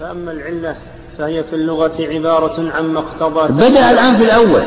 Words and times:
فأما 0.00 0.32
العلة 0.32 0.76
فهي 1.18 1.44
في 1.44 1.56
اللغة 1.56 1.92
عبارة 2.00 2.72
عما 2.78 2.98
اقتضى 3.00 3.52
بدأ 3.52 3.90
الآن 3.90 4.16
في 4.16 4.24
الأول. 4.24 4.62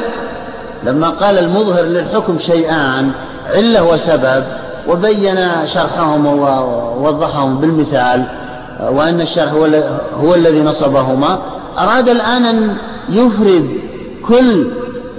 لما 0.84 1.10
قال 1.10 1.38
المظهر 1.38 1.84
للحكم 1.84 2.40
شيئان 2.40 3.12
علة 3.56 3.84
وسبب 3.84 4.44
وبين 4.88 5.38
شرحهم 5.66 6.26
ووضحهم 6.26 7.58
بالمثال 7.60 8.24
وأن 8.90 9.22
الشرح 9.22 9.54
هو, 9.54 9.66
هو 10.22 10.36
الذي 10.36 10.62
نصبهما 10.62 11.42
أراد 11.78 12.10
الآن 12.10 12.46
أن 12.46 12.78
يفرد 13.10 13.70
كل 14.28 14.68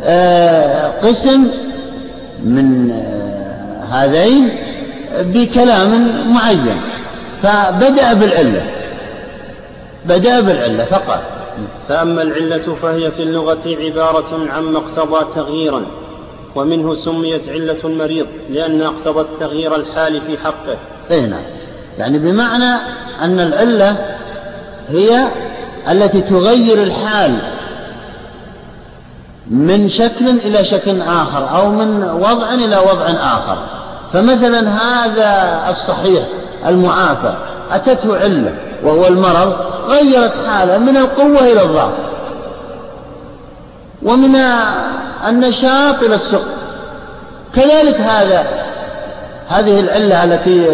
آه، 0.04 0.88
قسم 0.88 1.46
من 2.44 2.90
آه، 2.90 3.84
هذين 3.84 4.48
بكلام 5.20 6.08
معين. 6.34 6.76
فبدأ 7.42 8.12
بالعلة. 8.12 8.81
بدأ 10.04 10.40
بالعلة 10.40 10.84
فقط. 10.84 11.20
فأما 11.88 12.22
العلة 12.22 12.76
فهي 12.82 13.10
في 13.12 13.22
اللغة 13.22 13.60
عبارة 13.66 14.48
عما 14.52 14.78
اقتضى 14.78 15.32
تغييرا 15.34 15.82
ومنه 16.54 16.94
سميت 16.94 17.48
علة 17.48 17.78
المريض 17.84 18.26
لأنها 18.50 18.88
اقتضت 18.88 19.26
تغيير 19.40 19.76
الحال 19.76 20.20
في 20.20 20.38
حقه. 20.38 20.76
أي 21.10 21.20
نعم. 21.20 21.42
يعني 21.98 22.18
بمعنى 22.18 22.74
أن 23.22 23.40
العلة 23.40 24.16
هي 24.88 25.28
التي 25.90 26.20
تغير 26.20 26.82
الحال 26.82 27.38
من 29.50 29.88
شكل 29.88 30.28
إلى 30.28 30.64
شكل 30.64 31.02
آخر 31.02 31.56
أو 31.56 31.68
من 31.68 32.04
وضع 32.04 32.54
إلى 32.54 32.76
وضع 32.76 33.06
آخر. 33.06 33.58
فمثلا 34.12 34.60
هذا 34.60 35.60
الصحيح 35.70 36.24
المعافى. 36.66 37.34
أتته 37.72 38.16
علة 38.16 38.54
وهو 38.84 39.06
المرض 39.06 39.56
غيرت 39.88 40.32
حاله 40.48 40.78
من 40.78 40.96
القوة 40.96 41.40
إلى 41.40 41.62
الضعف. 41.62 41.92
ومن 44.02 44.36
النشاط 45.28 46.02
إلى 46.02 46.14
السقط 46.14 46.44
كذلك 47.54 48.00
هذا 48.00 48.46
هذه 49.48 49.80
العلة 49.80 50.24
التي 50.24 50.66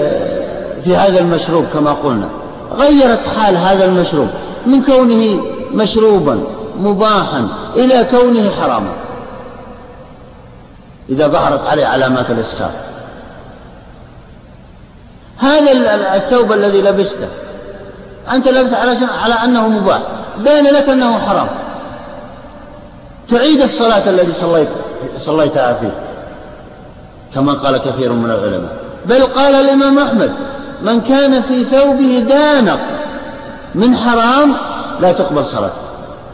في 0.84 0.97
هذا 0.97 1.20
المشروب 1.20 1.64
كما 1.75 1.92
قلنا. 1.92 2.28
غيرت 2.77 3.27
حال 3.36 3.56
هذا 3.56 3.84
المشروب 3.84 4.28
من 4.67 4.83
كونه 4.83 5.41
مشروبا 5.75 6.41
مباحا 6.77 7.48
إلى 7.77 8.06
كونه 8.11 8.51
حراما. 8.51 8.92
إذا 11.08 11.28
ظهرت 11.28 11.67
عليه 11.67 11.86
علامات 11.86 12.30
الإسكار. 12.30 12.70
هذا 15.39 15.72
الثوب 16.17 16.53
الذي 16.53 16.83
لبسته. 16.83 17.28
أنت 18.33 18.48
لبست 18.48 18.75
على 18.75 18.97
على 19.22 19.34
أنه 19.34 19.69
مباح. 19.69 20.00
بين 20.39 20.64
لك 20.64 20.89
أنه 20.89 21.19
حرام. 21.19 21.48
تعيد 23.28 23.61
الصلاة 23.61 24.11
التي 24.11 24.33
صليت 24.33 24.69
صليتها 25.19 25.72
فيه 25.72 25.95
كما 27.34 27.53
قال 27.53 27.77
كثير 27.77 28.12
من 28.12 28.30
العلماء. 28.30 28.77
بل 29.06 29.22
قال 29.22 29.55
الإمام 29.55 29.98
أحمد 29.98 30.33
من 30.83 31.00
كان 31.00 31.42
في 31.42 31.64
ثوبه 31.64 32.25
دانق 32.28 32.80
من 33.75 33.97
حرام 33.97 34.55
لا 35.00 35.12
تقبل 35.12 35.45
صلاته. 35.45 35.75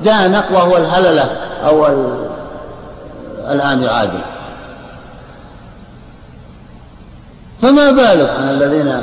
دانق 0.04 0.44
وهو 0.52 0.76
الهللة 0.76 1.30
أو 1.66 1.86
الآن 3.50 3.82
يعادل. 3.82 4.20
فما 7.64 7.90
بالك 7.90 8.30
عن 8.30 8.48
الذين 8.48 9.00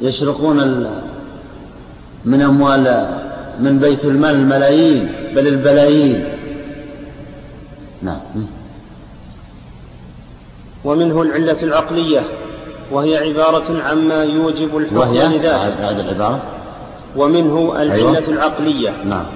يسرقون 0.00 0.86
من 2.24 2.42
أموال 2.42 3.06
من 3.60 3.78
بيت 3.78 4.04
المال 4.04 4.34
الملايين 4.34 5.12
بل 5.34 5.48
البلايين. 5.48 6.24
نعم. 8.02 8.20
ومنه 10.84 11.22
العلة 11.22 11.56
العقلية 11.62 12.22
وهي 12.92 13.16
عبارة 13.16 13.82
عما 13.82 14.24
يوجب 14.24 14.76
الحكم 14.76 14.96
وهي 14.96 15.28
لذاته. 15.28 15.90
هذه 15.90 16.00
العبارة؟ 16.00 16.42
ومنه 17.16 17.72
العلة 17.82 17.94
أيوة. 17.94 18.28
العقلية 18.28 18.94
نعم. 19.04 19.26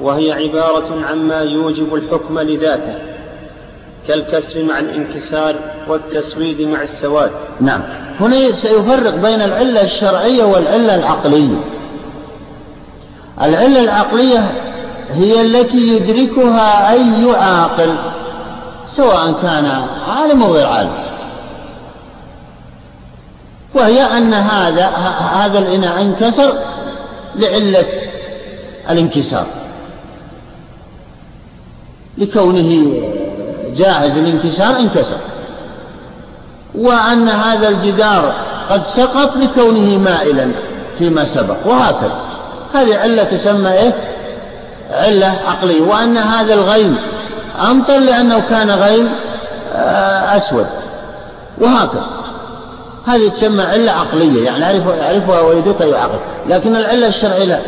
وهي 0.00 0.32
عبارة 0.32 1.06
عما 1.06 1.40
يوجب 1.40 1.94
الحكم 1.94 2.38
لذاته. 2.38 3.07
كالكسر 4.08 4.62
مع 4.62 4.78
الانكسار 4.78 5.54
والتسويد 5.88 6.60
مع 6.60 6.82
السواد. 6.82 7.30
نعم. 7.60 7.82
هنا 8.20 8.52
سيفرق 8.52 9.14
بين 9.14 9.42
العلة 9.42 9.82
الشرعية 9.82 10.44
والعلة 10.44 10.94
العقلية. 10.94 11.56
العلة 13.42 13.80
العقلية 13.80 14.46
هي 15.10 15.40
التي 15.40 15.96
يدركها 15.96 16.92
أي 16.92 17.36
عاقل 17.36 17.94
سواء 18.86 19.32
كان 19.32 19.82
عالم 20.08 20.42
أو 20.42 20.54
غير 20.54 20.66
عالم. 20.66 20.92
وهي 23.74 24.02
أن 24.02 24.34
هذا 24.34 24.86
هذا 25.34 25.58
الإناء 25.58 26.02
انكسر 26.02 26.58
لعلة 27.34 27.86
الانكسار 28.90 29.46
لكونه 32.18 32.94
جاهز 33.76 34.18
الانكسار 34.18 34.76
انكسر. 34.76 35.16
وأن 36.74 37.28
هذا 37.28 37.68
الجدار 37.68 38.32
قد 38.70 38.84
سقط 38.84 39.36
لكونه 39.36 39.98
مائلا 39.98 40.50
فيما 40.98 41.24
سبق 41.24 41.56
وهكذا. 41.66 42.20
هذه 42.74 42.98
علة 42.98 43.24
تسمى 43.24 43.72
إيه؟ 43.72 43.92
علة 44.90 45.38
عقلية. 45.46 45.80
وأن 45.80 46.16
هذا 46.16 46.54
الغيم 46.54 46.96
أمطر 47.70 47.98
لأنه 47.98 48.40
كان 48.50 48.70
غيم 48.70 49.08
آه، 49.74 50.36
أسود. 50.36 50.66
وهكذا. 51.58 52.06
هذه 53.06 53.28
تسمى 53.28 53.62
علة 53.62 53.92
عقلية 53.92 54.44
يعني 54.44 54.60
يعرفها, 54.60 54.96
يعرفها 54.96 55.40
ويدركها 55.40 55.86
يعقل. 55.86 56.18
لكن 56.48 56.76
العلة 56.76 57.06
الشرعية 57.06 57.44
لا 57.44 57.58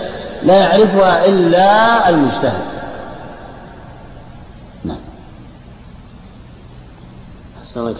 لا 0.43 0.59
يعرفها 0.59 1.25
إلا 1.25 2.09
المجتهد 2.09 2.62
نعم 4.84 4.97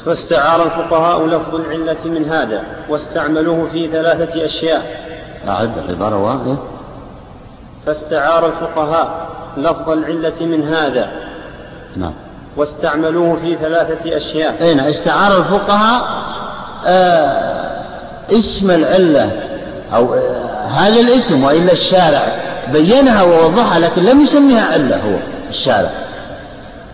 فاستعار 0.05 0.63
الفقهاء 0.63 1.27
لفظ 1.27 1.55
العلة 1.55 2.05
من 2.05 2.25
هذا 2.25 2.63
واستعملوه 2.89 3.69
في 3.73 3.89
ثلاثة 3.89 4.45
أشياء. 4.45 4.83
أعد 5.49 5.79
العبارة 5.79 6.17
واحدة 6.17 6.57
فاستعار 7.87 8.47
الفقهاء 8.47 9.29
لفظ 9.57 9.91
العلة 9.91 10.35
من 10.41 10.69
هذا. 10.69 11.11
نعم. 11.97 12.13
واستعملوه 12.57 13.37
في 13.37 13.57
ثلاثة 13.57 14.17
أشياء. 14.17 14.63
أين 14.63 14.77
نعم. 14.77 14.87
استعار 14.87 15.37
الفقهاء 15.37 16.05
آه 16.87 17.81
اسم 18.31 18.71
العلة 18.71 19.33
أو 19.95 20.15
آه 20.15 20.67
هذا 20.67 21.01
الاسم 21.01 21.45
وإلا 21.45 21.73
الشارع. 21.73 22.23
بينها 22.73 23.23
ووضحها 23.23 23.79
لكن 23.79 24.05
لم 24.05 24.21
يسميها 24.21 24.73
علة 24.73 24.97
هو 24.97 25.19
الشارع. 25.49 25.91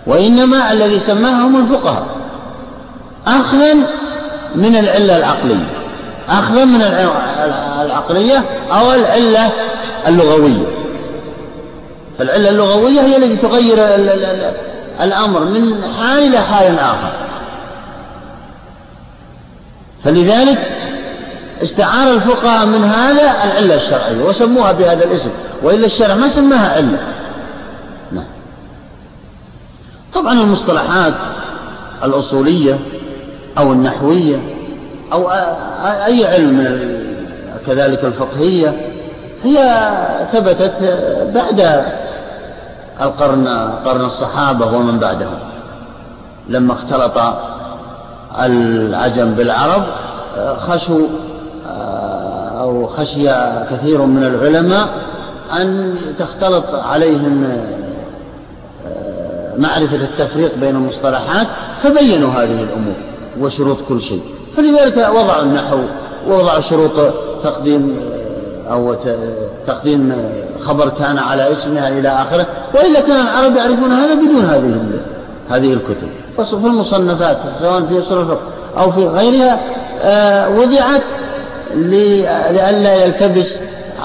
وإنما 0.06 0.72
الذي 0.72 0.98
سماها 0.98 1.47
هم 1.47 1.56
الفقهاء. 1.60 2.06
أخذا 3.26 3.75
من 4.54 4.76
العلة 4.76 5.16
العقلية. 5.16 5.70
أخذا 6.28 6.64
من 6.64 6.82
العقلية 7.81 8.44
أو 8.70 8.92
العلة 8.92 9.53
اللغوية. 10.06 10.66
فالعلة 12.19 12.50
اللغوية 12.50 13.00
هي 13.00 13.16
التي 13.16 13.36
تغير 13.36 13.76
الأمر 15.00 15.44
من 15.44 15.84
حال 15.98 16.19
إلى 16.19 16.38
حال 16.38 16.78
آخر. 16.78 17.12
فلذلك 20.04 20.70
استعار 21.62 22.12
الفقهاء 22.12 22.66
من 22.66 22.84
هذا 22.84 23.44
العلة 23.44 23.75
الشرعية 23.75 24.22
وسموها 24.22 24.72
بهذا 24.72 25.04
الاسم. 25.04 25.30
وإلا 25.62 25.86
الشرع 25.86 26.15
ما 26.15 26.28
سماها 26.28 26.77
علة. 26.77 26.98
نعم. 28.12 28.24
طبعا 30.15 30.33
المصطلحات 30.33 31.15
الأصولية 32.04 32.78
أو 33.58 33.72
النحوية 33.72 34.36
أو 35.12 35.30
أي 36.06 36.26
علم 36.26 36.54
من 36.54 37.06
كذلك 37.66 38.04
الفقهية 38.04 38.72
هي 39.42 39.88
ثبتت 40.32 40.74
بعد 41.34 41.84
القرن 43.00 43.48
قرن 43.84 44.04
الصحابة 44.04 44.66
ومن 44.66 44.98
بعدهم. 44.98 45.38
لما 46.48 46.72
اختلط 46.72 47.18
العجم 48.41 49.34
بالعرب 49.34 49.82
خشوا 50.56 51.06
أو 52.60 52.86
خشي 52.86 53.28
كثير 53.70 54.03
من 54.03 54.24
العلماء 54.24 54.88
أن 55.60 55.97
تختلط 56.18 56.74
عليهم 56.74 57.60
معرفة 59.58 59.97
التفريق 59.97 60.54
بين 60.58 60.76
المصطلحات 60.76 61.47
فبينوا 61.82 62.30
هذه 62.30 62.62
الأمور. 62.62 62.94
وشروط 63.41 63.78
كل 63.88 64.03
شيء. 64.03 64.22
فلذلك 64.56 64.97
وضعوا 64.97 65.42
النحو 65.42 65.78
ووضعوا 66.28 66.60
شروط 66.60 67.12
تقديم 67.42 67.97
أو 68.71 68.97
تقديم 69.66 70.12
خبر 70.60 70.88
كان 70.88 71.18
على 71.18 71.53
اسمها 71.53 71.88
إلى 71.88 72.09
آخره 72.09 72.47
وإلا 72.74 73.00
كان 73.00 73.21
العرب 73.21 73.56
يعرفون 73.56 73.92
هذا 73.92 74.15
بدون 74.15 74.44
هذه 74.44 75.00
هذه 75.48 75.72
الكتب. 75.72 76.09
في 76.44 76.66
المصنفات 76.66 77.38
سواء 77.60 77.83
في 77.83 77.98
أصول 77.98 78.21
الفقه 78.21 78.41
أو 78.78 78.91
في 78.91 79.09
غيرها 79.09 79.60
آه، 80.03 80.48
وضعت 80.48 81.03
لئلا 81.74 82.94
يلتبس 82.94 83.56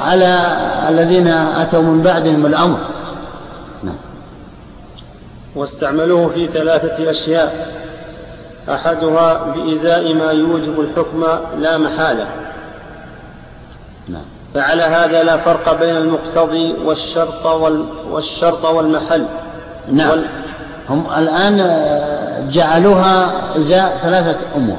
على 0.06 0.57
الذين 0.89 1.27
أتوا 1.27 1.81
من 1.81 2.01
بعدهم 2.01 2.45
الأمر. 2.45 2.77
نعم. 3.84 3.95
واستعملوه 5.56 6.27
في 6.27 6.48
ثلاثة 6.48 7.10
أشياء. 7.10 7.81
أحدها 8.69 9.44
بإزاء 9.44 10.13
ما 10.13 10.31
يوجب 10.31 10.80
الحكم 10.80 11.25
لا 11.60 11.78
محالة. 11.78 12.28
نعم. 14.08 14.25
فعلى 14.54 14.84
هذا 14.84 15.24
لا 15.24 15.38
فرق 15.38 15.80
بين 15.80 15.98
المقتضي 15.98 16.74
والشرط 16.86 17.46
وال 17.46 17.86
والشرط 18.12 18.66
والمحل. 18.66 19.25
نعم. 19.92 20.10
وال 20.10 20.25
هم 20.90 21.06
الآن 21.18 21.58
جعلوها 22.50 23.31
إزاء 23.58 24.00
ثلاثة 24.04 24.38
أمور. 24.56 24.78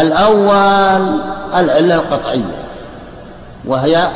الأول 0.00 1.20
العلة 1.54 1.94
القطعية 1.94 2.64
وهي 3.64 4.08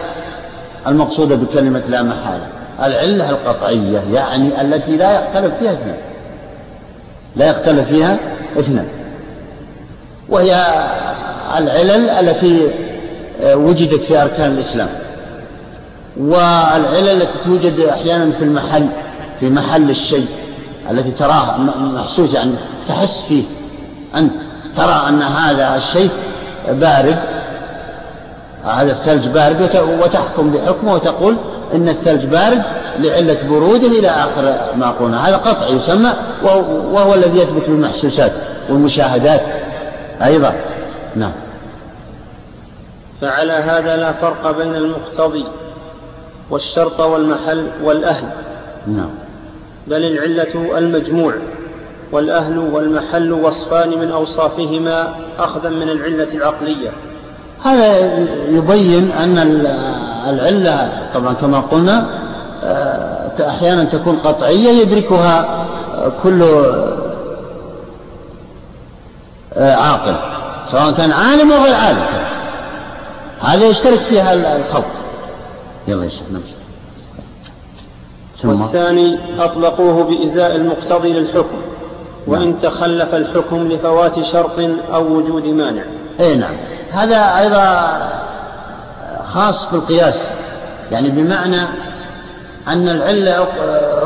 المقصودة 0.86 1.34
بكلمة 1.34 1.82
لا 1.88 2.02
محالة. 2.02 2.46
العلة 2.82 3.30
القطعية 3.30 4.00
يعني 4.12 4.60
التي 4.60 4.96
لا 4.96 5.20
يختلف 5.20 5.54
فيها 5.58 5.72
اثنان 5.72 5.96
لا 7.36 7.50
يختلف 7.50 7.88
فيها 7.88 8.18
اثنان 8.58 8.86
وهي 10.28 10.66
العلل 11.58 12.10
التي 12.10 12.68
وجدت 13.44 14.02
في 14.04 14.22
أركان 14.22 14.52
الإسلام. 14.52 14.88
والعلل 16.20 17.08
التي 17.08 17.38
توجد 17.44 17.80
أحيانا 17.80 18.30
في 18.32 18.44
المحل 18.44 18.86
في 19.40 19.50
محل 19.50 19.90
الشيء 19.90 20.26
التي 20.90 21.10
تراها 21.10 21.58
محسوسة 21.78 22.38
يعني 22.38 22.52
تحس 22.88 23.22
فيه 23.28 23.44
أنت 24.16 24.32
ترى 24.76 25.04
أن 25.08 25.22
هذا 25.22 25.76
الشيء 25.76 26.10
بارد. 26.68 27.18
هذا 28.64 28.92
الثلج 28.92 29.28
بارد 29.28 29.70
وتحكم 30.02 30.50
بحكمه 30.50 30.94
وتقول 30.94 31.36
إن 31.74 31.88
الثلج 31.88 32.24
بارد 32.24 32.62
لعلة 32.98 33.48
بروده 33.48 33.86
إلى 33.86 34.08
آخر 34.08 34.54
ما 34.76 34.90
قلنا. 34.90 35.28
هذا 35.28 35.36
قطع 35.36 35.68
يسمى 35.68 36.12
وهو 36.92 37.14
الذي 37.14 37.38
يثبت 37.38 37.70
بالمحسوسات 37.70 38.32
والمشاهدات 38.68 39.40
أيضا. 40.22 40.54
نعم. 41.16 41.32
فعلى 43.20 43.52
هذا 43.52 43.96
لا 43.96 44.12
فرق 44.12 44.58
بين 44.58 44.74
المقتضي 44.74 45.44
والشرط 46.50 47.00
والمحل 47.00 47.66
والأهل. 47.84 48.24
نعم. 48.86 49.10
بل 49.86 50.04
العلة 50.04 50.78
المجموع 50.78 51.34
والأهل 52.12 52.58
والمحل 52.58 53.32
وصفان 53.32 53.90
من 53.90 54.10
أوصافهما 54.10 55.14
أخذا 55.38 55.68
من 55.68 55.88
العلة 55.88 56.34
العقلية. 56.34 56.90
هذا 57.64 58.18
يبين 58.48 59.10
أن 59.10 59.38
العلة 60.30 61.08
طبعا 61.14 61.32
كما 61.32 61.60
قلنا 61.60 62.06
آه، 62.64 63.48
أحيانا 63.48 63.84
تكون 63.84 64.16
قطعية 64.16 64.70
يدركها 64.82 65.66
كل 66.22 66.42
آه، 69.54 69.74
عاقل 69.74 70.14
سواء 70.66 70.92
كان 70.92 71.12
عالم 71.12 71.52
أو 71.52 71.64
غير 71.64 71.74
عالم. 71.74 72.04
هذا 73.40 73.66
يشترك 73.66 74.00
فيها 74.00 74.56
الخلق. 74.56 74.86
يلا 75.88 76.04
يا 76.04 76.08
شيخ 76.08 76.22
نمشي 76.30 76.54
والثاني 78.44 79.18
أطلقوه 79.38 80.04
بإزاء 80.04 80.56
المقتضي 80.56 81.12
للحكم 81.12 81.56
وإن 82.26 82.40
نعم. 82.40 82.52
تخلف 82.52 83.14
الحكم 83.14 83.68
لفوات 83.68 84.20
شرط 84.20 84.60
أو 84.94 85.04
وجود 85.04 85.46
مانع. 85.46 85.82
أي 86.20 86.34
نعم. 86.34 86.54
هذا 86.90 87.38
أيضا 87.38 87.98
خاص 89.34 89.66
في 89.66 89.74
القياس. 89.74 90.28
يعني 90.90 91.10
بمعنى 91.10 91.60
أن 92.68 92.88
العلة 92.88 93.48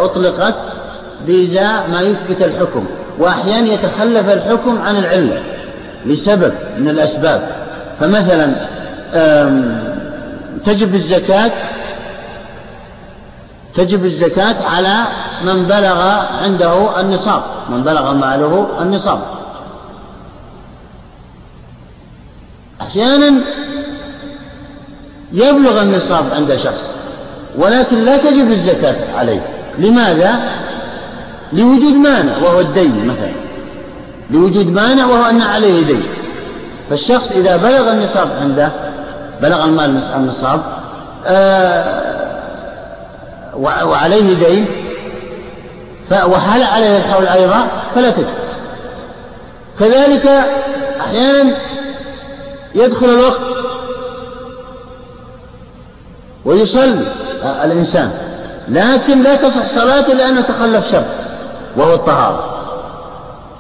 أطلقت 0.05 0.55
بإزاء 1.27 1.89
ما 1.93 2.01
يثبت 2.01 2.43
الحكم 2.43 2.87
وأحيانا 3.19 3.67
يتخلف 3.67 4.29
الحكم 4.29 4.79
عن 4.83 4.97
العلة 4.97 5.43
لسبب 6.07 6.53
من 6.79 6.89
الأسباب. 6.89 7.57
فمثلا 8.01 8.53
تجب 10.65 10.95
الزكاة 10.95 11.53
تجب 13.75 14.05
الزكاة 14.05 14.57
على 14.67 14.95
من 15.45 15.63
بلغ 15.63 16.01
عنده 16.43 17.01
النصاب 17.01 17.43
من 17.71 17.83
بلغ 17.83 18.13
ماله 18.13 18.69
النصاب. 18.81 19.21
أحيانا 22.81 23.41
يبلغ 25.33 25.83
النصاب 25.83 26.25
عند 26.33 26.57
شخص 26.57 26.91
ولكن 27.59 27.97
لا 27.97 28.17
تجب 28.17 28.51
الزكاة 28.51 28.97
عليه. 29.19 29.41
لماذا؟ 29.79 30.35
لوجود 31.53 31.95
مانع 31.95 32.37
وهو 32.37 32.61
الدين 32.61 33.07
مثلا. 33.07 33.33
لوجود 34.31 34.67
مانع 34.67 35.07
وهو 35.07 35.25
أن 35.25 35.43
عليه 35.43 35.87
دين. 35.87 36.05
فالشخص 36.91 37.33
إذا 37.33 37.57
بلغ 37.57 37.93
النصاب 37.93 38.29
عنده 38.41 38.73
بلغ 39.43 39.65
المال 39.65 40.01
النصاب 40.17 40.61
آه 41.27 42.17
وعليه 43.57 44.35
دين 44.35 44.67
وحال 46.27 46.63
عليه 46.63 46.99
الحول 46.99 47.27
أيضا 47.27 47.67
فلا 47.95 48.11
تجب. 48.11 48.27
كذلك 49.81 50.27
أحيانا 51.01 51.55
يدخل 52.75 53.07
الوقت 53.07 53.41
ويصلي 56.47 57.07
الإنسان. 57.65 58.11
لكن 58.69 59.23
لا 59.23 59.37
تصح 59.37 59.67
صلاته 59.67 60.15
لأنه 60.15 60.41
تخلف 60.41 60.93
شرط 60.93 61.05
وهو 61.77 61.95
الطهارة. 61.95 62.45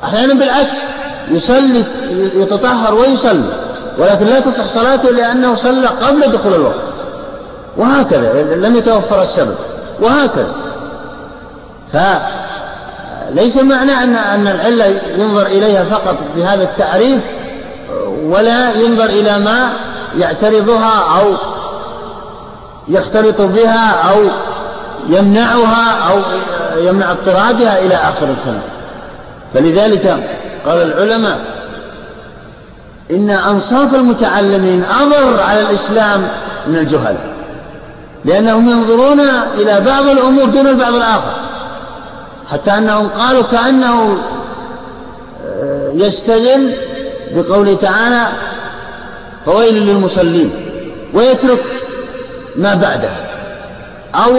أحيانا 0.04 0.34
بالعكس 0.34 0.76
يصلي 1.30 1.84
يتطهر 2.34 2.94
ويصلي 2.94 3.48
ولكن 3.98 4.26
لا 4.26 4.40
تصح 4.40 4.66
صلاته 4.66 5.10
لأنه 5.10 5.54
صلى 5.54 5.86
قبل 5.86 6.32
دخول 6.32 6.54
الوقت. 6.54 6.80
وهكذا 7.76 8.42
لم 8.42 8.76
يتوفر 8.76 9.22
السبب 9.22 9.54
وهكذا. 10.00 10.52
فليس 11.92 13.56
معنى 13.56 13.92
أن 13.92 14.16
أن 14.16 14.46
العلة 14.46 15.00
ينظر 15.18 15.46
إليها 15.46 15.84
فقط 15.84 16.16
بهذا 16.36 16.62
التعريف 16.62 17.18
ولا 18.22 18.72
ينظر 18.72 19.04
إلى 19.04 19.38
ما 19.38 19.72
يعترضها 20.18 21.20
أو 21.20 21.34
يختلط 22.88 23.40
بها 23.40 23.90
أو 23.90 24.22
يمنعها 25.08 26.10
أو 26.10 26.20
يمنع 26.76 27.10
اضطرادها 27.10 27.78
إلى 27.86 27.94
آخر 27.94 28.28
الكلام. 28.30 28.62
فلذلك 29.54 30.16
قال 30.66 30.82
العلماء 30.82 31.38
إن 33.10 33.30
أنصاف 33.30 33.94
المتعلمين 33.94 34.84
أضر 34.84 35.40
على 35.42 35.60
الإسلام 35.60 36.28
من 36.66 36.76
الجهل 36.76 37.16
لأنهم 38.24 38.68
ينظرون 38.68 39.20
إلى 39.54 39.80
بعض 39.80 40.06
الأمور 40.06 40.44
دون 40.44 40.66
البعض 40.66 40.94
الآخر 40.94 41.32
حتى 42.50 42.70
أنهم 42.70 43.08
قالوا 43.08 43.42
كأنه 43.42 44.18
آه، 45.44 45.90
يستدل 45.94 46.74
بقوله 47.34 47.74
تعالى 47.74 48.28
فويل 49.46 49.74
للمصلين. 49.74 50.52
ويترك 51.14 51.64
ما 52.58 52.74
بعده. 52.74 53.10
أو 54.14 54.36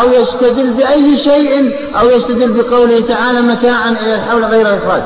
أو 0.00 0.22
يستدل 0.22 0.70
بأي 0.70 1.16
شيء 1.16 1.76
أو 2.00 2.10
يستدل 2.10 2.62
بقوله 2.62 3.00
تعالى 3.00 3.40
متاعا 3.40 3.90
إلى 3.90 4.14
الحول 4.14 4.44
غير 4.44 4.76
إخراج. 4.76 5.02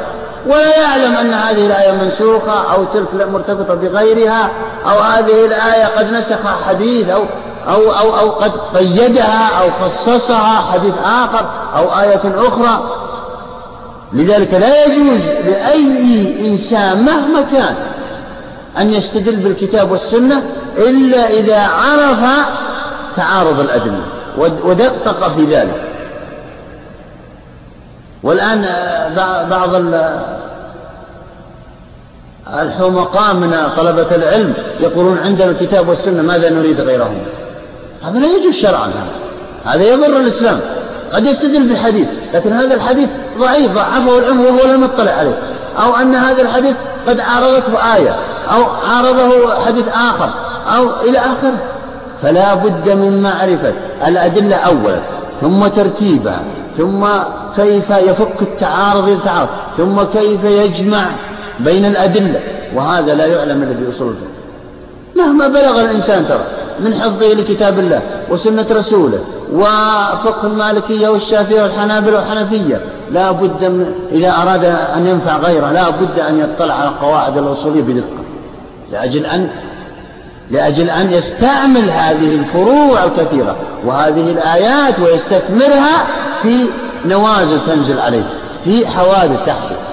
ولا 0.47 0.81
يعلم 0.81 1.17
أن 1.17 1.33
هذه 1.33 1.67
الآية 1.67 1.93
منسوخة 1.93 2.73
أو 2.75 2.85
تلك 2.85 3.09
مرتبطة 3.33 3.75
بغيرها 3.75 4.51
أو 4.91 4.99
هذه 4.99 5.45
الآية 5.45 5.87
قد 5.87 6.13
نسخ 6.13 6.67
حديث 6.69 7.09
أو 7.09 7.25
أو 7.69 7.93
أو 7.93 8.19
أو 8.19 8.31
قد 8.31 8.53
قيدها 8.75 9.51
أو 9.61 9.71
خصصها 9.71 10.73
حديث 10.73 10.95
آخر 11.05 11.47
أو 11.77 12.01
آية 12.01 12.23
أخرى. 12.25 12.99
لذلك 14.13 14.55
لا 14.55 14.85
يجوز 14.85 15.21
لأي 15.45 16.49
إنسان 16.49 17.05
مهما 17.05 17.43
كان 17.53 17.75
أن 18.79 18.89
يستدل 18.89 19.37
بالكتاب 19.37 19.91
والسنة 19.91 20.45
إلا 20.79 21.31
إذا 21.31 21.61
عرف 21.61 22.49
تعارض 23.17 23.61
الأدلة 23.61 24.05
ودقق 24.39 25.37
في 25.37 25.45
ذلك. 25.45 25.83
والآن 28.23 28.65
بعض 29.51 29.75
الحمقاء 32.61 33.35
من 33.35 33.57
طلبة 33.77 34.15
العلم 34.15 34.55
يقولون 34.81 35.19
عندنا 35.19 35.51
الكتاب 35.51 35.89
والسنة 35.89 36.23
ماذا 36.23 36.51
نريد 36.51 36.81
غيرهم؟ 36.81 37.23
هذا 38.03 38.19
لا 38.19 38.27
يجوز 38.27 38.55
شرعا 38.55 38.87
هذا. 38.87 39.13
هذا 39.65 39.85
يضر 39.85 40.17
الإسلام. 40.17 40.61
قد 41.13 41.27
يستدل 41.27 41.73
بحديث 41.73 42.09
لكن 42.35 42.53
هذا 42.53 42.75
الحديث 42.75 43.09
ضعيف 43.39 43.73
ضعفه 43.73 44.19
العلم 44.19 44.41
وهو 44.41 44.67
لم 44.67 44.85
يطلع 44.85 45.13
عليه. 45.13 45.39
أو 45.77 45.97
أن 45.97 46.15
هذا 46.15 46.43
الحديث 46.43 46.75
قد 47.07 47.21
عارضته 47.21 47.95
آية 47.97 48.17
أو 48.55 48.65
عارضه 48.65 49.65
حديث 49.67 49.89
آخر 49.89 50.31
أو 50.77 50.91
إلى 51.01 51.19
آخره. 51.19 51.59
فلا 52.23 52.55
بد 52.55 52.91
من 52.91 53.23
معرفة 53.23 53.73
الأدلة 54.07 54.57
أولا 54.57 54.99
ثم 55.41 55.67
ترتيبها 55.67 56.41
ثم 56.79 57.07
كيف 57.57 57.91
يفك 57.91 58.43
التعارض 58.43 59.09
التعارض 59.09 59.49
ثم 59.77 60.03
كيف 60.03 60.45
يجمع 60.45 61.05
بين 61.61 61.85
الأدلة. 61.85 62.41
وهذا 62.75 63.15
لا 63.15 63.27
يعلم 63.27 63.63
إلا 63.63 63.73
بأصول 63.73 64.09
الفقه 64.09 64.42
مهما 65.17 65.49
بلغ 65.49 65.81
الإنسان 65.81 66.29
ترى 66.29 66.45
من 66.81 66.95
حفظه 66.95 67.35
لكتاب 67.35 67.79
الله 67.79 68.03
وسنة 68.31 68.67
رسوله 68.71 69.19
وفقه 69.53 70.47
المالكية 70.47 71.09
والشافعية 71.09 71.63
والحنابلة 71.63 72.17
والحنفية 72.17 72.81
لا 73.11 73.31
بد 73.31 73.65
من 73.65 73.93
إذا 74.13 74.31
أراد 74.43 74.65
أن 74.65 75.07
ينفع 75.07 75.37
غيره 75.37 75.73
لا 75.73 75.91
بد 75.91 76.19
أن 76.19 76.41
يطلع 76.41 76.75
على 76.75 76.89
القواعد 76.89 77.39
الأصولية 77.39 77.83
بدقة. 77.83 78.23
لأجل 78.93 79.27
أن 79.27 79.49
لأجل 80.51 80.91
أن 80.91 81.13
يستعمل 81.13 81.91
هذه 81.91 82.35
الفروع 82.35 83.05
الكثيرة 83.05 83.57
وهذه 83.87 84.31
الآيات 84.31 85.01
ويستثمرها 85.01 86.07
في 86.43 86.67
نوازل 87.07 87.59
تنزل 87.67 87.99
عليه 87.99 88.25
في 88.65 88.87
حوادث 88.89 89.47
تحدث. 89.47 89.92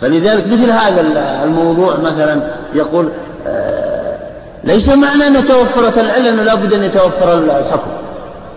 فلذلك 0.00 0.46
مثل 0.46 0.70
هذا 0.70 1.00
الموضوع 1.44 1.96
مثلا 1.96 2.42
يقول 2.74 3.08
آه، 3.46 4.18
ليس 4.64 4.88
معنى 4.88 5.26
أن 5.26 5.46
توفرت 5.46 5.98
العلة 5.98 6.30
أنه 6.30 6.42
لابد 6.42 6.72
أن 6.72 6.82
يتوفر 6.82 7.34
الحكم. 7.34 7.90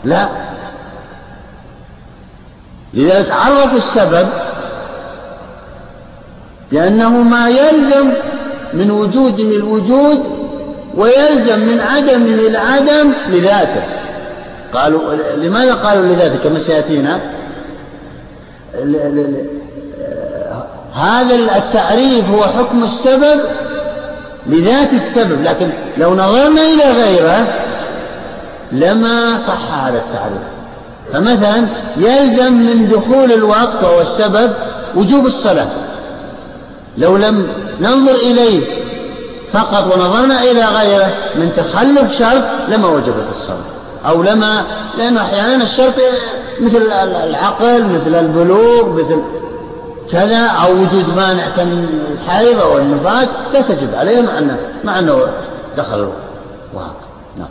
لا. 0.04 0.30
لذلك 2.94 3.32
عرفوا 3.32 3.78
السبب 3.78 4.28
لأنه 6.72 7.10
ما 7.10 7.50
يلزم 7.50 8.14
من 8.74 8.92
وجوده 8.92 9.56
الوجود 9.56 10.24
ويلزم 10.98 11.60
من 11.60 11.80
عدمه 11.80 12.48
العدم 12.48 13.14
لذاته. 13.30 13.84
قالوا 14.74 15.14
لماذا 15.38 15.74
قالوا 15.74 16.06
لذاته 16.06 16.44
كما 16.44 16.60
سيأتينا؟ 16.60 17.20
هذا 20.94 21.36
التعريف 21.36 22.30
هو 22.30 22.44
حكم 22.44 22.84
السبب 22.84 23.42
لذات 24.48 24.94
السبب 24.94 25.44
لكن 25.44 25.70
لو 25.98 26.14
نظرنا 26.14 26.62
إلى 26.62 26.92
غيره 26.92 27.48
لما 28.72 29.38
صح 29.38 29.74
هذا 29.74 29.98
التعريف. 29.98 30.42
فمثلا 31.14 31.68
يلزم 31.98 32.54
من 32.54 32.90
دخول 32.90 33.32
الوقت 33.32 33.84
وهو 33.84 34.02
السبب 34.02 34.54
وجوب 34.96 35.26
الصلاة. 35.26 35.68
لو 36.98 37.18
لم 37.18 37.48
ننظر 37.80 38.16
إليه 38.16 38.62
فقط 39.54 39.96
ونظرنا 39.96 40.44
إلى 40.44 40.66
غيره 40.66 41.14
من 41.36 41.54
تخلف 41.56 42.18
شرط 42.18 42.44
لما 42.70 42.88
وجبت 42.88 43.26
الصلاة. 43.30 43.72
أو 44.06 44.24
لما 44.24 44.64
لأنه 44.98 45.22
أحيانا 45.22 45.64
الشرط 45.64 45.94
مثل 46.62 46.92
العقل 47.24 47.84
مثل 47.84 48.16
البلوغ 48.16 48.90
مثل 48.90 49.22
كذا 50.12 50.48
أو 50.48 50.72
وجود 50.72 51.16
مانع 51.16 51.50
كالحيض 51.50 52.60
أو 52.60 52.78
النفاس 52.78 53.34
لا 53.54 53.62
تجب 53.62 53.96
عليه 53.96 54.22
مع 54.22 54.38
أنه 54.38 54.60
مع 54.84 55.00
أنه 55.00 55.28
دخل 55.78 56.10
وهكذا 56.74 57.08
نعم. 57.38 57.50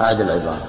أعد 0.00 0.20
العبارة. 0.20 0.60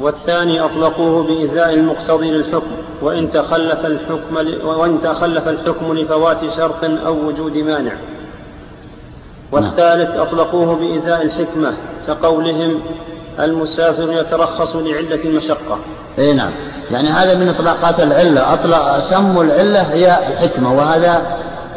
والثاني 0.00 0.60
أطلقوه 0.60 1.22
بإزاء 1.22 1.74
المقتضي 1.74 2.30
للحكم 2.30 2.76
وإن 3.02 3.30
تخلف 3.30 3.86
الحكم 3.86 4.36
وإن 4.66 5.00
تخلف 5.00 5.48
الحكم 5.48 5.92
لفوات 5.92 6.50
شرط 6.56 6.84
أو 6.84 7.26
وجود 7.26 7.56
مانع. 7.56 7.92
والثالث 9.52 10.10
أطلقوه 10.10 10.74
بإزاء 10.74 11.22
الحكمة 11.22 11.74
كقولهم 12.06 12.80
المسافر 13.40 14.12
يترخص 14.12 14.76
لعلة 14.76 15.24
المشقة 15.24 15.78
إي 16.18 16.32
نعم. 16.32 16.52
يعني 16.90 17.08
هذا 17.08 17.34
من 17.34 17.48
اطلاقات 17.48 18.00
العلة. 18.00 18.52
اطلق 18.52 18.98
سموا 18.98 19.44
العلة 19.44 19.82
هي 19.82 20.18
الحكمة 20.32 20.72
وهذا 20.72 21.22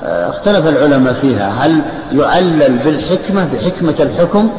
آه، 0.03 0.29
اختلف 0.29 0.67
العلماء 0.67 1.13
فيها. 1.13 1.51
هل 1.59 1.81
يعلل 2.11 2.77
بالحكمة 2.77 3.47
بحكمة 3.53 3.95
الحكم؟ 3.99 4.49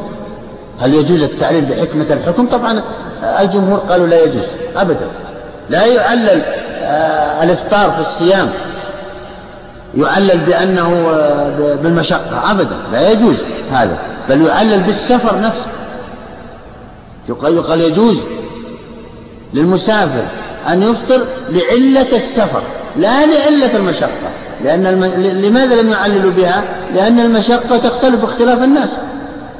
هل 0.79 0.93
يجوز 0.93 1.21
التعليل 1.21 1.65
بحكمة 1.65 2.05
الحكم؟ 2.09 2.47
طبعا 2.47 2.81
آه، 3.23 3.41
الجمهور 3.41 3.79
قالوا 3.79 4.07
لا 4.07 4.23
يجوز 4.23 4.45
ابدا. 4.75 5.07
لا 5.69 5.85
يعلل 5.85 6.41
آه، 6.81 7.43
الإفطار 7.43 7.91
في 7.91 7.99
الصيام. 7.99 8.49
يعلل 9.97 10.37
بأنه 10.37 11.11
بالمشقة. 11.83 12.51
ابدا 12.51 12.75
لا 12.91 13.11
يجوز 13.11 13.35
هذا. 13.71 13.97
بل 14.29 14.45
يعلل 14.45 14.79
بالسفر 14.79 15.39
نفسه. 15.39 15.67
يقال 17.29 17.81
يجوز. 17.81 18.17
للمسافر 19.53 20.25
أن 20.67 20.81
يفطر 20.81 21.25
لعلة 21.49 22.15
السفر 22.15 22.61
لا 22.95 23.25
لعلة 23.25 23.75
المشقة. 23.75 24.31
لأن 24.63 24.85
الم... 24.85 25.05
لماذا 25.45 25.81
لم 25.81 25.89
يعللوا 25.89 26.31
بها؟ 26.31 26.63
لأن 26.95 27.19
المشقة 27.19 27.77
تختلف 27.77 28.21
باختلاف 28.21 28.63
الناس. 28.63 28.89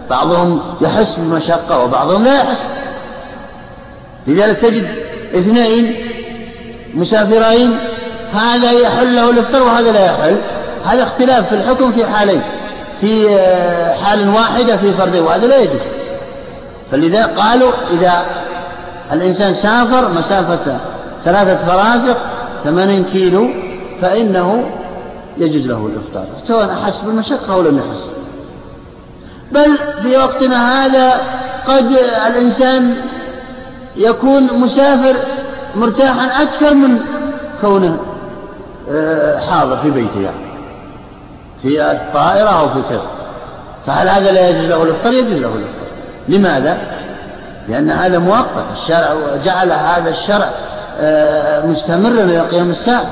بعضهم 0.09 0.61
يحس 0.81 1.15
بالمشقة 1.15 1.83
وبعضهم 1.83 2.23
لا 2.23 2.35
يحس. 2.35 2.65
لذلك 4.27 4.57
تجد 4.57 4.87
اثنين 5.35 5.95
مسافرين 6.93 7.77
هذا 8.33 8.71
يحل 8.71 9.15
له 9.15 9.29
الافطار 9.29 9.63
وهذا 9.63 9.91
لا 9.91 10.05
يحل. 10.05 10.37
هذا 10.85 11.03
اختلاف 11.03 11.49
في 11.49 11.55
الحكم 11.55 11.91
في 11.91 12.05
حالين 12.05 12.41
في 13.01 13.29
آه، 13.29 13.95
حال 13.95 14.29
واحدة 14.29 14.77
في 14.77 14.93
فردين 14.93 15.23
وهذا 15.23 15.47
لا 15.47 15.57
يجوز. 15.57 15.81
فلذا 16.91 17.25
قالوا 17.25 17.71
إذا 17.91 18.25
الإنسان 19.11 19.53
سافر 19.53 20.09
مسافة 20.09 20.79
ثلاثة 21.25 21.65
فراسخ 21.67 22.17
ثمانين 22.63 23.03
كيلو 23.03 23.49
فإنه 24.01 24.69
يجوز 25.37 25.67
له 25.67 25.87
الإفطار. 25.87 26.25
سواء 26.43 26.71
أحس 26.71 27.01
بالمشقة 27.01 27.53
أو 27.53 27.61
لم 27.61 27.77
يحس. 27.77 28.05
بل 29.51 29.77
في 30.01 30.17
وقتنا 30.17 30.85
هذا 30.85 31.21
قد 31.65 31.91
الإنسان 32.27 32.95
يكون 33.95 34.61
مسافر 34.61 35.15
مرتاحا 35.75 36.43
أكثر 36.43 36.73
من 36.73 36.99
كونه 37.61 37.97
آه، 38.91 39.39
حاضر 39.39 39.77
في 39.77 39.91
بيته 39.91 40.21
يعني. 40.21 40.51
في 41.61 41.91
الطائرة 41.91 42.49
أو 42.49 42.69
في 42.69 42.81
كذا. 42.89 43.05
فهل 43.87 44.09
هذا 44.09 44.31
لا 44.31 44.49
يجوز 44.49 44.65
له 44.65 44.83
الإفطار؟ 44.83 45.13
يجوز 45.13 45.33
له 45.33 45.47
الإفطار. 45.47 45.87
لماذا؟ 46.27 46.77
لأن 47.67 47.89
هذا 47.89 48.19
مؤقت 48.19 48.65
الشرع 48.71 49.15
جعل 49.43 49.71
هذا 49.71 50.09
الشرع 50.09 50.49
آه، 50.99 51.65
مستمرا 51.65 52.23
إلى 52.23 52.39
قيام 52.39 52.69
الساعة. 52.69 53.05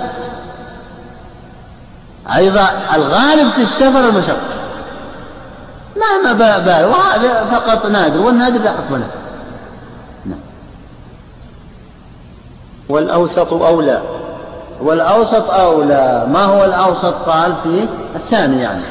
أيضا 2.35 2.69
الغالب 2.95 3.51
في 3.51 3.61
السفر 3.61 3.99
المشقة. 3.99 4.37
مهما 5.95 6.59
بال 6.59 6.85
وهذا 6.85 7.45
فقط 7.45 7.85
نادر 7.85 8.21
والنادر 8.21 8.59
لا 8.61 8.71
حكم 8.71 8.95
له. 8.95 9.07
نعم. 10.25 10.39
والأوسط 12.89 13.53
أولى. 13.53 14.01
والأوسط 14.81 15.49
أولى. 15.49 16.25
ما 16.31 16.43
هو 16.43 16.65
الأوسط؟ 16.65 17.13
قال 17.13 17.55
في 17.63 17.87
الثاني 18.15 18.61
يعني. 18.61 18.83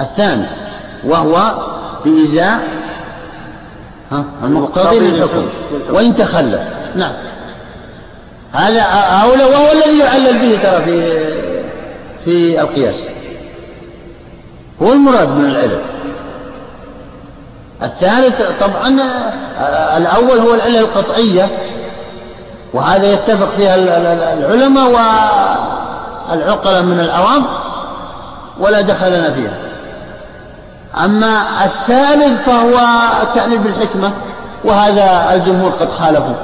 الثاني. 0.00 0.46
وهو 1.04 1.54
في 2.04 2.24
إزاء 2.24 2.77
ها؟ 4.12 4.24
المقتضي 4.44 4.98
للحكم. 4.98 5.48
وإن 5.90 6.14
تخلف. 6.14 6.60
نعم. 6.94 7.12
هذا 8.52 8.80
أولى 9.24 9.44
وهو 9.44 9.72
الذي 9.72 9.98
يعلل 9.98 10.38
به 10.38 10.58
ترى 10.62 10.84
في 10.84 11.28
في 12.24 12.60
القياس. 12.60 13.02
هو 14.82 14.92
المراد 14.92 15.28
من 15.28 15.44
العلم 15.44 15.80
الثالث 17.82 18.42
طبعا 18.60 19.00
الأول 19.96 20.38
هو 20.38 20.54
العلة 20.54 20.80
القطعية. 20.80 21.48
وهذا 22.74 23.12
يتفق 23.12 23.48
فيها 23.56 23.74
العلماء 24.34 24.86
والعقلاء 26.30 26.82
من 26.82 27.00
العوام. 27.00 27.46
ولا 28.60 28.80
دخل 28.80 29.08
لنا 29.08 29.30
فيها. 29.30 29.67
أما 31.04 31.64
الثالث 31.64 32.42
فهو 32.46 32.78
التعليل 33.22 33.58
بالحكمة 33.58 34.12
وهذا 34.64 35.34
الجمهور 35.34 35.70
قد 35.70 35.88
خالفه. 35.88 36.34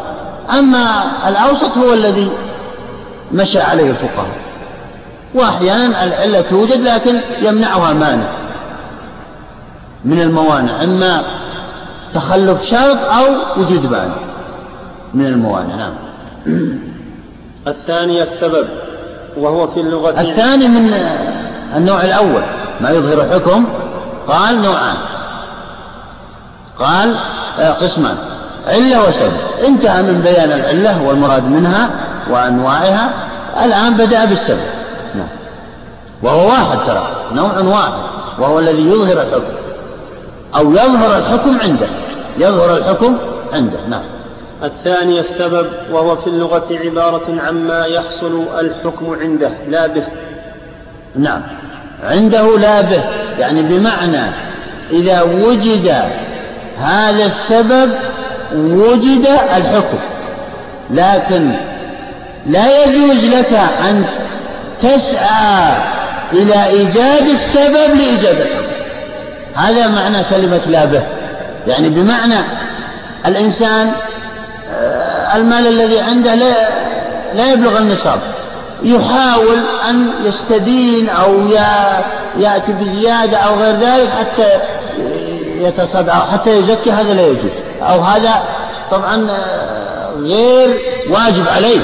أما 0.58 1.02
الأوسط 1.28 1.78
هو 1.78 1.92
الذي 1.92 2.30
مشى 3.32 3.60
عليه 3.60 3.90
الفقهاء. 3.90 4.36
وأحيانا 5.34 6.04
العلة 6.04 6.40
توجد 6.40 6.80
لكن 6.80 7.14
يمنعها 7.42 7.92
مانع 7.92 8.28
من 10.04 10.20
الموانع 10.20 10.82
إما 10.82 11.22
تخلف 12.14 12.62
شرط 12.62 12.98
أو 13.04 13.34
وجود 13.56 13.86
مانع 13.86 14.14
من 15.14 15.26
الموانع. 15.26 15.76
نعم. 15.76 15.94
الثاني 17.66 18.22
السبب 18.22 18.68
وهو 19.36 19.66
في 19.66 19.80
اللغة 19.80 20.20
الثاني 20.20 20.68
من 20.68 20.94
النوع 21.76 22.04
الأول 22.04 22.42
ما 22.80 22.90
يظهر 22.90 23.28
حكم 23.34 23.64
قال 24.28 24.62
نوعان. 24.62 24.96
قال 26.78 27.16
آه، 27.58 27.72
قسمان. 27.72 28.16
علة 28.66 29.08
وسبب 29.08 29.32
انتهى 29.66 30.02
من 30.02 30.20
بيان 30.20 30.52
العلة 30.52 31.02
والمراد 31.02 31.44
منها 31.44 31.90
وأنواعها. 32.30 33.12
الآن 33.64 33.94
بدأ 33.94 34.24
بالسبب 34.24 34.60
نعم. 35.14 35.28
وهو 36.22 36.48
واحد 36.48 36.78
ترى. 36.86 37.06
نوع 37.32 37.58
واحد. 37.58 37.92
وهو 38.38 38.58
الذي 38.58 38.82
يظهر 38.82 39.22
الحكم. 39.22 39.54
أو 40.56 40.72
يظهر 40.72 41.18
الحكم 41.18 41.58
عنده. 41.62 41.88
يظهر 42.38 42.76
الحكم 42.76 43.16
عنده. 43.52 43.78
نعم. 43.88 44.02
الثاني 44.62 45.20
السبب 45.20 45.66
وهو 45.92 46.16
في 46.16 46.26
اللغة 46.26 46.66
عبارة 46.70 47.34
عما 47.48 47.86
يحصل 47.86 48.44
الحكم 48.58 49.16
عنده. 49.20 49.50
لا 49.68 49.86
به. 49.86 50.06
نعم. 51.16 51.42
عنده 52.04 52.58
لا 52.58 52.80
به. 52.80 53.02
يعني 53.38 53.62
بمعنى 53.62 54.32
إذا 54.90 55.22
وجد 55.22 55.94
هذا 56.80 57.24
السبب 57.24 57.92
وجد 58.54 59.26
الحكم. 59.56 59.98
لكن 60.90 61.50
لا 62.46 62.84
يجوز 62.84 63.24
لك 63.24 63.52
أن 63.80 64.04
تسعى 64.82 65.76
إلى 66.32 66.66
إيجاد 66.66 67.28
السبب 67.28 67.96
لإيجاد 67.96 68.40
الحكم. 68.40 68.74
هذا 69.54 69.88
معنى 69.88 70.24
كلمة 70.30 70.60
لا 70.66 70.84
به. 70.84 71.02
يعني 71.66 71.88
بمعنى 71.88 72.38
الإنسان 73.26 73.92
آه، 74.72 75.36
المال 75.36 75.66
الذي 75.66 76.00
عنده 76.00 76.34
لا, 76.34 76.54
لا 77.34 77.52
يبلغ 77.52 77.78
النصاب. 77.78 78.18
يحاول 78.82 79.58
أن 79.90 80.10
يستدين 80.24 81.08
أو 81.08 81.48
يأتي 82.36 82.72
بزيادة 82.72 83.36
أو 83.36 83.54
غير 83.54 83.74
ذلك 83.74 84.08
حتى 84.08 84.60
يتصدق 85.58 86.14
أو 86.14 86.22
حتى 86.22 86.58
يزكي 86.58 86.92
هذا 86.92 87.14
لا 87.14 87.26
يجوز. 87.26 87.50
أو 87.82 88.00
هذا 88.00 88.42
طبعا 88.90 89.30
آه، 89.30 90.10
غير 90.16 90.80
واجب 91.10 91.48
عليه 91.48 91.80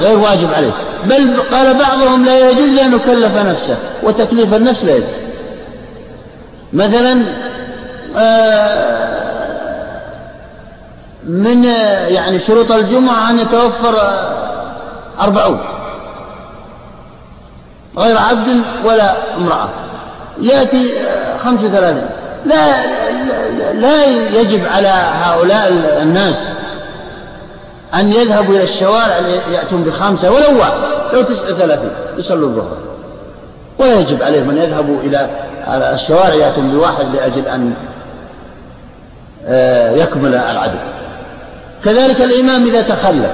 غير 0.00 0.18
واجب 0.18 0.54
عليه. 0.54 0.72
بل 1.04 1.40
قال 1.52 1.74
بعضهم 1.74 2.24
لا 2.24 2.50
يجوز 2.50 2.74
لأنه 2.74 2.98
كلف 3.06 3.36
نفسه 3.36 3.76
وتكليف 4.02 4.54
النفس 4.54 4.84
لا 4.84 4.94
يجوز. 4.94 5.08
مثلا 6.72 7.24
آه، 8.16 9.24
من 11.24 11.64
يعني 12.08 12.38
شروط 12.38 12.72
الجمعة 12.72 13.30
أن 13.30 13.38
يتوفر 13.38 13.94
أربعون. 15.20 15.60
غير 17.98 18.18
عبد 18.18 18.48
ولا 18.84 19.36
امرأة. 19.36 19.68
يأتي 20.42 20.90
خمس 21.44 21.64
وثلاثين 21.64 22.06
لا, 22.46 22.66
لا 23.72 24.06
يجب 24.40 24.66
على 24.66 24.88
هؤلاء 25.22 25.72
الناس 26.02 26.48
أن 27.94 28.06
يذهبوا 28.06 28.54
إلى 28.54 28.62
الشوارع 28.62 29.16
يأتون 29.52 29.84
بخمسة 29.84 30.30
ولو 30.30 30.58
واحد 30.58 30.72
لو 31.12 31.22
تسعة 31.22 31.44
وثلاثين 31.44 31.90
يصلوا 32.18 32.48
الظهر. 32.48 32.76
ولا 33.78 34.00
يجب 34.00 34.22
عليهم 34.22 34.50
أن 34.50 34.58
يذهبوا 34.58 34.96
إلى 35.00 35.30
الشوارع 35.68 36.34
يأتون 36.34 36.70
بواحد 36.70 37.14
لأجل 37.14 37.48
أن 37.48 37.74
آه، 39.46 39.90
يكمل 39.90 40.34
العدد 40.34 40.78
كذلك 41.84 42.20
الإمام 42.20 42.66
إذا 42.66 42.82
تخلف 42.82 43.30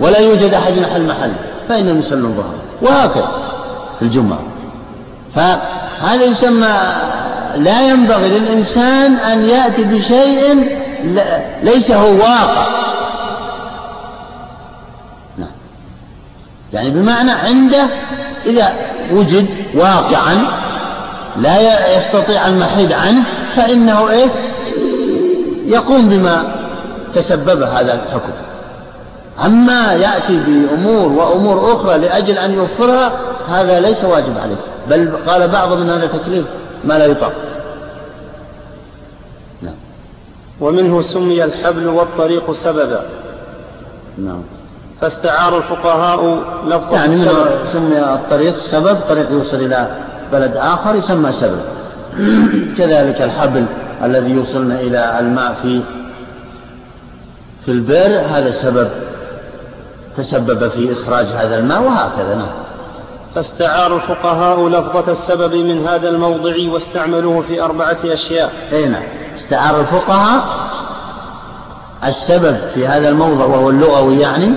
ولا 0.00 0.18
يوجد 0.18 0.54
أحد 0.54 0.76
يحل 0.76 1.06
محل 1.06 1.32
فإنهم 1.68 1.98
يصلون 1.98 2.24
الظهر. 2.24 2.54
وهكذا 2.82 3.28
في 3.98 4.04
الجمعة. 4.04 4.49
فهذا 5.34 6.24
يسمى 6.24 6.94
لا 7.56 7.88
ينبغي 7.88 8.28
للإنسان 8.28 9.14
أن 9.14 9.44
يأتي 9.44 9.84
بشيء 9.84 10.68
ليس 11.62 11.90
هو 11.90 12.16
واقع. 12.16 12.66
نعم. 15.38 15.50
يعني 16.72 16.90
بمعنى 16.90 17.30
عنده 17.30 17.86
إذا 18.46 18.72
وجد 19.12 19.46
واقعا 19.74 20.46
لا 21.36 21.96
يستطيع 21.96 22.48
المحيد 22.48 22.92
عنه 22.92 23.24
فإنه 23.56 24.10
إيه؟ 24.10 24.28
يقوم 25.66 26.08
بما 26.08 26.44
تسبب 27.14 27.62
هذا 27.62 27.94
الحكم. 27.94 28.32
أما 29.44 29.92
يأتي 29.92 30.36
بأمور 30.36 31.12
وأمور 31.12 31.72
أخرى 31.74 31.98
لأجل 31.98 32.38
أن 32.38 32.54
يوفرها 32.54 33.12
هذا 33.50 33.80
ليس 33.80 34.04
واجب 34.04 34.38
عليه 34.38 34.56
بل 34.90 35.16
قال 35.26 35.48
بعض 35.48 35.72
من 35.72 35.88
هذا 35.88 36.06
تكليف 36.06 36.46
ما 36.84 36.98
لا 36.98 37.06
يطاق. 37.06 37.32
نعم. 39.62 39.74
ومنه 40.60 41.00
سمي 41.00 41.44
الحبل 41.44 41.88
والطريق 41.88 42.52
سببا. 42.52 43.02
نعم. 44.18 44.42
فاستعار 45.00 45.58
الفقهاء 45.58 46.42
لفظ 46.66 46.94
يعني 46.94 47.14
السبب. 47.14 47.46
سمي 47.72 47.98
الطريق 47.98 48.60
سبب 48.60 48.98
طريق 49.08 49.30
يوصل 49.30 49.56
إلى 49.56 49.96
بلد 50.32 50.56
آخر 50.56 50.94
يسمى 50.94 51.32
سبب. 51.32 51.60
كذلك 52.78 53.22
الحبل 53.22 53.66
الذي 54.04 54.30
يوصلنا 54.30 54.80
إلى 54.80 55.18
الماء 55.20 55.54
في 55.62 55.80
في 57.64 57.70
البئر 57.70 58.20
هذا 58.20 58.50
سبب 58.50 58.88
تسبب 60.16 60.68
في 60.68 60.92
إخراج 60.92 61.26
هذا 61.26 61.58
الماء 61.58 61.82
وهكذا. 61.82 62.34
نعم. 62.34 62.59
فاستعار 63.34 63.96
الفقهاء 63.96 64.68
لفظة 64.68 65.12
السبب 65.12 65.54
من 65.54 65.86
هذا 65.86 66.08
الموضع 66.08 66.54
واستعملوه 66.72 67.42
في 67.42 67.62
أربعة 67.62 67.98
أشياء. 68.04 68.52
أي 68.72 68.86
نعم. 68.86 69.02
استعار 69.36 69.80
الفقهاء 69.80 70.44
السبب 72.04 72.56
في 72.74 72.86
هذا 72.86 73.08
الموضع 73.08 73.44
وهو 73.44 73.70
اللغوي 73.70 74.20
يعني 74.20 74.54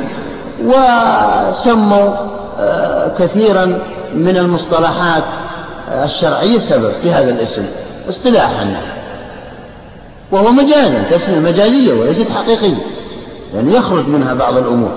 وسموا 0.64 2.14
آه، 2.60 3.08
كثيرا 3.08 3.80
من 4.16 4.38
المصطلحات 4.38 5.24
الشرعية 6.04 6.60
سبب 6.60 6.92
في 7.02 7.12
هذا 7.12 7.32
الاسم 7.32 7.66
اصطلاحا 8.10 8.82
وهو 10.32 10.52
مجازا 10.52 11.04
تسمية 11.12 11.40
مجازية 11.40 11.94
وليست 11.94 12.30
حقيقية 12.30 12.78
يعني 13.56 13.74
يخرج 13.74 14.08
منها 14.08 14.34
بعض 14.34 14.58
الأمور. 14.58 14.92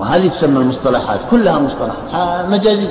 وهذه 0.00 0.28
تسمى 0.28 0.58
المصطلحات 0.58 1.20
كلها 1.30 1.58
مصطلحات 1.58 2.48
مجازية 2.48 2.88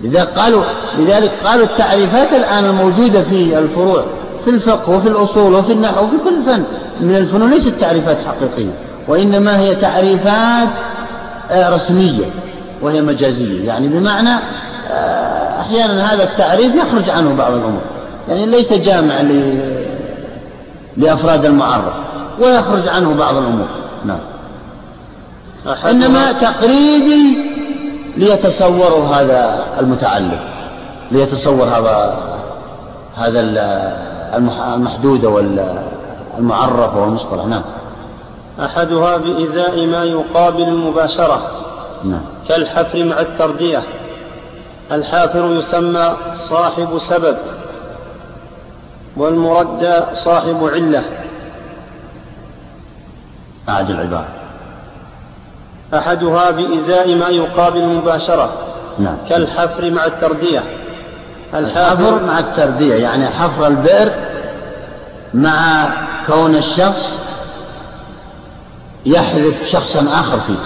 لذلك 0.00 0.28
قالوا 0.28 0.62
لذلك 0.98 1.32
قالوا 1.44 1.64
التعريفات 1.64 2.32
الآن 2.32 2.64
الموجودة 2.64 3.22
في 3.22 3.58
الفروع 3.58 4.04
في 4.44 4.50
الفقه 4.50 4.96
وفي 4.96 5.08
الأصول 5.08 5.54
وفي 5.54 5.72
النحو 5.72 6.04
وفي 6.04 6.16
كل 6.24 6.42
فن 6.42 6.64
من 7.00 7.16
الفنون 7.16 7.50
ليست 7.50 7.74
تعريفات 7.80 8.16
حقيقية 8.26 8.72
وإنما 9.08 9.58
هي 9.58 9.74
تعريفات 9.74 10.68
آه، 11.50 11.70
رسمية 11.70 12.24
وهي 12.82 13.02
مجازية. 13.02 13.66
يعني 13.66 13.88
بمعنى 13.88 14.30
آه، 14.90 15.60
أحيانا 15.60 16.14
هذا 16.14 16.24
التعريف 16.24 16.74
يخرج 16.74 17.10
عنه 17.10 17.34
بعض 17.34 17.52
الأمور. 17.52 17.82
يعني 18.28 18.46
ليس 18.46 18.72
جامع 18.72 19.14
لأفراد 20.96 21.44
المعرف 21.44 21.92
ويخرج 22.40 22.88
عنه 22.88 23.14
بعض 23.14 23.36
الأمور. 23.36 23.66
نعم. 24.04 24.18
إنما 25.66 26.32
تقريبي 26.32 27.38
ليتصوروا 28.16 29.06
هذا 29.06 29.64
المتعلم 29.80 30.40
ليتصور 31.10 31.64
هذا 31.64 32.18
هذا 33.16 33.40
المحدود 34.74 35.24
والمعرف 35.24 36.96
والمصطلح. 36.96 37.44
نعم. 37.44 37.62
أحدها 38.60 39.16
بإزاء 39.16 39.86
ما 39.86 40.04
يقابل 40.04 40.62
المباشرة 40.62 41.50
نعم. 42.04 42.20
كالحفر 42.48 43.04
مع 43.04 43.20
التردية 43.20 43.82
الحافر 44.92 45.52
يسمى 45.52 46.16
صاحب 46.34 46.98
سبب 46.98 47.36
والمردى 49.16 50.00
صاحب 50.12 50.70
علة. 50.74 51.02
أعد 53.68 53.90
العبارة 53.90 54.39
أحدها 55.94 56.50
بإزاء 56.50 57.14
ما 57.14 57.28
يقابل 57.28 57.86
مباشرة 57.86 58.52
نعم. 58.98 59.16
كالحفر 59.28 59.90
مع 59.90 60.04
التردية. 60.04 60.62
الحفر 61.54 62.22
مع 62.22 62.38
التردية 62.38 62.94
يعني 62.94 63.26
حفر 63.26 63.66
البئر 63.66 64.12
مع 65.34 65.88
كون 66.26 66.56
الشخص 66.56 67.18
يحذف 69.06 69.66
شخصا 69.66 70.00
آخر 70.00 70.40
فيه. 70.40 70.58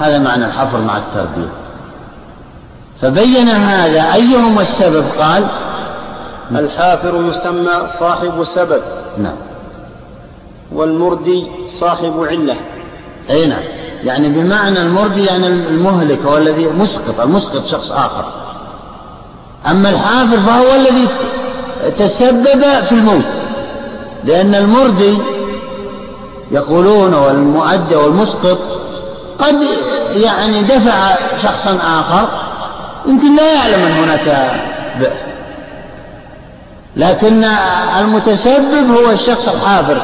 هذا 0.00 0.18
معنى 0.18 0.44
الحفر 0.44 0.80
مع 0.80 0.96
التربية 0.96 1.48
فبين 3.00 3.48
هذا 3.48 4.14
أيهما 4.14 4.62
السبب؟ 4.62 5.04
قال 5.18 5.46
الحافر 6.50 7.26
يسمى 7.28 7.86
صاحب 7.86 8.44
سبب. 8.44 8.82
نعم. 9.18 9.36
والمردي 10.72 11.46
صاحب 11.66 12.26
علة. 12.30 12.56
أي 13.30 13.46
نعم. 13.46 13.75
يعني 14.06 14.28
بمعنى 14.28 14.82
المردي 14.82 15.24
يعني 15.24 15.46
المهلك 15.46 16.18
هو 16.26 16.36
الذي 16.36 16.66
مسقط 16.66 17.20
المسقط 17.20 17.66
شخص 17.66 17.92
آخر. 17.92 18.24
أما 19.70 19.90
الحافر 19.90 20.36
فهو 20.46 20.74
الذي 20.74 21.08
تسبب 21.98 22.62
في 22.88 22.92
الموت. 22.92 23.24
لأن 24.24 24.54
المردي 24.54 25.18
يقولون 26.50 27.14
والمؤدى 27.14 27.96
والمسقط 27.96 28.58
قد 29.38 29.56
يعني 30.16 30.62
دفع 30.62 31.14
شخصا 31.42 31.78
آخر 32.00 32.28
يمكن 33.06 33.36
لا 33.36 33.54
يعلم 33.54 33.86
أن 33.86 33.92
هناك 33.92 34.52
بئر 35.00 35.12
لكن 36.96 37.44
المتسبب 38.00 38.90
هو 38.96 39.10
الشخص 39.10 39.48
الحافر 39.48 39.96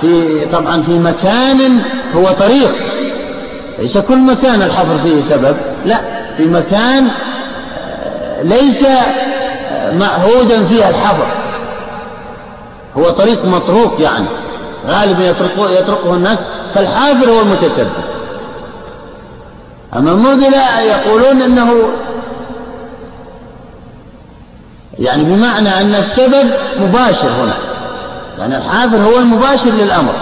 في 0.00 0.44
طبعا 0.52 0.82
في 0.82 0.98
مكان 0.98 1.82
هو 2.16 2.32
طريق. 2.32 2.70
ليس 3.78 3.98
كل 3.98 4.18
مكان 4.18 4.62
الحفر 4.62 4.98
فيه 4.98 5.20
سبب 5.20 5.56
لا 5.84 5.98
في 6.36 6.44
مكان 6.44 7.08
آه، 7.80 8.42
ليس 8.42 8.84
آه، 8.84 9.92
معهودا 9.92 10.64
فيه 10.64 10.88
الحفر. 10.88 11.26
هو 12.96 13.10
طريق 13.10 13.44
مطروق 13.44 14.00
يعني 14.00 14.26
غالبا 14.86 15.24
يطرقه, 15.24 15.70
يطرقه 15.70 16.14
الناس 16.14 16.38
فالحافر 16.74 17.30
هو 17.30 17.40
المتسبب. 17.40 17.90
أما 19.96 20.10
المرجلة 20.10 20.80
يقولون 20.80 21.42
أنه 21.42 21.72
يعني 24.98 25.24
بمعنى 25.24 25.80
أن 25.80 25.94
السبب 25.94 26.50
مباشر 26.80 27.28
هنا 27.28 27.54
يعني 28.38 28.56
الحافر 28.56 28.96
هو 28.96 29.18
المباشر 29.18 29.70
للأمر. 29.70 30.14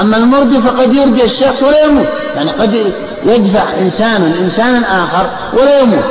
أما 0.00 0.16
المرضي 0.16 0.62
فقد 0.62 0.94
يرجى 0.94 1.24
الشخص 1.24 1.62
ولا 1.62 1.84
يموت. 1.84 2.06
يعني 2.36 2.50
قد 2.50 2.92
يدفع 3.24 3.62
إنسان 3.78 4.22
إنسانا 4.42 5.04
آخر 5.04 5.26
ولا 5.52 5.80
يموت. 5.80 6.04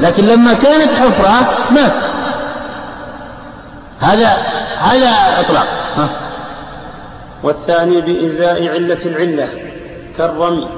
لكن 0.00 0.24
لما 0.24 0.52
كانت 0.54 0.92
حفرة 0.94 1.58
مات. 1.70 1.92
هذا 4.00 4.36
هذا 4.80 5.10
إطلاق. 5.40 5.66
والثاني 7.42 8.00
بإزاء 8.00 8.68
علة 8.68 8.98
العلة 9.06 9.48
كالرمي 10.18 10.68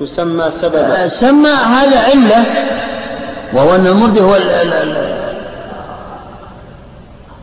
يسمى 0.00 0.50
سببا. 0.50 1.04
آه، 1.04 1.06
سمى 1.06 1.50
هذا 1.50 2.00
علة 2.00 2.44
وهو 3.52 3.74
أن 3.74 3.86
المرضي 3.86 4.20
هو 4.20 4.36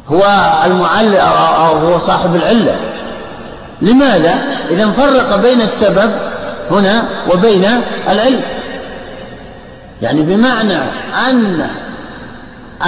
هو 0.08 0.24
المعلق 0.66 1.24
أو 1.24 1.78
هو 1.78 2.00
صاحب 2.00 2.36
العلة. 2.36 2.76
لماذا؟ 3.84 4.36
إذا 4.70 4.92
فرق 4.92 5.36
بين 5.36 5.62
السبب 5.62 6.12
هنا 6.72 7.04
وبين 7.34 7.66
العلم. 8.10 8.42
يعني 10.02 10.22
بمعنى 10.22 10.78
أن 11.30 11.68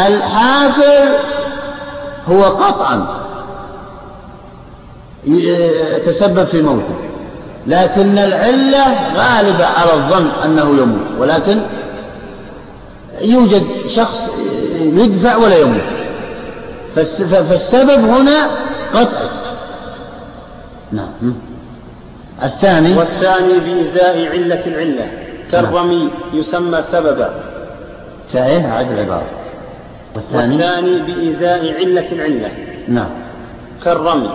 الحافر 0.07 1.03
هو 2.27 2.43
قطعا 2.43 3.07
تسبب 6.05 6.43
في 6.43 6.61
موته 6.61 6.95
لكن 7.67 8.17
العلة 8.17 8.85
غالبة 9.15 9.65
على 9.65 9.93
الظن 9.93 10.29
أنه 10.45 10.81
يموت 10.81 11.07
ولكن 11.19 11.61
يوجد 13.21 13.63
شخص 13.87 14.29
يدفع 14.81 15.35
ولا 15.35 15.57
يموت. 15.57 15.81
فالسبب 16.95 18.05
هنا 18.05 18.49
قطعي 18.93 19.29
نعم. 20.91 21.35
الثاني 22.43 22.97
والثاني 22.97 23.59
بإزاء 23.59 24.27
علة 24.27 24.65
العلة. 24.65 25.07
كالرمي 25.51 26.03
نعم. 26.03 26.11
يسمى 26.33 26.81
سببا. 26.81 27.29
كايه 28.33 28.67
عاد 28.67 28.91
العبارة. 28.91 29.29
والثاني 30.15 30.55
والثاني 30.55 30.99
بإزاء 30.99 31.73
علة 31.79 32.11
العلة. 32.11 32.51
نعم. 32.87 33.09
كالرمي 33.83 34.29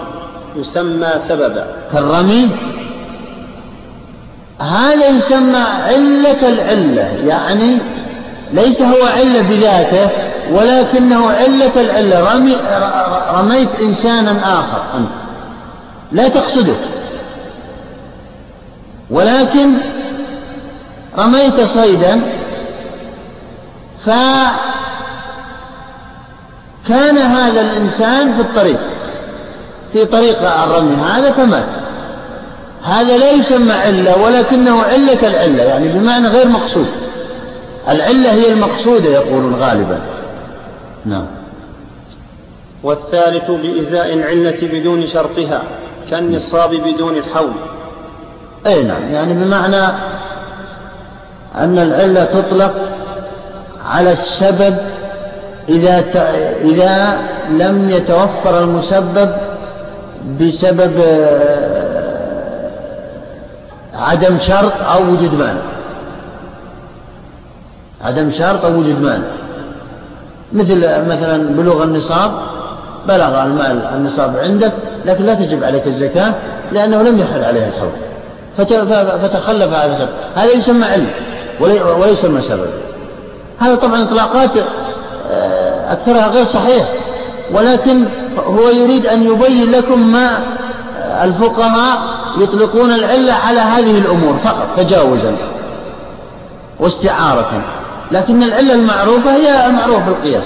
يسمى 0.57 1.09
سببا. 1.19 1.67
كالرمي؟ 1.93 2.51
هذا 4.61 5.09
يسمى 5.09 5.65
علة 5.89 6.49
العلة. 6.49 7.27
يعني 7.27 7.79
ليس 8.53 8.83
هو 8.83 9.05
علة 9.07 9.43
بذاته 9.43 10.11
ولكنه 10.53 11.31
علة 11.31 11.81
العلة. 11.81 12.35
رمي 12.35 12.57
رميت 13.39 13.81
إنسانا 13.81 14.31
آخر. 14.61 14.83
أنت 14.97 15.20
لا 16.13 16.29
تقصده. 16.29 16.75
ولكن 19.11 19.71
رميت 21.19 21.61
صيدا 21.61 22.21
فكان 24.05 24.57
هذا 27.19 27.61
الإنسان 27.61 28.33
في 28.33 28.41
الطريق 28.41 28.81
في 29.93 30.05
طريق 30.05 30.63
الرمي 30.63 30.95
هذا 30.97 31.33
فمات. 31.33 31.67
هذا 32.83 33.17
لا 33.17 33.31
يسمى 33.31 33.73
علة 33.73 34.23
ولكنه 34.23 34.83
علة 34.83 35.29
العلة 35.29 35.63
يعني 35.63 35.89
بمعنى 35.89 36.29
غير 36.29 36.49
مقصود. 36.49 36.87
العلة 37.89 38.33
هي 38.33 38.53
المقصودة 38.53 39.09
يقولون 39.09 39.55
غالبا. 39.55 40.01
نعم. 41.07 41.27
والثالث 42.83 43.51
بإزاء 43.51 44.13
العلة 44.13 44.59
بدون 44.63 45.07
شرطها. 45.07 45.63
كالنصاب 46.11 46.71
بدون 46.75 47.17
الحول. 47.17 47.53
أي 48.67 48.83
نعم. 48.83 49.03
يعني 49.13 49.35
بمعنى 49.35 49.87
أن 51.55 51.79
العلة 51.79 52.25
تطلق 52.25 52.75
على 53.87 54.13
السبب 54.13 54.77
إذا 55.69 56.05
إذا 56.61 57.19
لم 57.51 57.91
يتوفر 57.91 58.59
المسبب 58.65 59.31
بسبب 60.41 61.01
آه، 61.01 62.71
عدم 63.95 64.37
شرط 64.37 64.73
أو 64.83 65.13
وجود 65.13 65.35
مانع. 65.35 65.61
عدم 68.05 68.31
شرط 68.31 68.65
أو 68.65 68.73
وجود 68.73 69.01
مانع. 69.01 69.25
مثل 70.53 70.79
مثلا 71.09 71.57
بلوغ 71.57 71.83
النصاب 71.83 72.31
بلغ 73.09 73.43
المال 73.43 73.83
النصاب 73.95 74.37
عندك 74.37 74.73
لكن 75.05 75.25
لا 75.25 75.35
تجب 75.35 75.65
عليك 75.65 75.87
الزكاة 75.87 76.35
لأنه 76.73 77.03
لم 77.03 77.19
يحل 77.19 77.45
عليها 77.45 77.69
الحول. 77.69 77.91
فتخلف 79.23 79.73
هذا 79.73 79.93
السبب 79.93 80.09
هذا 80.35 80.53
يسمى 80.53 80.85
علم 80.85 81.11
ولا 81.61 82.15
سبب. 82.41 82.71
هذا 83.59 83.75
طبعا 83.75 84.03
إطلاقات 84.03 84.51
آه، 85.31 85.93
أكثرها 85.93 86.29
غير 86.29 86.45
صحيح 86.45 86.85
ولكن 87.53 88.05
هو 88.47 88.69
يريد 88.69 89.07
أن 89.07 89.23
يبين 89.23 89.71
لكم 89.71 90.13
ما 90.13 90.39
الفقهاء 91.25 91.99
يطلقون 92.39 92.91
العلة 92.91 93.33
على 93.33 93.61
هذه 93.61 93.99
الأمور 93.99 94.37
فقط 94.37 94.67
تجاوزا 94.77 95.37
واستعارة. 96.81 97.63
لكن 98.13 98.43
العلة 98.43 98.75
المعروفة 98.75 99.37
هي 99.37 99.67
المعروفة 99.67 100.05
بالقياس. 100.07 100.45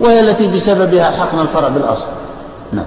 وهي 0.00 0.20
التي 0.20 0.52
بسببها 0.52 1.10
حقنا 1.10 1.42
الفرع 1.42 1.68
بالأصل. 1.68 2.06
نعم. 2.72 2.86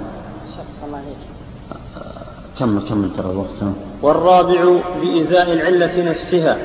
كمل 2.60 2.82
كمل 2.90 3.10
ترى 3.18 3.32
الوقت؟ 3.32 3.74
والرابع 4.02 4.82
بإزاء 5.02 5.54
العلة 5.54 6.04
نفسها 6.04 6.58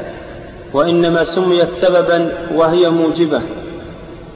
وإنما 0.73 1.25
سميت 1.25 1.71
سببا 1.71 2.33
وهي 2.55 2.91
موجبة 2.91 3.43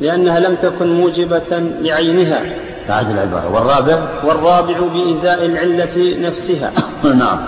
لأنها 0.01 0.41
لم 0.41 0.55
تكن 0.55 0.93
موجبة 0.93 1.59
لعينها. 1.81 2.45
بعد 2.89 3.11
العبارة. 3.11 3.55
والرابع؟ 3.55 4.09
والرابع 4.25 4.79
بإزاء 4.81 5.45
العلة 5.47 6.17
نفسها. 6.21 6.73
نعم. 7.21 7.39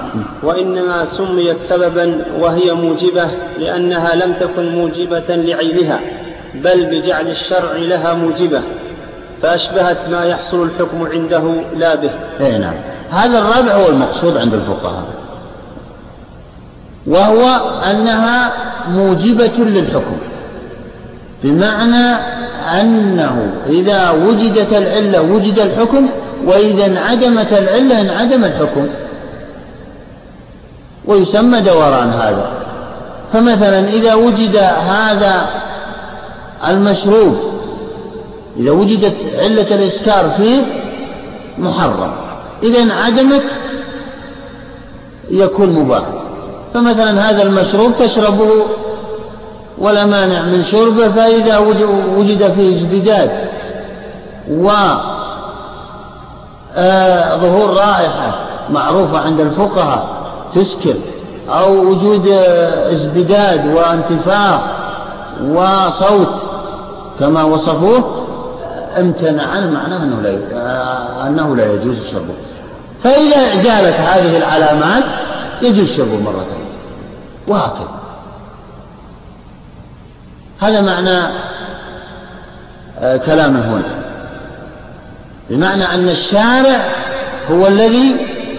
وإنما 0.42 1.04
سميت 1.04 1.58
سببا 1.58 2.24
وهي 2.40 2.72
موجبة 2.74 3.30
لأنها 3.58 4.14
لم 4.14 4.32
تكن 4.32 4.68
موجبة 4.68 5.36
لعينها. 5.36 6.00
بل 6.54 6.86
بجعل 6.86 7.28
الشرع 7.28 7.76
لها 7.76 8.14
موجبة 8.14 8.62
فأشبهت 9.42 10.08
ما 10.08 10.24
يحصل 10.24 10.62
الحكم 10.62 11.06
عنده 11.12 11.42
لا 11.76 11.94
به. 11.94 12.10
أي 12.40 12.58
نعم. 12.58 12.74
هذا 13.10 13.38
الرابع 13.38 13.74
هو 13.74 13.88
المقصود 13.88 14.36
عند 14.36 14.54
الفقهاء 14.54 15.04
وهو 17.06 17.60
أنها 17.90 18.52
موجبة 18.88 19.58
للحكم 19.58 20.16
بمعنى 21.42 22.16
أنه 22.80 23.52
إذا 23.66 24.10
وجدت 24.10 24.72
العلة 24.72 25.22
وجد 25.22 25.58
الحكم 25.58 26.08
وإذا 26.44 26.86
انعدمت 26.86 27.52
العلة 27.52 28.00
انعدم 28.00 28.44
الحكم. 28.44 28.88
ويسمى 31.06 31.60
دوران 31.60 32.10
هذا. 32.10 32.50
فمثلا 33.32 33.88
إذا 33.88 34.14
وجد 34.14 34.56
هذا 34.88 35.46
المشروب. 36.68 37.36
إذا 38.56 38.70
وجدت 38.70 39.16
علة 39.34 39.74
الإسكار 39.74 40.30
فيه 40.30 40.62
محرم. 41.58 42.12
إذا 42.62 42.82
انعدمت 42.82 43.42
يكون 45.30 45.68
مباح. 45.68 46.02
فمثلا 46.74 47.30
هذا 47.30 47.42
المشروب 47.42 47.96
تشربه 47.96 48.66
ولا 49.78 50.06
مانع 50.06 50.42
من 50.42 50.62
شربه 50.62 51.08
فإذا 51.08 51.58
وجد 52.16 52.52
فيه 52.52 52.76
ازبداد 52.76 53.30
و 54.50 54.70
آه، 56.76 57.36
ظهور 57.36 57.68
رائحة 57.68 58.34
معروفة 58.70 59.18
عند 59.18 59.40
الفقهاء 59.40 60.06
تسكر 60.54 60.94
أو 61.48 61.84
وجود 61.84 62.28
آه، 62.28 62.92
ازبداد 62.92 63.74
وانتفاخ 63.74 64.60
وصوت 65.50 66.34
كما 67.20 67.42
وصفوه 67.42 68.26
امتنع 68.98 69.46
عنه 69.46 69.70
معناه 69.70 69.96
أنه 69.96 70.20
لا 70.22 70.38
آه، 70.52 71.26
أنه 71.26 71.56
لا 71.56 71.72
يجوز 71.72 72.10
شربه 72.10 72.34
فإذا 73.02 73.62
زالت 73.62 73.96
هذه 73.96 74.36
العلامات 74.36 75.04
يجوز 75.62 75.96
شربه 75.96 76.16
ثانية 76.16 76.70
وهكذا 77.48 78.00
هذا 80.60 80.80
معنى 80.80 81.32
كلامه 83.00 83.60
هنا. 83.60 84.00
بمعنى 85.50 85.84
أن 85.84 86.08
الشارع 86.08 86.80
هو 87.50 87.66
الذي 87.66 88.16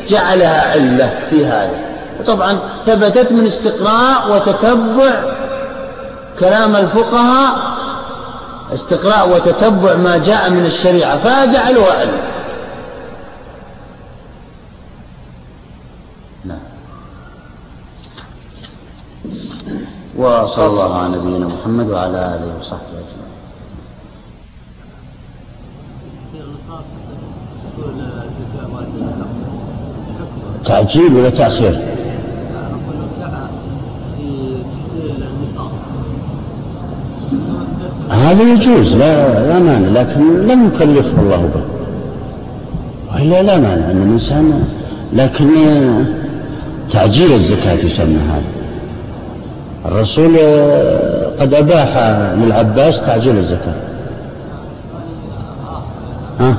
جعلها 0.09 0.71
علة 0.71 1.19
في 1.29 1.45
هذا. 1.45 1.79
طبعا 2.27 2.59
ثبتت 2.85 3.31
من 3.31 3.45
استقراء 3.45 4.31
وتتبع 4.31 5.23
كلام 6.39 6.75
الفقهاء 6.75 7.70
استقراء 8.73 9.35
وتتبع 9.35 9.95
ما 9.95 10.17
جاء 10.17 10.49
من 10.49 10.65
الشريعة 10.65 11.17
فجعلوها 11.17 11.93
علة 11.93 12.31
نعم. 16.45 16.59
وصلى 20.17 20.65
الله 20.65 20.97
على 20.97 21.17
نبينا 21.17 21.47
محمد 21.47 21.89
وعلى 21.89 22.17
آله 22.17 22.57
وصحبه 22.57 22.81
أجمعين. 22.81 23.31
تعجيل 30.65 31.13
ولا 31.15 31.29
تأخير؟ 31.29 31.90
هذا 38.11 38.43
يجوز 38.43 38.95
لا 38.95 39.39
لا 39.47 39.59
مانع 39.59 40.01
لكن 40.01 40.47
لم 40.47 40.67
يكلفه 40.67 41.21
الله 41.21 41.49
به. 41.55 41.63
وإلا 43.13 43.43
لا 43.43 43.57
مانع 43.57 43.91
أن 43.91 44.03
الإنسان 44.05 44.63
لكن 45.13 45.47
تعجيل 46.91 47.33
الزكاة 47.33 47.73
يسمى 47.73 48.17
هذا. 48.17 48.51
الرسول 49.85 50.37
قد 51.39 51.53
أباح 51.53 51.97
للعباس 52.37 53.01
تعجيل 53.01 53.37
الزكاة. 53.37 53.75
ها؟ 56.39 56.55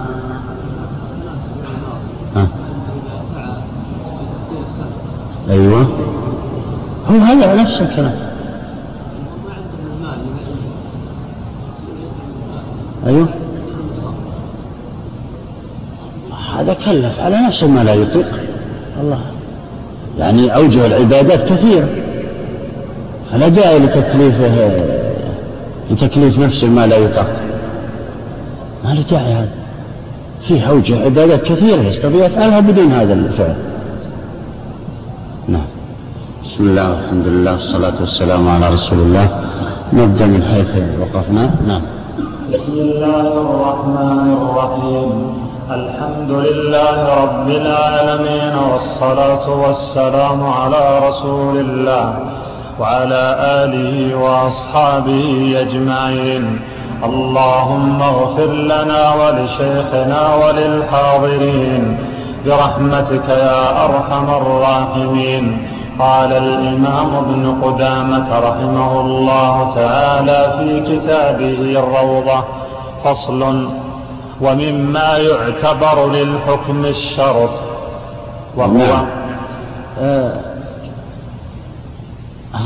ها؟ 2.36 2.46
أيوة. 5.50 5.86
هو 7.10 7.16
هذا 7.16 7.54
نفس 7.54 7.80
الكلام. 7.80 8.32
أيوة. 13.06 13.28
هذا 16.58 16.74
كلف 16.74 17.20
على 17.20 17.36
نفسه 17.36 17.68
ما 17.68 17.84
لا 17.84 17.94
يطيق. 17.94 18.40
الله. 19.02 19.20
يعني 20.18 20.56
أوجه 20.56 20.86
العبادات 20.86 21.48
كثيرة. 21.52 21.88
فلا 23.30 23.48
داعي 23.48 23.78
لتكليفه 23.78 24.70
لتكليف 25.90 26.38
نفسه 26.38 26.68
ما 26.68 26.86
لا 26.86 26.96
يطاق. 26.96 27.36
ما 28.84 28.94
له 28.94 29.02
داعي 29.10 29.32
هذا. 29.32 29.48
فيه 30.42 30.64
أوجه 30.64 31.04
عبادات 31.04 31.42
كثيرة 31.42 31.82
يستطيع 31.82 32.26
يفعلها 32.26 32.60
بدون 32.60 32.92
هذا 32.92 33.12
الفعل. 33.12 33.54
نعم. 35.48 35.66
بسم 36.44 36.64
الله 36.64 36.90
والحمد 36.90 37.26
لله 37.26 37.52
والصلاة 37.52 38.00
والسلام 38.00 38.48
على 38.48 38.70
رسول 38.70 38.98
الله. 38.98 39.40
نبدأ 39.92 40.26
من 40.26 40.42
حيث 40.42 40.76
وقفنا. 41.00 41.50
نعم. 41.66 41.82
بسم 42.52 42.72
الله 42.72 43.28
الرحمن 43.44 44.28
الرحيم. 44.38 45.10
الحمد 45.70 46.30
لله 46.30 46.96
رب 47.22 47.48
العالمين 47.48 48.54
والصلاة 48.72 49.46
والسلام 49.64 50.40
على 50.46 50.84
رسول 51.08 51.56
الله 51.56 52.06
وعلى 52.80 53.24
آله 53.62 54.14
وأصحابه 54.14 55.56
أجمعين. 55.64 56.44
اللهم 57.04 58.02
اغفر 58.02 58.52
لنا 58.52 59.02
ولشيخنا 59.20 60.22
وللحاضرين 60.42 61.82
برحمتك 62.46 63.28
يا 63.28 63.84
أرحم 63.84 64.26
الراحمين. 64.40 65.44
قال 66.02 66.32
الإمام 66.32 67.14
ابن 67.14 67.62
قدامة 67.62 68.38
رحمه 68.38 69.00
الله 69.00 69.74
تعالى 69.74 70.54
في 70.58 70.80
كتابه 70.80 71.80
الروضة 71.80 72.44
فصل 73.04 73.68
ومما 74.40 75.16
يعتبر 75.18 76.12
للحكم 76.12 76.84
الشرط 76.84 77.50
وهو 78.56 78.72
نعم. 78.72 79.06
آه 80.00 80.40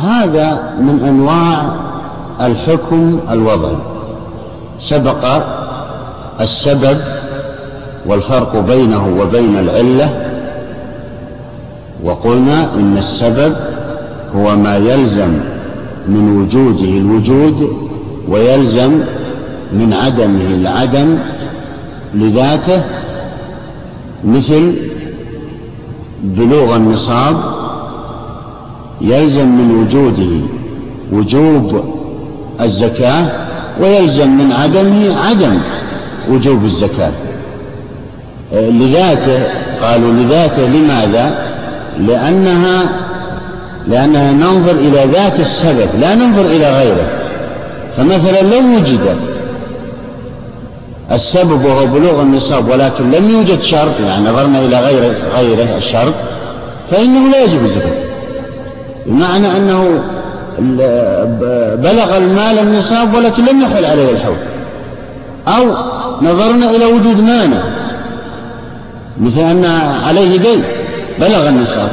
هذا 0.03 0.75
من 0.79 1.05
أنواع 1.09 1.65
الحكم 2.41 3.21
الوضعي 3.31 3.79
سبق 4.79 5.43
السبب 6.41 6.99
والفرق 8.07 8.57
بينه 8.57 9.17
وبين 9.21 9.59
العلة 9.59 10.36
وقلنا 12.07 12.75
إن 12.75 12.99
السبب 12.99 13.57
هو 14.37 14.57
ما 14.57 14.77
يلزم 14.77 15.33
من 16.09 16.37
وجوده 16.41 16.89
الوجود 16.89 17.77
ويلزم 18.29 18.93
من 19.73 19.93
عدمه 19.93 20.55
العدم 20.55 21.19
لذاته 22.15 22.83
مثل 24.25 24.75
بلوغ 26.23 26.77
النصاب 26.77 27.37
يلزم 29.01 29.49
من 29.49 29.71
وجوده 29.71 30.47
وجوب 31.13 31.85
الزكاة 32.61 33.27
ويلزم 33.81 34.31
من 34.31 34.53
عدمه 34.53 35.17
عدم 35.29 35.59
وجوب 36.31 36.65
الزكاة 36.65 37.13
لذاته 38.53 39.43
قالوا 39.83 40.13
لذاته 40.13 40.67
لماذا؟ 40.67 41.46
لأنها 41.99 42.83
لأنها 43.89 44.33
ننظر 44.33 44.73
إلى 44.73 45.05
ذات 45.13 45.41
السبب 45.41 45.89
لا 46.01 46.15
ننظر 46.15 46.47
إلى 46.47 46.73
غيره. 46.79 47.09
فمثلا 47.97 48.43
لو 48.43 48.77
وجد 48.77 49.17
السبب 51.13 51.65
وهو 51.65 51.87
بلوغ 51.87 52.23
النصاب 52.23 52.69
ولكن 52.69 53.11
لم 53.11 53.31
يوجد 53.31 53.61
شرط 53.61 54.01
يعني 54.07 54.29
نظرنا 54.29 54.59
إلى 54.59 54.81
غير 54.81 55.15
غيره 55.37 55.77
الشرط 55.77 56.15
فإنه 56.91 57.31
لا 57.31 57.45
يجب 57.45 57.65
الزكاة. 57.65 58.05
بمعنى 59.07 59.57
أنه 59.57 60.01
بلغ 61.77 62.17
المال 62.17 62.59
النصاب 62.59 63.15
ولكن 63.15 63.45
لم 63.45 63.63
يحل 63.63 63.85
عليه 63.85 64.11
الحول. 64.11 64.37
أو 65.49 65.65
نظرنا 66.23 66.71
إلى 66.71 66.85
وجود 66.85 67.21
مانع 67.21 67.63
مثل 69.21 69.41
أن 69.41 69.65
عليه 70.07 70.39
دين 70.39 70.63
بلغ 71.21 71.49
النصاب 71.49 71.91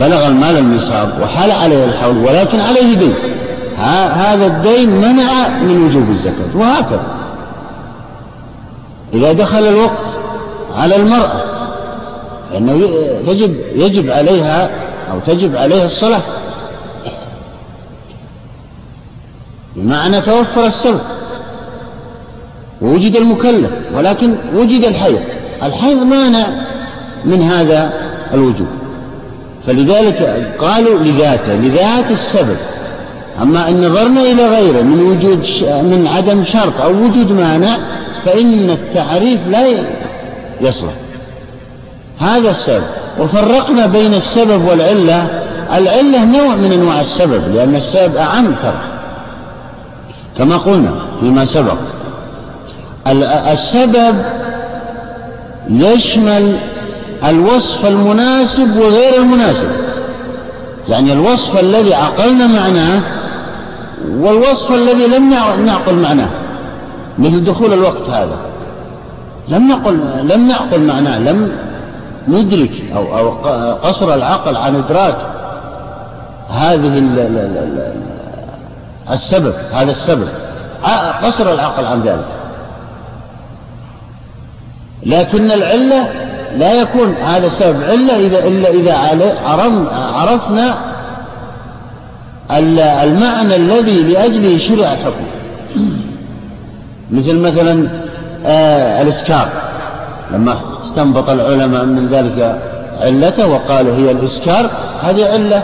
بلغ 0.00 0.26
المال 0.26 0.58
النصاب 0.58 1.20
وحال 1.22 1.50
عليه 1.50 1.84
الحول 1.84 2.16
ولكن 2.18 2.60
عليه 2.60 2.94
دين. 2.94 3.14
هذا 4.12 4.46
الدين 4.46 4.90
منع 4.90 5.48
من 5.48 5.86
وجوب 5.86 6.10
الزكاة 6.10 6.56
وهكذا. 6.56 7.06
إذا 9.14 9.32
دخل 9.32 9.68
الوقت 9.68 10.18
على 10.76 10.96
المرأة 10.96 11.42
فإنه 12.50 12.88
يجب 13.26 13.56
يجب 13.74 14.10
عليها 14.10 14.70
أو 15.12 15.18
تجب 15.26 15.56
عليها 15.56 15.84
الصلاة. 15.84 16.22
بمعنى 19.76 20.20
توفر 20.20 20.66
السبب 20.66 21.00
ووجد 22.82 23.16
المكلف 23.16 23.70
ولكن 23.94 24.34
وجد 24.54 24.84
الحيض. 24.84 25.20
الحيض 25.62 26.02
مانع 26.02 26.46
من 27.24 27.42
هذا 27.42 27.92
الوجوب. 28.34 28.68
فلذلك 29.66 30.52
قالوا 30.58 30.98
لذاته 30.98 31.54
لذات 31.54 32.10
السبب. 32.10 32.56
أما 33.42 33.68
إن 33.68 33.86
نظرنا 33.86 34.20
إلى 34.20 34.48
غيره 34.48 34.82
من 34.82 35.02
وجود 35.02 35.46
من 35.62 36.08
عدم 36.16 36.44
شرط 36.44 36.80
أو 36.80 36.90
وجود 36.90 37.32
مانع 37.32 37.76
فإن 38.24 38.70
التعريف 38.70 39.40
لا 39.48 39.66
يصلح. 40.60 40.92
هذا 42.18 42.50
السبب. 42.50 42.82
وفرقنا 43.20 43.86
بين 43.86 44.14
السبب 44.14 44.64
والعلة. 44.64 45.42
العلة 45.76 46.24
نوع 46.24 46.56
من 46.56 46.72
أنواع 46.72 47.00
السبب 47.00 47.54
لأن 47.54 47.76
السبب 47.76 48.16
أعم 48.16 48.54
ترى. 48.62 48.80
كما 50.38 50.56
قلنا 50.56 50.94
فيما 51.20 51.44
سبق. 51.44 51.76
السبب 53.52 54.14
يشمل 55.68 56.56
الوصف 57.24 57.86
المناسب 57.86 58.76
وغير 58.76 59.16
المناسب. 59.16 59.68
يعني 60.88 61.12
الوصف 61.12 61.60
الذي 61.60 61.94
عقلنا 61.94 62.46
معناه 62.46 63.00
والوصف 64.10 64.72
الذي 64.72 65.06
لم 65.06 65.30
نعقل 65.66 65.94
معناه. 65.94 66.28
مثل 67.18 67.44
دخول 67.44 67.72
الوقت 67.72 68.10
هذا. 68.10 68.36
لم 69.48 69.68
نعقل 69.68 70.00
لم 70.22 70.48
نعقل 70.48 70.80
معناه 70.80 71.18
لم 71.18 71.52
ندرك 72.28 72.82
أو 72.94 73.18
أو 73.18 73.30
قصر 73.74 74.14
العقل 74.14 74.56
عن 74.56 74.76
إدراك 74.76 75.16
هذه 76.48 77.02
السبب 79.10 79.54
هذا 79.72 79.90
السبب. 79.90 80.28
قصر 81.22 81.52
العقل 81.52 81.84
عن 81.84 82.02
ذلك. 82.02 82.26
لكن 85.06 85.50
العلة 85.50 86.08
لا 86.58 86.72
يكون 86.72 87.14
هذا 87.14 87.48
سبب 87.48 87.82
علة 87.82 88.16
إذا 88.16 88.44
إلا 88.44 88.70
إذا 88.70 88.94
عرفنا 89.92 90.74
المعنى 93.02 93.56
الذي 93.56 94.02
لأجله 94.02 94.58
شرع 94.58 94.92
الحكم. 94.92 95.26
مثل 97.10 97.36
مثلا 97.36 97.88
آه 98.46 99.02
الإسكار. 99.02 99.48
لما 100.32 100.56
استنبط 100.84 101.30
العلماء 101.30 101.84
من 101.84 102.08
ذلك 102.08 102.58
علته 103.00 103.46
وقالوا 103.46 103.94
هي 103.94 104.10
الإسكار 104.10 104.70
هذه 105.02 105.32
علة. 105.32 105.62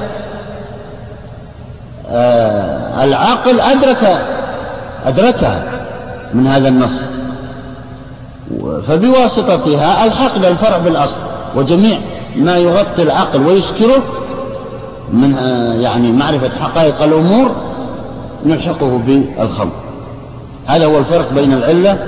آه 2.10 3.04
العقل 3.04 3.60
أدرك 3.60 4.18
أدركها 5.06 5.62
من 6.34 6.46
هذا 6.46 6.68
النص. 6.68 7.00
فبواسطتها 8.86 10.04
الحق 10.04 10.46
الفرع 10.46 10.78
بالأصل 10.78 11.20
وجميع 11.56 11.98
ما 12.36 12.56
يغطي 12.56 13.02
العقل 13.02 13.46
ويسكره 13.46 14.02
من 15.12 15.34
آه، 15.34 15.74
يعني 15.74 16.12
معرفة 16.12 16.50
حقائق 16.58 17.02
الأمور 17.02 17.50
نلحقه 18.46 18.98
بالخمر 19.06 19.72
هذا 20.66 20.86
هو 20.86 20.98
الفرق 20.98 21.32
بين 21.32 21.52
العلة 21.52 21.98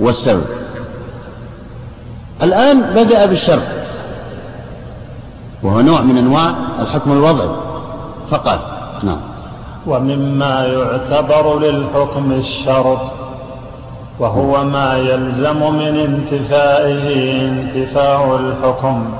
والسبب. 0.00 0.44
الآن 2.42 2.80
بدأ 2.80 3.26
بالشرط 3.26 3.62
وهو 5.62 5.80
نوع 5.80 6.00
من 6.00 6.18
أنواع 6.18 6.54
الحكم 6.80 7.12
الوضعي. 7.12 7.50
فقال 8.30 8.58
نعم. 9.02 9.20
ومما 9.86 10.66
يعتبر 10.66 11.58
للحكم 11.58 12.32
الشرط 12.32 13.25
وهو 14.18 14.64
ما 14.64 14.98
يلزم 14.98 15.72
من 15.72 15.96
انتفائه 15.96 17.40
انتفاء 17.40 18.36
الحكم 18.36 19.14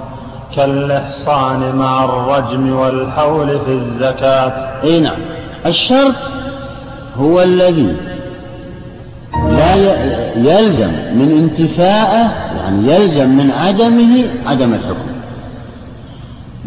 كالإحصان 0.56 1.76
مع 1.76 2.04
الرجم 2.04 2.72
والحول 2.72 3.48
في 3.48 3.72
الزكاة. 3.72 4.68
أي 4.84 5.00
نعم. 5.00 5.18
الشرط 5.66 6.14
هو 7.16 7.42
الذي 7.42 7.96
لا 9.48 9.74
يلزم 10.36 10.90
من 10.90 11.28
انتفاءه 11.40 12.32
يعني 12.56 12.92
يلزم 12.92 13.28
من 13.28 13.50
عدمه 13.50 14.24
عدم 14.46 14.74
الحكم. 14.74 15.16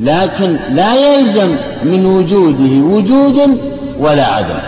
لكن 0.02 0.58
لا 0.76 0.96
يلزم 0.96 1.56
من 1.84 2.06
وجوده 2.06 2.96
وجود 2.96 3.60
ولا 4.00 4.26
عدم. 4.26 4.60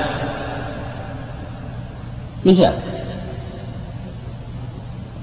مثال. 2.45 2.90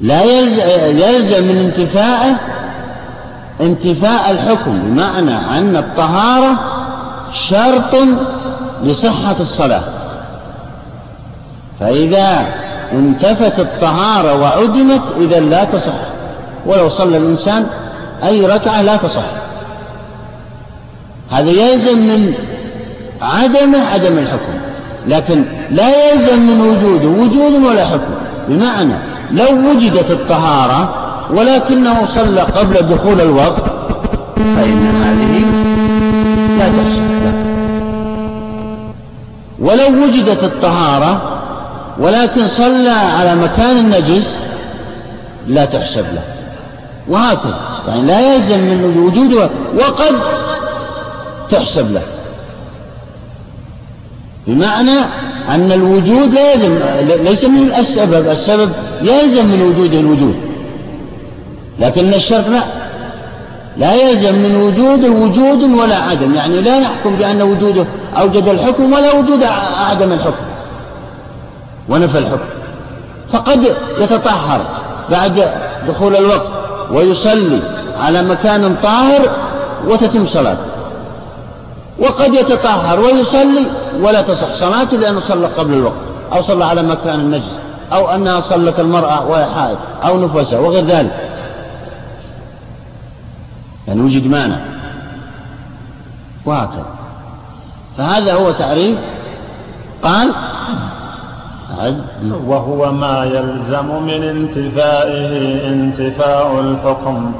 لا 0.00 0.22
يلزم 0.86 1.44
من 1.44 1.56
انتفاءه 1.56 2.34
انتفاء 3.60 4.30
الحكم 4.30 4.78
بمعنى 4.78 5.36
أن 5.58 5.76
الطهارة 5.76 6.54
شرط 7.32 7.94
لصحة 8.84 9.36
الصلاة. 9.40 9.82
فإذا 11.80 12.46
انتفت 12.92 13.60
الطهارة 13.60 14.40
وعدمت 14.40 15.02
إذا 15.20 15.40
لا 15.40 15.64
تصح. 15.64 15.92
ولو 16.66 16.88
صلى 16.88 17.16
الإنسان 17.16 17.66
أي 18.24 18.46
ركعة 18.46 18.82
لا 18.82 18.96
تصح. 18.96 19.24
هذا 21.30 21.50
يلزم 21.50 21.98
من 21.98 22.34
عدم 23.22 23.74
عدم 23.92 24.18
الحكم. 24.18 24.52
لكن 25.08 25.44
لا 25.70 26.12
يلزم 26.12 26.38
من 26.38 26.60
وجوده 26.60 27.08
وجود 27.08 27.62
ولا 27.62 27.86
حكم 27.86 28.14
بمعنى 28.48 28.94
لو 29.32 29.70
وجدت 29.70 30.10
الطهارة 30.10 30.94
ولكنه 31.30 32.06
صلى 32.06 32.40
قبل 32.40 32.74
دخول 32.74 33.20
الوقت 33.20 33.62
فإن 34.36 34.86
هذه 35.02 35.44
لا 36.58 36.68
تحسب 36.68 37.08
ولو 39.58 40.04
وجدت 40.04 40.44
الطهارة 40.44 41.22
ولكن 41.98 42.46
صلى 42.46 42.90
على 42.90 43.34
مكان 43.34 43.76
النجس 43.76 44.38
لا 45.46 45.64
تحسب 45.64 46.04
له. 46.14 46.22
وهكذا 47.08 47.58
يعني 47.88 48.02
لا 48.02 48.34
يلزم 48.34 48.58
من 48.58 49.04
وجوده 49.06 49.50
وقد 49.78 50.14
تحسب 51.50 51.92
له. 51.92 52.02
بمعنى 54.46 54.98
أن 55.48 55.72
الوجود 55.72 56.34
لا 56.34 56.52
يلزم 56.52 56.78
ليس 57.24 57.44
من 57.44 57.72
السبب 57.78 58.28
السبب 58.28 58.72
يلزم 59.02 59.46
من 59.46 59.62
وجوده 59.62 59.98
الوجود. 59.98 60.36
لكن 61.80 62.14
الشرط 62.14 62.48
لا. 62.48 62.62
لا 63.76 63.94
يلزم 63.94 64.34
من 64.34 64.56
وجوده 64.56 65.10
وجود 65.10 65.62
ولا 65.62 65.96
عدم. 65.96 66.34
يعني 66.34 66.60
لا 66.60 66.78
نحكم 66.78 67.16
بأن 67.16 67.42
وجوده 67.42 67.86
أوجد 68.18 68.48
الحكم 68.48 68.92
ولا 68.92 69.12
وجود 69.12 69.42
عدم 69.88 70.12
الحكم. 70.12 70.44
ونفى 71.88 72.18
الحكم. 72.18 72.48
فقد 73.32 73.64
يتطهر 74.00 74.60
بعد 75.10 75.48
دخول 75.88 76.16
الوقت 76.16 76.52
ويصلي 76.92 77.60
على 78.00 78.22
مكان 78.22 78.76
طاهر 78.82 79.30
وتتم 79.88 80.26
صلاته. 80.26 80.64
وقد 81.98 82.34
يتطهر 82.34 83.00
ويصلي 83.00 83.66
ولا 84.00 84.22
تصح 84.22 84.52
صلاته 84.52 84.96
لأنه 84.96 85.20
صلى 85.20 85.46
قبل 85.46 85.72
الوقت 85.72 85.94
أو 86.32 86.42
صلى 86.42 86.64
على 86.64 86.82
مكان 86.82 87.20
النجس 87.20 87.60
أو 87.92 88.08
أنها 88.08 88.40
صلت 88.40 88.80
المرأة 88.80 89.26
وهي 89.28 89.44
حائض 89.44 89.78
أو 90.04 90.26
نفسها 90.26 90.58
وغير 90.58 90.84
ذلك. 90.84 91.30
يعني 93.88 94.00
وجد 94.00 94.26
مانع. 94.26 94.58
وهكذا. 96.46 96.86
فهذا 97.96 98.34
هو 98.34 98.50
تعريف 98.50 98.98
قال 100.02 100.32
وهو 102.46 102.92
ما 102.92 103.24
يلزم 103.24 104.02
من 104.02 104.22
انتفائه 104.22 105.68
انتفاء 105.68 106.60
الحكم 106.60 107.32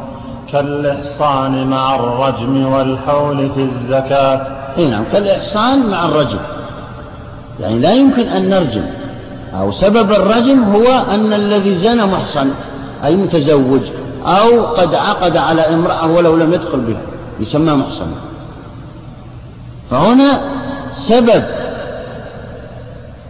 كالإحصان 0.52 1.66
مع 1.66 1.94
الرجم 1.94 2.66
والحول 2.66 3.50
في 3.54 3.61
الزكاة. 3.61 4.46
اي 4.79 4.87
نعم 4.87 5.04
كالإحصان 5.12 5.90
مع 5.90 6.04
الرجم. 6.04 6.38
يعني 7.60 7.79
لا 7.79 7.92
يمكن 7.92 8.23
أن 8.23 8.48
نرجم. 8.50 8.85
أو 9.55 9.73
سبب 9.73 10.13
الرجم 10.13 10.65
هو 10.65 10.87
أن 11.11 11.33
الذي 11.33 11.77
زنى 11.77 12.07
محصن 12.07 12.51
أي 13.05 13.17
متزوج 13.17 13.81
أو 14.27 14.67
قد 14.67 14.94
عقد 14.94 15.37
على 15.37 15.61
امرأة 15.61 16.07
ولو 16.07 16.37
لم 16.37 16.55
يدخل 16.55 16.81
بها 16.81 17.01
يسمى 17.40 17.73
محصن. 17.73 18.07
فهنا 19.90 20.40
سبب 20.92 21.44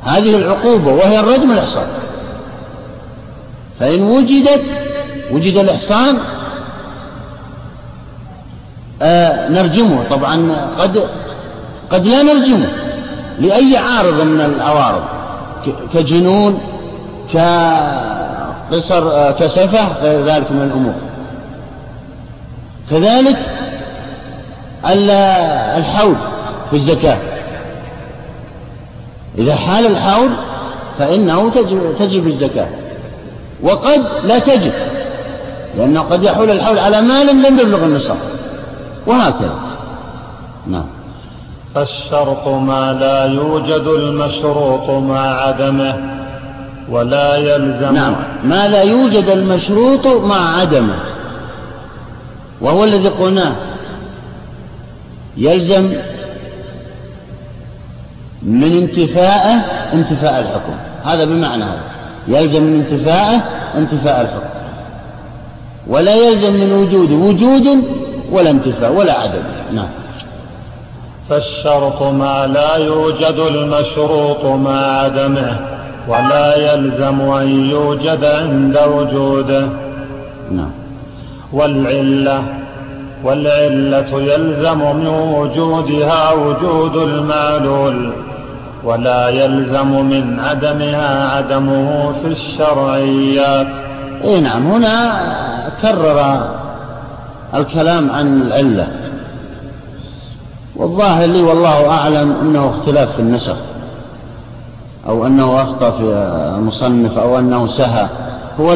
هذه 0.03 0.37
العقوبة 0.37 0.93
وهي 0.93 1.21
الرجم 1.21 1.53
الإحصان. 1.53 1.87
فإن 3.81 4.03
وجدت 4.03 4.64
وجد 5.33 5.57
الإحصان 5.57 6.19
آه 9.03 9.49
نرجمه. 9.49 10.05
طبعا 10.11 10.57
قد 10.79 11.09
قد 11.91 12.07
لا 12.07 12.23
نرجمه 12.23 12.69
لأي 13.39 13.77
عارض 13.77 14.21
من 14.21 14.41
العوارض. 14.41 15.18
كجنون 15.92 16.59
كقصر 17.32 19.11
آه 19.12 19.30
كسفة 19.30 20.02
غير 20.02 20.24
ذلك 20.24 20.52
من 20.52 20.62
الأمور. 20.62 20.94
كذلك 22.90 23.38
الحول 25.76 26.16
في 26.70 26.76
الزكاة. 26.76 27.16
إذا 29.38 29.56
حال 29.56 29.86
الحول 29.86 30.30
فإنه 30.98 31.50
تجب, 31.50 31.94
تجب 31.98 32.26
الزكاة. 32.26 32.68
وقد 33.62 34.04
لا 34.24 34.38
تجب 34.38 34.72
لأنه 35.78 36.00
قد 36.00 36.22
يحول 36.22 36.50
الحول 36.50 36.78
على 36.78 37.00
مال 37.00 37.26
لم 37.26 37.61
يبلغ 37.61 37.84
النصاب. 37.84 38.18
وهكذا. 39.06 39.54
نعم. 40.66 40.97
الشرط 41.83 42.49
ما 42.49 42.93
لا 42.93 43.24
يوجد 43.24 43.87
المشروط 43.87 44.91
مع 44.91 45.20
عدمه 45.20 46.18
ولا 46.91 47.37
يلزم 47.37 47.93
نعم. 47.95 48.16
ما 48.45 48.68
لا 48.68 48.83
يوجد 48.83 49.29
المشروط 49.29 50.07
مع 50.07 50.61
عدمه. 50.61 50.95
وهو 52.61 52.85
الذي 52.85 53.09
قلناه 53.09 53.53
يلزم 55.37 55.93
من 58.43 58.70
انتفاءه 58.81 59.64
انتفاء 59.95 60.41
الحكم. 60.41 60.72
هذا 61.05 61.24
بمعنى 61.24 61.64
هذا. 61.64 61.83
يلزم 62.29 62.62
من 62.62 62.81
انتفاءه 62.81 63.43
انتفاء 63.79 64.20
الحكم. 64.20 64.59
ولا 65.87 66.14
يلزم 66.14 66.53
من 66.53 66.72
وجوده 66.72 67.14
وجود 67.14 67.85
ولا 68.33 68.51
انتفاء 68.51 68.93
ولا 68.93 69.12
عدم. 69.12 69.43
نعم. 69.74 69.89
فالشرط 71.29 72.03
ما 72.03 72.47
لا 72.47 72.76
يوجد 72.76 73.39
المشروط 73.51 74.45
مع 74.45 75.01
عدمه 75.01 75.61
ولا 76.09 76.72
يلزم 76.72 77.20
أن 77.20 77.70
يوجد 77.70 78.24
عند 78.24 78.79
وجوده. 78.95 79.68
نعم. 80.51 80.70
والعلة 81.53 82.43
والعلة 83.24 84.20
يلزم 84.20 84.79
من 84.79 85.07
وجودها 85.07 86.33
وجود 86.33 86.97
المعلول 86.97 88.12
ولا 88.85 89.29
يلزم 89.29 90.05
من 90.05 90.41
عدمها 90.41 91.37
عدمه 91.37 92.12
في 92.22 92.29
الشرعيات. 92.29 93.68
اي 94.24 94.41
نعم 94.41 94.66
هنا 94.66 95.20
كرر 95.83 96.41
الكلام 97.55 98.11
عن 98.11 98.43
العلة. 98.43 99.07
والظاهر 100.79 101.26
لي 101.26 101.43
والله 101.43 101.91
أعلم 101.91 102.37
أنه 102.43 102.70
اختلاف 102.70 103.12
في 103.12 103.18
النسخ 103.18 103.57
أو 105.09 105.26
أنه 105.26 105.62
أخطأ 105.62 105.91
في 105.91 106.03
المصنف 106.59 107.18
أو 107.18 107.39
أنه 107.39 107.66
سهى. 107.66 108.09
هو 108.61 108.72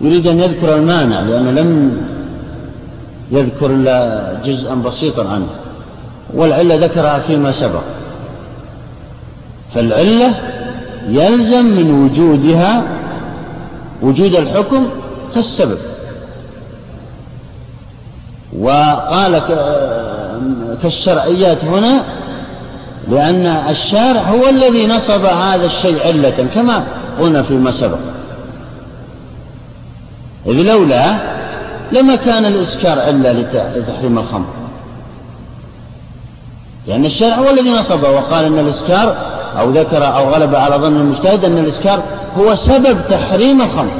يريد 0.00 0.26
أن 0.26 0.40
يذكر 0.40 0.76
المانع 0.76 1.20
لأنه 1.20 1.50
لم 1.50 2.00
يذكر 3.30 3.66
إلا 3.70 4.32
جزءا 4.44 4.74
بسيطا 4.74 5.28
عنه. 5.28 5.46
والعلة 6.34 6.74
ذكرها 6.74 7.18
فيما 7.18 7.52
سبق. 7.52 7.82
فالعلة 9.74 10.34
يلزم 11.08 11.64
من 11.64 12.04
وجودها 12.04 12.84
وجود 14.02 14.34
الحكم 14.34 14.86
كالسبب. 15.34 15.78
وقال 18.58 19.38
كالشرعيات 20.82 21.64
هنا 21.64 22.04
لأن 23.10 23.46
الشارع 23.46 24.20
هو 24.20 24.48
الذي 24.48 24.86
نصب 24.86 25.24
هذا 25.24 25.66
الشيء 25.66 26.06
علة 26.06 26.46
كما 26.54 26.84
قلنا 27.20 27.42
فيما 27.42 27.70
سبق. 27.70 27.98
إذ 30.46 30.52
لولا 30.52 31.16
لما 31.92 32.16
كان 32.16 32.44
الإسكار 32.44 33.00
علة 33.00 33.32
لتحريم 33.76 34.18
الخمر. 34.18 34.46
لأن 36.86 37.04
الشارع 37.04 37.34
هو 37.34 37.50
الذي 37.50 37.70
نصبه 37.70 38.10
وقال 38.10 38.44
أن 38.44 38.58
الإسكار 38.58 39.16
أو 39.58 39.70
ذكر 39.70 40.06
أو 40.16 40.30
غلب 40.30 40.54
على 40.54 40.76
ظن 40.76 40.96
المجتهد 40.96 41.44
أن 41.44 41.58
الإسكار 41.58 42.02
هو 42.38 42.54
سبب 42.54 42.98
تحريم 43.10 43.62
الخمر. 43.62 43.92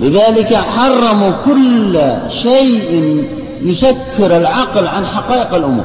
لذلك 0.00 0.54
حرموا 0.54 1.32
كل 1.44 2.00
شيء 2.28 3.24
يسكر 3.62 4.36
العقل 4.36 4.86
عن 4.86 5.06
حقائق 5.06 5.54
الأمور 5.54 5.84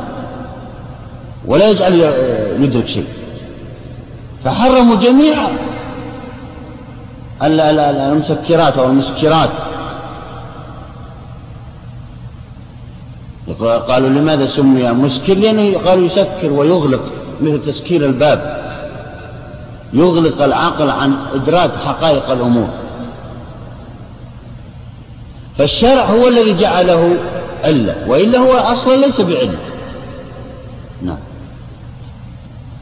ولا 1.46 1.70
يجعل 1.70 1.94
يدرك 2.60 2.88
شيء. 2.88 3.08
فحرموا 4.44 4.96
جميع 4.96 5.36
المسكرات 7.42 8.78
أو 8.78 8.86
المسكرات. 8.86 9.50
قالوا 13.88 14.10
لماذا 14.10 14.46
سمي 14.46 14.92
مسكر؟ 14.92 15.34
لأنه 15.34 15.78
قالوا 15.78 16.06
يسكر 16.06 16.52
ويغلق 16.52 17.12
مثل 17.42 17.66
تسكير 17.66 18.06
الباب. 18.06 18.64
يغلق 19.94 20.42
العقل 20.42 20.90
عن 20.90 21.16
إدراك 21.34 21.76
حقائق 21.76 22.30
الأمور. 22.32 22.68
فالشرع 25.58 26.02
هو 26.02 26.28
الذي 26.28 26.54
جعله 26.54 27.18
علة 27.64 27.96
وإلا 28.08 28.40
هو 28.40 28.54
أصلا 28.54 28.96
ليس 28.96 29.22
بعلة. 29.22 29.58
نعم. 31.02 31.18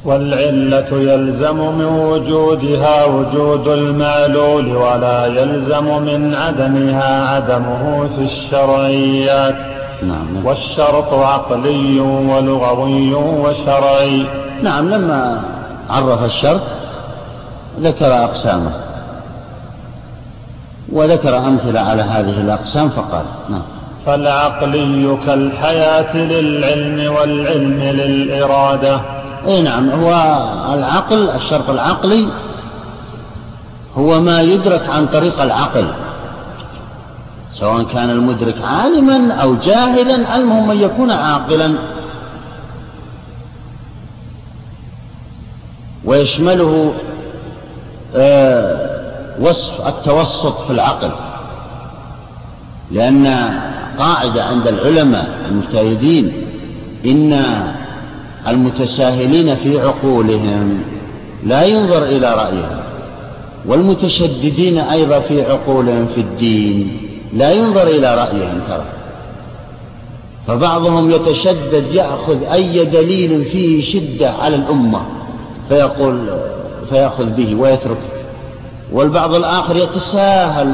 والعلة 0.05 0.87
يلزم 0.91 1.57
من 1.77 1.85
وجودها 1.85 3.05
وجود 3.05 3.67
المعلول 3.67 4.75
ولا 4.75 5.25
يلزم 5.25 6.03
من 6.03 6.35
عدمها 6.35 7.35
عدمه 7.35 8.07
في 8.15 8.21
الشرعيات. 8.21 9.55
نعم. 10.03 10.45
والشرط 10.45 11.13
عقلي 11.13 11.99
ولغوي 11.99 13.13
وشرعي. 13.13 14.25
نعم 14.63 14.89
لما 14.89 15.41
عرف 15.89 16.23
الشرط 16.23 16.61
ذكر 17.79 18.23
أقسامه 18.23 18.71
وذكر 20.91 21.37
أمثلة 21.37 21.79
على 21.79 22.01
هذه 22.01 22.41
الأقسام 22.41 22.89
فقال 22.89 23.25
نعم. 23.49 23.61
فالعقلي 24.05 25.17
كالحياة 25.25 26.17
للعلم 26.17 27.13
والعلم 27.13 27.79
للإرادة 27.79 29.01
إي 29.47 29.61
نعم 29.61 29.89
هو 29.89 30.09
العقل 30.73 31.29
الشرط 31.29 31.69
العقلي 31.69 32.27
هو 33.97 34.19
ما 34.19 34.41
يدرك 34.41 34.89
عن 34.89 35.07
طريق 35.07 35.41
العقل 35.41 35.87
سواء 37.53 37.83
كان 37.83 38.09
المدرك 38.09 38.55
عالما 38.63 39.33
أو 39.33 39.55
جاهلا 39.55 40.35
المهم 40.35 40.71
أن 40.71 40.77
يكون 40.77 41.11
عاقلا. 41.11 41.75
ويشمله 46.05 46.93
آه 48.15 48.89
وصف 49.39 49.87
التوسط 49.87 50.59
في 50.59 50.71
العقل 50.71 51.11
لأن 52.91 53.25
قاعدة 53.99 54.43
عند 54.43 54.67
العلماء 54.67 55.27
المجتهدين 55.49 56.31
إن 57.05 57.43
المتساهلين 58.47 59.55
في 59.55 59.79
عقولهم 59.79 60.81
لا 61.43 61.63
ينظر 61.63 62.03
إلى 62.03 62.33
رأيهم 62.33 62.81
والمتشددين 63.65 64.77
أيضا 64.77 65.19
في 65.19 65.41
عقولهم 65.41 66.07
في 66.15 66.21
الدين 66.21 66.97
لا 67.33 67.51
ينظر 67.51 67.87
إلى 67.87 68.15
رأيهم 68.15 68.61
ترى. 68.67 68.85
فبعضهم 70.47 71.11
يتشدد 71.11 71.85
يأخذ 71.93 72.43
أي 72.43 72.85
دليل 72.85 73.45
فيه 73.45 73.81
شدة 73.81 74.31
على 74.31 74.55
الأمة 74.55 75.01
فيقول 75.69 76.27
فيأخذ 76.89 77.29
به 77.29 77.55
ويترك 77.55 77.97
والبعض 78.91 79.33
الآخر 79.33 79.75
يتساهل 79.75 80.73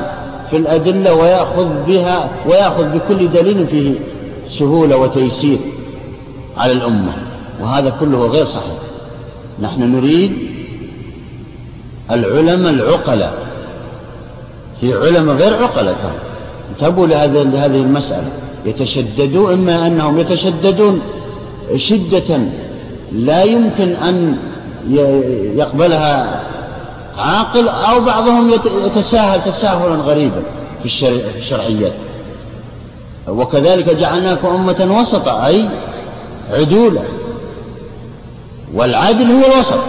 في 0.50 0.58
الأدلة 0.58 1.14
ويأخذ 1.14 1.70
بها 1.88 2.30
ويأخذ 2.48 2.90
بكل 2.90 3.30
دليل 3.30 3.68
فيه 3.68 3.94
سهولة 4.48 4.98
وتيسير 4.98 5.60
على 6.58 6.72
الأمة. 6.72 7.14
وهذا 7.62 7.90
كله 8.00 8.28
غير 8.28 8.46
صحيح. 8.46 8.78
نحن 9.62 9.96
نريد 9.96 10.32
العلماء 12.12 12.74
العقلاء. 12.74 13.48
في 14.82 14.94
علماء 14.94 15.36
غير 15.36 15.54
عقلاء 15.64 16.12
انتبهوا 16.70 17.08
لهذه 17.08 17.44
لهذه 17.44 17.82
المسألة. 17.82 18.30
يتشددون 18.66 19.54
إما 19.54 19.88
أنهم 19.88 20.20
يتشددون 20.20 21.02
شدة 21.76 22.40
لا 23.12 23.44
يمكن 23.44 23.88
أن 23.88 24.38
يقبلها 25.56 26.44
عاقل 27.18 27.68
أو 27.68 28.00
بعضهم 28.00 28.52
يتساهل 28.86 29.44
تساهلا 29.44 29.96
غريبا 29.96 30.44
في 30.84 31.10
الشرعيات. 31.38 31.94
وكذلك 33.28 33.90
جعلناكم 33.90 34.48
أمة 34.48 34.98
وسطا 35.00 35.48
أي 35.48 35.70
عدولا 36.54 37.02
والعدل 38.74 39.32
هو 39.32 39.54
الوسط. 39.54 39.80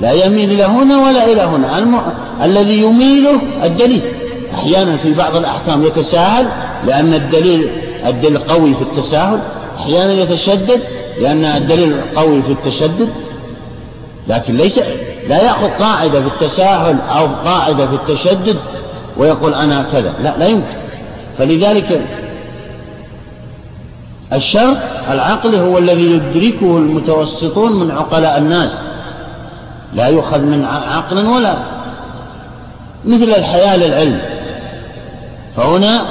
لا 0.00 0.12
يميل 0.12 0.50
إلى 0.50 0.64
هنا 0.64 1.06
ولا 1.06 1.32
إلى 1.32 1.42
هنا. 1.42 1.78
الم... 1.78 2.00
الذي 2.42 2.82
يميله 2.82 3.40
الدليل. 3.64 4.02
أحيانا 4.54 4.96
في 4.96 5.14
بعض 5.14 5.36
الأحكام 5.36 5.84
يتساهل 5.84 6.46
لأن 6.86 7.14
الدليل 7.14 7.70
الدليل 8.06 8.38
قوي 8.38 8.74
في 8.74 8.82
التساهل. 8.82 9.40
أحيانا 9.78 10.12
يتشدد 10.12 10.80
لأن 11.20 11.44
الدليل 11.44 11.96
قوي 12.16 12.42
في 12.42 12.52
التشدد. 12.52 13.10
لكن 14.28 14.56
ليس 14.56 14.80
لا 15.28 15.42
يأخذ 15.42 15.68
قاعدة 15.68 16.20
في 16.20 16.26
التساهل 16.26 16.96
أو 17.16 17.26
قاعدة 17.44 17.86
في 17.86 17.94
التشدد 17.94 18.56
ويقول 19.16 19.54
أنا 19.54 19.86
كذا. 19.92 20.14
لا 20.22 20.38
لا 20.38 20.46
يمكن. 20.46 20.76
فلذلك 21.38 22.00
الشرط 24.32 24.76
العقلي 25.10 25.60
هو 25.60 25.78
الذي 25.78 26.10
يدركه 26.10 26.78
المتوسطون 26.78 27.72
من 27.72 27.90
عقلاء 27.90 28.38
الناس. 28.38 28.70
لا 29.94 30.08
يؤخذ 30.08 30.40
من 30.40 30.64
عقل 30.64 31.26
ولا. 31.26 31.54
مثل 33.04 33.24
الحياة 33.24 33.76
للعلم. 33.76 34.20
فهنا 35.56 36.02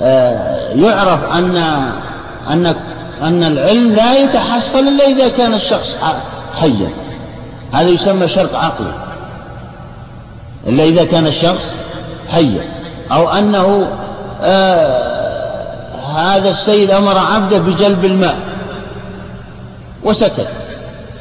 آه، 0.00 0.72
يعرف 0.74 1.32
أن 1.32 1.56
أن 2.50 2.74
أن 3.22 3.44
العلم 3.44 3.92
لا 3.94 4.18
يتحصل 4.18 4.78
إلا 4.78 5.04
إذا 5.04 5.28
كان 5.28 5.54
الشخص 5.54 5.98
حيا. 6.60 7.01
هذا 7.72 7.88
يسمى 7.88 8.28
شرط 8.28 8.54
عقلي. 8.54 8.92
إلا 10.66 10.84
إذا 10.84 11.04
كان 11.04 11.26
الشخص 11.26 11.74
حيا. 12.30 12.64
أو 13.12 13.28
أنه 13.28 13.88
آه 14.42 15.12
هذا 16.16 16.50
السيد 16.50 16.90
أمر 16.90 17.18
عبده 17.18 17.58
بجلب 17.58 18.04
الماء. 18.04 18.36
وسكت. 20.04 20.48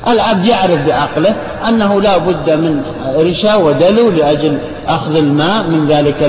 العبد 0.07 0.45
يعرف 0.45 0.87
بعقله 0.87 1.35
أنه 1.67 2.01
لا 2.01 2.17
بد 2.17 2.49
من 2.49 2.83
رشا 3.15 3.55
ودلو 3.55 4.09
لأجل 4.09 4.57
أخذ 4.87 5.15
الماء 5.15 5.63
من 5.63 5.87
ذلك 5.87 6.23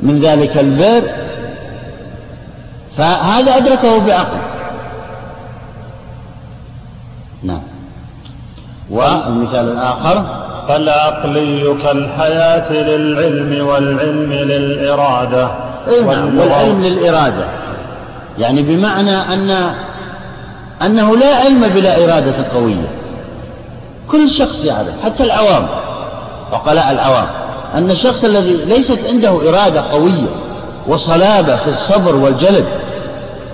من 0.00 0.20
ذلك 0.20 0.58
البئر 0.58 1.02
فهذا 2.96 3.56
أدركه 3.56 3.98
بعقله. 3.98 4.42
نعم. 7.42 7.62
والمثال 8.90 9.68
الآخر 9.68 10.24
فالعقلي 10.68 11.74
كالحياة 11.82 12.72
للعلم 12.72 13.66
والعلم 13.66 14.32
للإرادة 14.32 15.48
إيه 15.88 16.02
نعم 16.02 16.38
والعلم 16.38 16.82
للإرادة. 16.82 17.44
يعني 18.38 18.62
بمعنى 18.62 19.16
أن 19.16 19.74
أنه 20.82 21.16
لا 21.16 21.36
علم 21.36 21.68
بلا 21.74 22.04
إرادة 22.04 22.34
قوية. 22.54 22.88
كل 24.10 24.30
شخص 24.30 24.64
يعرف 24.64 25.04
حتى 25.04 25.24
العوام. 25.24 25.66
عقلاء 26.52 26.90
العوام. 26.90 27.26
أن 27.74 27.90
الشخص 27.90 28.24
الذي 28.24 28.56
ليست 28.64 28.98
عنده 29.12 29.28
إرادة 29.48 29.80
قوية 29.80 30.28
وصلابة 30.88 31.56
في 31.56 31.68
الصبر 31.70 32.16
والجلد 32.16 32.64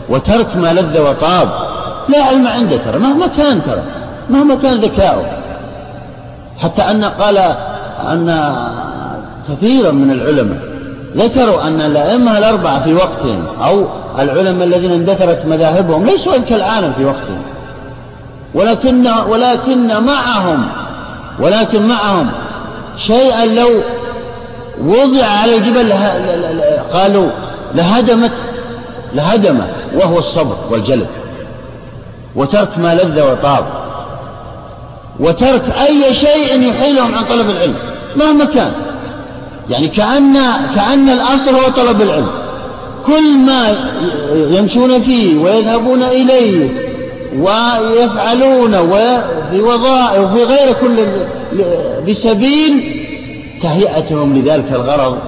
وترك 0.09 0.57
ما 0.57 0.73
لذ 0.73 1.01
وطاب 1.01 1.49
لا 2.09 2.25
علم 2.25 2.47
عنده 2.47 2.77
ترى 2.77 2.99
مهما 2.99 3.27
كان 3.27 3.63
ترى. 3.67 3.83
مهما 4.31 4.55
كان 4.55 4.81
ذكاؤه. 4.81 5.27
حتى 6.59 6.83
أن 6.83 7.05
قال 7.05 7.39
أن 7.99 8.57
كثيرا 9.49 9.91
من 9.91 10.11
العلماء 10.11 10.59
ذكروا 11.17 11.63
أن 11.63 11.81
الأئمة 11.81 12.39
الأربعة 12.39 12.85
في 12.85 12.95
وقتهم 12.95 13.47
أو 13.63 13.87
العلماء 14.19 14.67
الذين 14.67 14.91
اندثرت 14.91 15.47
مذاهبهم 15.47 16.07
ليسوا 16.07 16.39
كالعالم 16.49 16.93
في 16.93 17.05
وقتهم. 17.05 17.43
ولكن 18.55 19.09
ولكن 19.29 20.05
معهم 20.05 20.67
ولكن 21.41 21.89
معهم 21.89 22.31
شيئا 22.97 23.47
لو 23.47 23.69
وضع 24.85 25.27
على 25.27 25.57
الجبل 25.57 25.93
قالوا 26.93 27.31
لهدمت 27.75 28.33
لهدمت 29.15 29.75
وهو 29.95 30.19
الصبر 30.19 30.57
والجلد 30.71 31.07
وترك 32.37 32.79
ما 32.79 32.95
لذ 32.95 33.23
وطاب. 33.23 33.84
وترك 35.21 35.63
أي 35.69 36.15
شيء 36.15 36.69
يحيلهم 36.69 37.15
عن 37.15 37.25
طلب 37.25 37.51
العلم 37.51 37.75
مهما 38.17 38.45
كان. 38.45 38.73
يعني 39.71 39.89
كأن 39.89 40.35
كأن 40.75 41.09
الأصل 41.09 41.55
هو 41.55 41.71
طلب 41.71 42.03
العلم. 42.03 42.31
كل 43.07 43.39
ما 43.39 43.77
يمشون 44.35 45.01
فيه 45.01 45.39
ويذهبون 45.39 46.03
إليه 46.03 46.69
ويفعلون 47.39 48.91
في 49.51 49.61
وظائف 49.61 50.21
وفي 50.21 50.45
غير 50.45 50.73
كل 50.73 50.97
بسبيل 52.09 53.05
تهيئتهم 53.63 54.39
لذلك 54.39 54.73
الغرض 54.73 55.19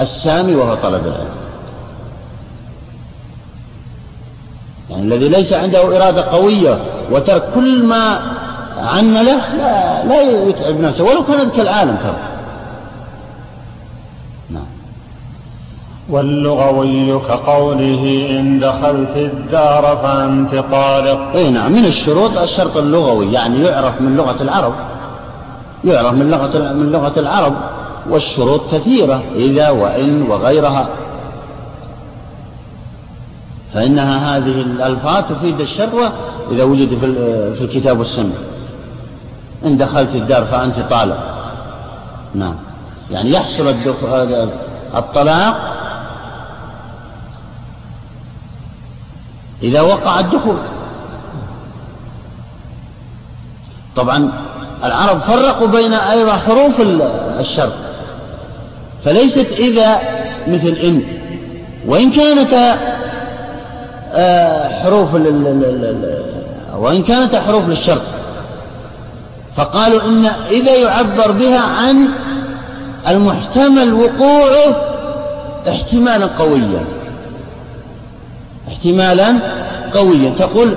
السامي 0.00 0.54
وهو 0.54 0.74
طلب 0.74 1.06
العلم. 1.06 1.38
يعني 4.90 5.02
الذي 5.02 5.28
ليس 5.28 5.52
عنده 5.52 5.96
إرادة 5.96 6.22
قوية 6.22 6.78
وترك 7.10 7.42
كل 7.54 7.82
ما 7.82 8.20
عن 8.78 9.14
له 9.14 9.54
لا, 9.56 10.04
لا 10.04 10.22
يتعب 10.48 10.80
نفسه 10.80 11.04
ولو 11.04 11.24
كان 11.24 11.50
كالعالم 11.50 11.96
ترى. 11.96 12.16
نعم. 14.50 14.66
واللغوي 16.08 17.18
كقوله 17.18 18.26
إن 18.30 18.58
دخلت 18.58 19.16
الدار 19.16 19.98
فأنت 20.02 20.54
طالق 20.70 21.32
أي 21.34 21.50
نعم 21.50 21.72
من 21.72 21.84
الشروط 21.84 22.38
الشرط 22.38 22.76
اللغوي 22.76 23.32
يعني 23.32 23.58
يعرف 23.58 24.00
من 24.00 24.16
لغة 24.16 24.42
العرب 24.42 24.72
يعرف 25.84 26.14
من 26.14 26.30
لغة 26.30 26.72
من 26.72 26.92
لغة 26.92 27.12
العرب 27.16 27.54
والشروط 28.10 28.74
كثيرة 28.74 29.22
إذا 29.34 29.70
وإن 29.70 30.22
وغيرها. 30.22 30.88
فإنها 33.74 34.36
هذه 34.36 34.60
الألفاظ 34.60 35.24
تفيد 35.24 35.60
الشر 35.60 36.12
إذا 36.50 36.64
وجد 36.64 36.98
في 37.58 37.64
الكتاب 37.64 37.98
والسنة. 37.98 38.34
إن 39.64 39.76
دخلت 39.76 40.14
الدار 40.14 40.44
فأنت 40.44 40.80
طالق 40.80 41.18
نعم. 42.34 42.54
يعني 43.10 43.30
يحصل 43.30 43.68
الطلاق 44.94 45.78
إذا 49.62 49.80
وقع 49.80 50.20
الدخول. 50.20 50.56
طبعا 53.96 54.32
العرب 54.84 55.20
فرقوا 55.20 55.66
بين 55.66 55.94
أيضا 55.94 56.32
حروف 56.32 56.80
الشرط. 57.40 57.72
فليست 59.04 59.52
إذا 59.58 59.98
مثل 60.46 60.68
إن. 60.68 61.02
وإن 61.86 62.10
كانت 62.10 62.78
آه، 64.12 64.82
حروف 64.82 65.14
وإن 66.76 67.02
كانت 67.02 67.36
حروف 67.36 67.68
للشرط. 67.68 68.02
فقالوا 69.56 70.02
إن 70.02 70.26
إذا 70.50 70.74
يعبر 70.74 71.30
بها 71.30 71.60
عن 71.60 72.08
المحتمل 73.08 73.92
وقوعه 73.92 74.76
احتمالا 75.68 76.26
قويا. 76.26 76.84
احتمالا 78.68 79.34
قويا. 79.94 80.32
تقول 80.38 80.76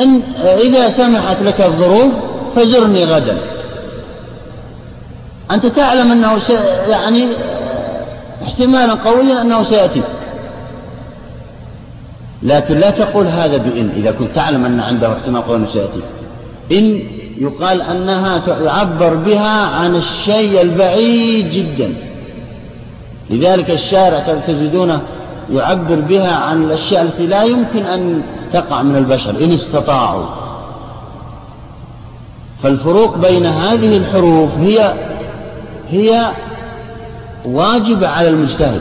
إن 0.00 0.20
إذا 0.44 0.90
سمحت 0.90 1.42
لك 1.42 1.60
الظروف 1.60 2.12
فزرني 2.56 3.04
غدا. 3.04 3.38
أنت 5.50 5.66
تعلم 5.66 6.12
أنه 6.12 6.38
يعني 6.88 7.26
احتمالا 8.42 8.94
قويا 8.94 9.40
أنه 9.40 9.62
سيأتي. 9.62 10.02
لكن 12.42 12.78
لا 12.78 12.90
تقول 12.90 13.26
هذا 13.26 13.56
بإن 13.56 13.92
إذا 13.96 14.10
كنت 14.10 14.34
تعلم 14.34 14.64
أن 14.64 14.80
عنده 14.80 15.12
احتمال 15.12 15.42
قوي 15.42 15.56
أنه 15.56 15.66
سيأتي. 15.66 16.00
إن 16.72 17.02
يقال 17.38 17.82
أنها 17.82 18.38
تعبر 18.38 19.14
بها 19.14 19.66
عن 19.66 19.96
الشيء 19.96 20.60
البعيد 20.60 21.50
جدا. 21.50 21.94
لذلك 23.30 23.70
الشارع 23.70 24.18
تجدونه 24.18 25.00
يعبر 25.52 26.00
بها 26.00 26.34
عن 26.34 26.64
الأشياء 26.64 27.02
التي 27.02 27.26
لا 27.26 27.42
يمكن 27.42 27.82
أن 27.82 28.22
تقع 28.52 28.82
من 28.82 28.96
البشر 28.96 29.30
إن 29.30 29.52
استطاعوا. 29.52 30.26
فالفروق 32.62 33.16
بين 33.16 33.46
هذه 33.46 33.96
الحروف 33.96 34.58
هي 34.58 34.94
هي 35.90 36.30
واجبة 37.44 38.08
على 38.08 38.28
المجتهد 38.28 38.80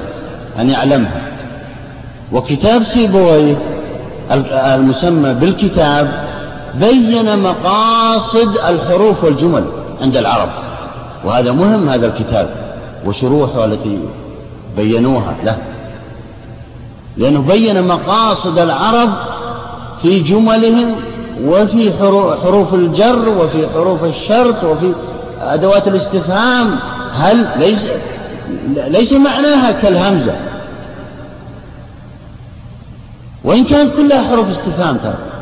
أن 0.59 0.69
يعلمها. 0.69 1.21
وكتاب 2.31 2.83
سيبويه 2.83 3.55
المسمى 4.51 5.33
بالكتاب 5.33 6.32
بين 6.79 7.39
مقاصد 7.39 8.57
الحروف 8.57 9.23
والجمل 9.23 9.65
عند 10.01 10.17
العرب. 10.17 10.49
وهذا 11.25 11.51
مهم 11.51 11.89
هذا 11.89 12.07
الكتاب 12.07 12.49
وشروحه 13.05 13.65
التي 13.65 13.99
بينوها 14.77 15.35
له. 15.43 15.57
لأنه 17.17 17.39
بين 17.39 17.87
مقاصد 17.87 18.59
العرب 18.59 19.09
في 20.01 20.19
جملهم 20.19 20.95
وفي 21.43 21.91
حروف 22.43 22.73
الجر 22.73 23.29
وفي 23.29 23.67
حروف 23.73 24.03
الشرط 24.03 24.63
وفي 24.63 24.93
أدوات 25.41 25.87
الاستفهام. 25.87 26.79
هل 27.13 27.47
ليس 27.59 27.91
ليس 28.87 29.13
معناها 29.13 29.71
كالهمزة؟ 29.71 30.35
وإن 33.43 33.63
كانت 33.63 33.95
كلها 33.95 34.29
حروف 34.29 34.49
استفهام 34.49 34.97
ترى. 34.97 35.32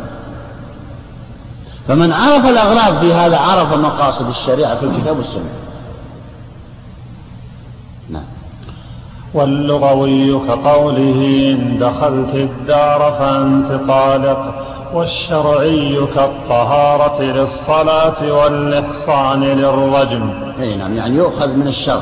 فمن 1.88 2.14
عرف 2.14 2.46
الأغراض 2.46 3.00
في 3.00 3.14
هذا 3.14 3.38
عرف 3.38 3.74
مقاصد 3.74 4.30
الشريعة 4.30 4.76
في 4.76 4.86
الكتاب 4.86 5.18
والسنة. 5.18 5.50
نعم. 8.10 8.24
واللغوي 9.34 10.40
كقوله 10.48 11.52
إن 11.52 11.78
دخلت 11.80 12.36
الدار 12.36 13.16
فأنت 13.20 13.88
طالق 13.88 14.54
والشرعي 14.94 16.08
كالطهارة 16.16 17.22
للصلاة 17.22 18.34
والإحصان 18.34 19.44
للرجم. 19.44 20.54
أي 20.62 20.76
نعم 20.76 20.98
يعني 20.98 21.16
يؤخذ 21.16 21.48
من 21.48 21.68
الشرع. 21.68 22.02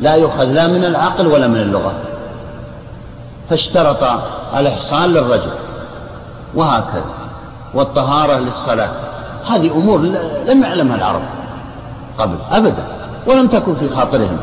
لا 0.00 0.14
يؤخذ 0.14 0.44
لا 0.44 0.66
من 0.66 0.84
العقل 0.84 1.26
ولا 1.26 1.48
من 1.48 1.56
اللغة. 1.56 1.92
فاشترط 3.50 4.04
الإحصان 4.56 5.10
للرجل 5.10 5.50
وهكذا. 6.54 7.19
والطهارة 7.74 8.38
للصلاة. 8.38 8.90
هذه 9.50 9.70
أمور 9.70 10.00
لم 10.46 10.62
يعلمها 10.62 10.96
العرب 10.96 11.22
قبل 12.18 12.36
أبدا 12.50 12.84
ولم 13.26 13.46
تكن 13.46 13.74
في 13.74 13.88
خاطرهم. 13.88 14.38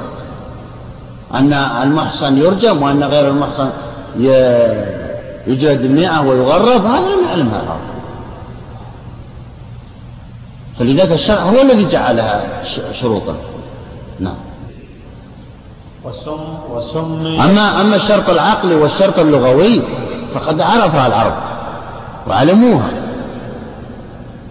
أن 1.33 1.53
المحصن 1.53 2.37
يرجم 2.37 2.81
وأن 2.81 3.03
غير 3.03 3.27
المحصن 3.27 3.69
يجلد 5.47 5.81
المئة 5.81 6.21
ويغرب 6.21 6.85
هذا 6.85 7.09
لم 7.09 7.25
يعلمها 7.29 7.61
العرب. 7.61 7.79
فلذلك 10.79 11.11
الشرع 11.11 11.41
هو 11.41 11.61
الذي 11.61 11.87
جعلها 11.87 12.63
شروطا. 12.91 13.35
نعم. 14.19 14.35
وسم 16.05 17.25
أما 17.25 17.81
أما 17.81 17.95
الشرط 17.95 18.29
العقلي 18.29 18.75
والشرط 18.75 19.19
اللغوي 19.19 19.81
فقد 20.33 20.61
عرفها 20.61 21.07
العرب 21.07 21.33
وعلموها. 22.27 22.89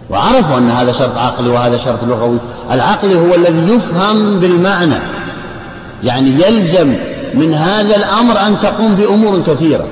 وعرفوا 0.09 0.57
أن 0.57 0.69
هذا 0.69 0.91
شرط 0.91 1.17
عقلي 1.17 1.49
وهذا 1.49 1.77
شرط 1.77 2.03
لغوي. 2.03 2.37
العقلي 2.71 3.19
هو 3.19 3.35
الذي 3.35 3.73
يفهم 3.73 4.39
بالمعنى. 4.39 4.99
يعني 6.03 6.29
يلزم 6.29 6.95
من 7.33 7.53
هذا 7.53 7.95
الأمر 7.95 8.39
أن 8.39 8.59
تقوم 8.59 8.95
بأمور 8.95 9.39
كثيرة. 9.39 9.85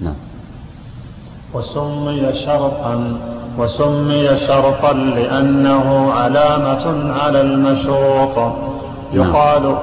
نعم. 0.00 0.14
وسمي 1.54 2.32
شرطا 2.32 3.18
وسمي 3.58 4.36
شرطا 4.36 4.92
لأنه 4.92 6.12
علامة 6.12 7.12
على 7.12 7.40
المشروط. 7.40 8.52
يقال 9.12 9.76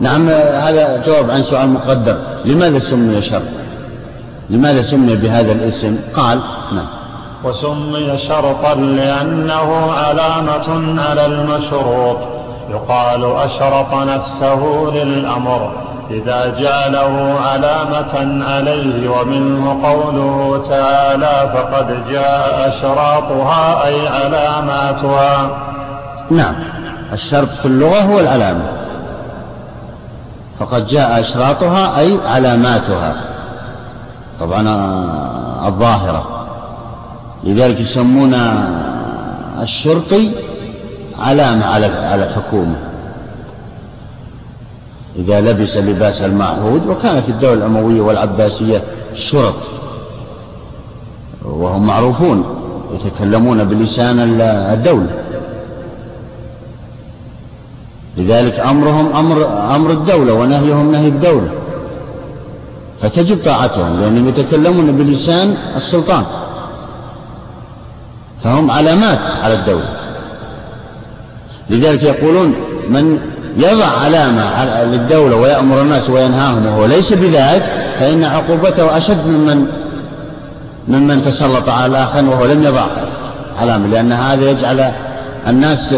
نعم, 0.00 0.26
نعم 0.26 0.28
هذا 0.38 1.02
جواب 1.06 1.30
عن 1.30 1.42
سؤال 1.42 1.68
مقدر. 1.68 2.18
لماذا 2.44 2.78
سمي 2.78 3.22
شرط 3.22 3.63
لماذا 4.50 4.82
سمي 4.82 5.16
بهذا 5.16 5.52
الاسم؟ 5.52 5.98
قال 6.14 6.40
نعم. 6.72 6.86
وسمي 7.44 8.16
شرطا 8.16 8.74
لأنه 8.74 9.92
علامة 9.92 11.02
على 11.02 11.26
المشروط. 11.26 12.16
يقال 12.70 13.36
أشرط 13.36 13.94
نفسه 13.94 14.90
للأمر. 14.94 15.72
إذا 16.10 16.54
جعله 16.58 17.34
علامة 17.40 18.44
عليه 18.44 19.08
ومنه 19.08 19.86
قوله 19.86 20.62
تعالى 20.68 21.52
فقد 21.54 22.10
جاء 22.10 22.68
أشراطها 22.68 23.86
أي 23.86 24.08
علاماتها. 24.08 25.48
نعم. 26.30 26.54
الشرط 27.12 27.48
في 27.48 27.66
اللغة 27.66 28.00
هو 28.00 28.20
العلامة. 28.20 28.66
فقد 30.58 30.86
جاء 30.86 31.20
أشراطها 31.20 31.98
أي 31.98 32.18
علاماتها. 32.26 33.33
طبعا 34.40 34.60
الظاهرة. 35.68 36.46
لذلك 37.44 37.80
يسمون 37.80 38.34
الشرطي 39.62 40.30
علامة 41.18 41.64
على 41.64 41.86
على 41.86 42.24
الحكومة. 42.24 42.76
إذا 45.16 45.40
لبس 45.40 45.76
لباس 45.76 46.22
المعهود 46.22 46.86
وكان 46.86 47.20
في 47.20 47.28
الدولة 47.28 47.54
الأموية 47.54 48.00
والعباسية 48.00 48.82
شرط 49.14 49.54
وهم 51.44 51.86
معروفون 51.86 52.44
يتكلمون 52.94 53.64
بلسان 53.64 54.40
الدولة. 54.40 55.24
لذلك 58.16 58.60
أمرهم 58.60 59.16
أمر 59.16 59.46
أمر 59.74 59.90
الدولة 59.90 60.32
ونهيهم 60.32 60.92
نهي 60.92 61.08
الدولة. 61.08 61.50
فتجب 63.04 63.44
طاعتهم 63.44 64.00
لأنهم 64.00 64.28
يتكلمون 64.28 64.96
بلسان 64.96 65.56
السلطان. 65.76 66.24
فهم 68.44 68.70
علامات 68.70 69.18
على 69.42 69.54
الدولة. 69.54 69.88
لذلك 71.70 72.02
يقولون 72.02 72.54
من 72.88 73.18
يضع 73.56 73.86
علامة 73.86 74.64
للدولة 74.84 75.36
ويأمر 75.36 75.82
الناس 75.82 76.10
وينهاهم 76.10 76.66
وهو 76.66 76.86
ليس 76.86 77.12
بذلك 77.12 77.62
فإن 78.00 78.24
عقوبته 78.24 78.96
أشد 78.96 79.26
ممن 79.26 79.66
ممن 80.88 81.22
تسلط 81.22 81.68
على 81.68 81.86
الآخرين 81.86 82.28
وهو 82.28 82.44
لم 82.44 82.64
يضع 82.64 82.86
علامة 83.60 83.86
لأن 83.86 84.12
هذا 84.12 84.50
يجعل 84.50 84.92
الناس 85.48 85.94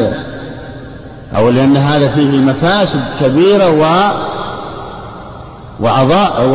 أو 1.37 1.49
لأن 1.49 1.77
هذا 1.77 2.09
فيه 2.09 2.41
مفاسد 2.41 3.01
كبيرة 3.21 3.71
وعضاء 5.81 6.49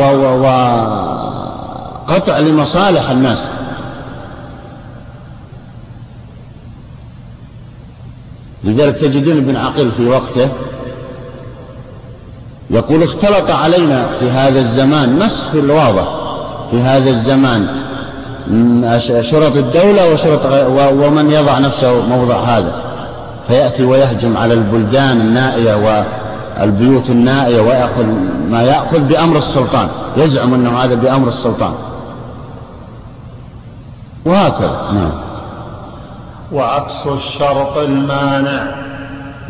وقطع 2.08 2.38
لمصالح 2.38 3.10
الناس. 3.10 3.48
لذلك 8.64 8.98
تجدون 8.98 9.36
ابن 9.36 9.56
عقيل 9.56 9.92
في 9.92 10.06
وقته 10.06 10.48
يقول 12.70 13.02
اختلط 13.02 13.50
علينا 13.50 14.06
في 14.20 14.30
هذا 14.30 14.60
الزمان 14.60 15.18
نص 15.18 15.48
في 15.48 15.58
الواضح. 15.58 16.04
في 16.70 16.80
هذا 16.80 17.10
الزمان 17.10 17.68
شرط 19.20 19.56
الدولة 19.56 20.12
وشرط 20.12 20.46
ومن 20.92 21.30
يضع 21.30 21.58
نفسه 21.58 22.00
موضع 22.06 22.36
هذا. 22.36 22.74
فيأتي 23.48 23.84
ويهجم 23.84 24.36
على 24.36 24.54
البلدان 24.54 25.20
النائية 25.20 25.74
والبيوت 26.60 27.10
النائية 27.10 27.60
ويأخذ 27.60 28.06
ما 28.50 28.62
يأخذ 28.62 29.04
بأمر 29.04 29.36
السلطان 29.36 29.88
يزعم 30.16 30.54
أنه 30.54 30.78
هذا 30.78 30.94
بأمر 30.94 31.28
السلطان. 31.28 31.72
وهكذا 34.26 34.80
نعم. 34.94 35.12
وعكس 36.52 37.06
الشرط 37.06 37.76
المانع 37.76 38.74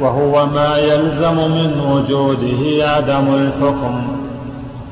وهو 0.00 0.46
ما 0.46 0.76
يلزم 0.76 1.34
من 1.34 1.80
وجوده 1.80 2.88
عدم 2.88 3.34
الحكم 3.34 4.02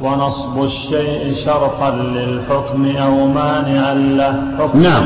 ونصب 0.03 0.65
الشيء 0.65 1.35
شرطا 1.45 1.91
للحكم 1.91 2.97
أو 2.97 3.27
مانعا 3.27 3.95
له 3.95 4.43
حكم. 4.59 4.81
نعم. 4.81 5.05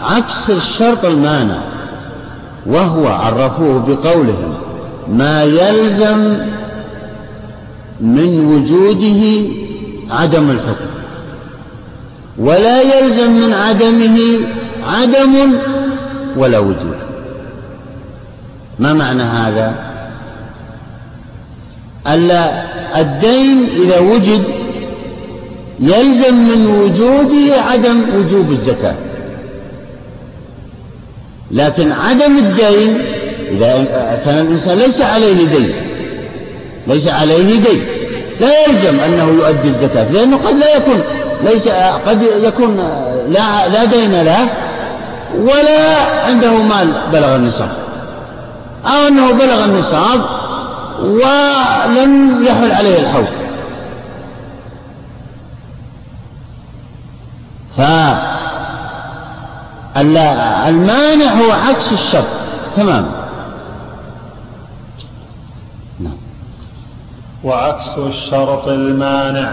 عكس 0.00 0.50
الشرط 0.50 1.04
المانع 1.04 1.58
وهو 2.66 3.08
عرفوه 3.08 3.78
بقولهم 3.88 4.54
ما 5.08 5.42
يلزم 5.42 6.38
من 8.00 8.46
وجوده 8.46 9.48
عدم 10.10 10.50
الحكم. 10.50 10.88
ولا 12.38 12.82
يلزم 12.82 13.30
من 13.30 13.52
عدمه 13.52 14.18
عدم 14.86 15.54
ولا 16.36 16.58
وجود. 16.58 16.96
ما 18.78 18.92
معنى 18.92 19.22
هذا؟ 19.22 19.74
ألا 22.06 22.64
الدين 23.00 23.68
إذا 23.82 23.98
وجد 23.98 24.44
يلزم 25.80 26.34
من 26.34 26.66
وجوده 26.66 27.62
عدم 27.62 28.00
وجوب 28.16 28.52
الزكاة. 28.52 28.94
لكن 31.50 31.92
عدم 31.92 32.36
الدين 32.36 32.98
إذا 33.50 33.84
كان 34.24 34.38
الإنسان 34.38 34.78
ليس 34.78 35.02
عليه 35.02 35.48
دين. 35.48 35.72
ليس 36.86 37.08
عليه 37.08 37.60
دين. 37.60 37.82
لا 38.40 38.66
يلزم 38.66 39.00
أنه 39.00 39.24
يؤدي 39.24 39.68
الزكاة 39.68 40.12
لأنه 40.12 40.36
قد 40.36 40.54
لا 40.54 40.76
يكون 40.76 41.02
ليس 41.44 41.68
قد 42.06 42.22
يكون 42.42 42.76
لا 43.28 43.68
لا 43.68 43.84
دين 43.84 44.22
له 44.22 44.48
ولا 45.38 45.96
عنده 46.26 46.52
مال 46.52 46.92
بلغ 47.12 47.36
النصاب. 47.36 47.70
أو 48.86 49.08
أنه 49.08 49.32
بلغ 49.32 49.64
النصاب 49.64 50.20
ولم 51.02 52.44
يحل 52.44 52.72
عليه 52.72 52.98
الحول. 53.00 53.26
فالمانع 59.94 61.32
هو 61.32 61.52
عكس 61.52 61.92
الشرط. 61.92 62.24
تماما 62.76 63.10
نعم 66.00 66.16
وعكس 67.44 67.98
الشرط 67.98 68.68
المانع 68.68 69.52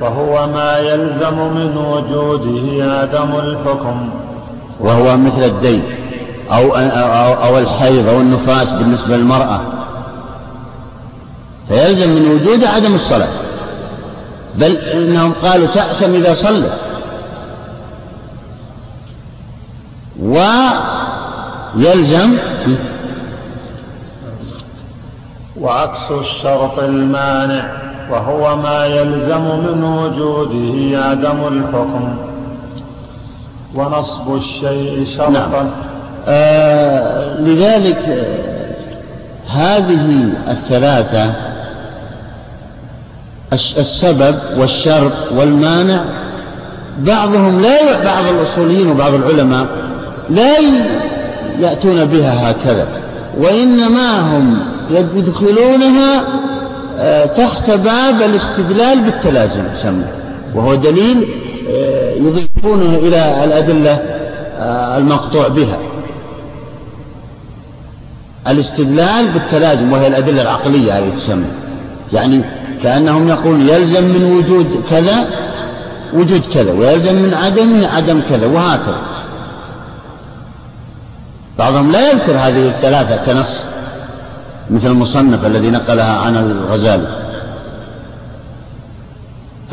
وهو 0.00 0.46
ما 0.46 0.78
يلزم 0.78 1.38
من 1.38 1.76
وجوده 1.76 2.94
عدم 3.00 3.34
الحكم. 3.34 4.10
وهو 4.80 5.16
مثل 5.16 5.44
الدين 5.44 5.82
أو, 6.52 6.74
أو, 6.74 7.34
أو 7.34 7.58
الحيض 7.58 8.08
أو 8.08 8.20
النفاس 8.20 8.72
بالنسبة 8.72 9.16
للمرأة. 9.16 9.60
فيلزم 11.68 12.10
من 12.10 12.28
وجوده 12.28 12.68
عدم 12.68 12.94
الصلاة. 12.94 13.28
بل 14.54 14.76
إنهم 14.76 15.32
قالوا 15.32 15.66
تأثم 15.66 16.14
إذا 16.14 16.34
صلت 16.34 16.72
ويلزم 21.76 22.36
وعكس 25.60 26.10
الشرط 26.10 26.78
المانع 26.78 27.70
وهو 28.10 28.56
ما 28.56 28.86
يلزم 28.86 29.40
من 29.40 29.84
وجوده 29.84 31.04
عدم 31.04 31.46
الحكم 31.48 32.16
ونصب 33.74 34.36
الشيء 34.36 35.04
شرطا 35.04 35.30
نعم. 35.30 35.70
آه 36.28 37.40
لذلك 37.40 38.26
هذه 39.50 40.32
الثلاثة 40.48 41.32
السبب 43.52 44.36
والشرط 44.58 45.32
والمانع 45.32 46.00
بعضهم 46.98 47.62
لا 47.62 48.04
بعض 48.04 48.24
الأصوليين 48.34 48.90
وبعض 48.90 49.14
العلماء 49.14 49.66
لا 50.30 50.56
يأتون 51.58 52.04
بها 52.04 52.50
هكذا 52.50 52.86
وإنما 53.38 54.20
هم 54.20 54.75
يدخلونها 54.90 56.24
آه، 56.98 57.26
تحت 57.26 57.70
باب 57.70 58.22
الاستدلال 58.22 59.00
بالتلازم 59.00 59.62
يسمى. 59.74 60.04
وهو 60.54 60.74
دليل 60.74 61.28
آه، 61.70 62.12
يضيفونه 62.14 62.96
إلى 62.96 63.44
الأدلة 63.44 64.00
آه، 64.58 64.98
المقطوع 64.98 65.48
بها. 65.48 65.78
الاستدلال 68.48 69.28
بالتلازم 69.28 69.92
وهي 69.92 70.06
الأدلة 70.06 70.42
العقلية 70.42 70.98
هذه 70.98 71.10
تسمى. 71.16 71.46
يعني 72.12 72.40
كأنهم 72.82 73.28
يقولون 73.28 73.68
يلزم 73.68 74.04
من 74.04 74.36
وجود 74.38 74.82
كذا 74.90 75.26
وجود 76.14 76.42
كذا 76.54 76.72
ويلزم 76.72 77.14
من 77.14 77.34
عدمه 77.34 77.86
عدم 77.86 78.20
كذا 78.30 78.46
وهكذا. 78.46 79.00
بعضهم 81.58 81.92
لا 81.92 82.10
يذكر 82.10 82.32
هذه 82.32 82.68
الثلاثة 82.68 83.16
كنص. 83.16 83.64
مثل 84.70 84.86
المصنف 84.86 85.46
الذي 85.46 85.70
نقلها 85.70 86.18
عن 86.18 86.36
الغزالي 86.36 87.26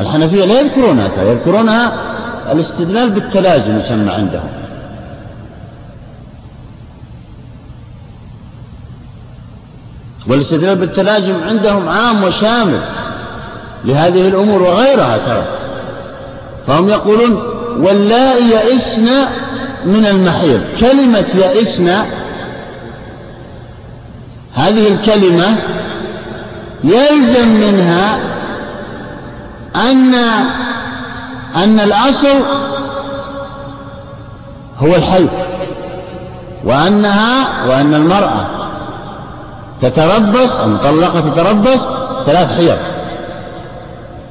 الحنفية 0.00 0.44
لا 0.44 0.60
يذكرونها 0.60 1.22
يذكرونها 1.22 1.92
الاستدلال 2.52 3.10
بالتلازم 3.10 3.78
يسمى 3.78 4.10
عندهم. 4.10 4.48
والاستدلال 10.28 10.76
بالتلازم 10.76 11.34
عندهم 11.48 11.88
عام 11.88 12.24
وشامل 12.24 12.80
لهذه 13.84 14.28
الأمور 14.28 14.62
وغيرها 14.62 15.18
ترى. 15.18 15.44
فهم 16.66 16.88
يقولون 16.88 17.42
واللائي 17.78 18.50
يئسن 18.50 19.08
من 19.84 20.06
المحيض. 20.06 20.60
كلمة 20.80 21.24
يئسن 21.34 22.04
هذه 24.54 24.88
الكلمة 24.88 25.56
يلزم 26.84 27.48
منها 27.48 28.18
أن 29.76 30.14
أن 31.56 31.80
الأصل 31.80 32.36
هو 34.78 34.94
الحي 34.94 35.28
وأنها 36.64 37.46
وأن 37.68 37.94
المرأة 37.94 38.46
تتربص 39.82 40.60
المطلقة 40.60 41.20
تتربص 41.20 41.88
ثلاث 42.26 42.56
حيض 42.56 42.78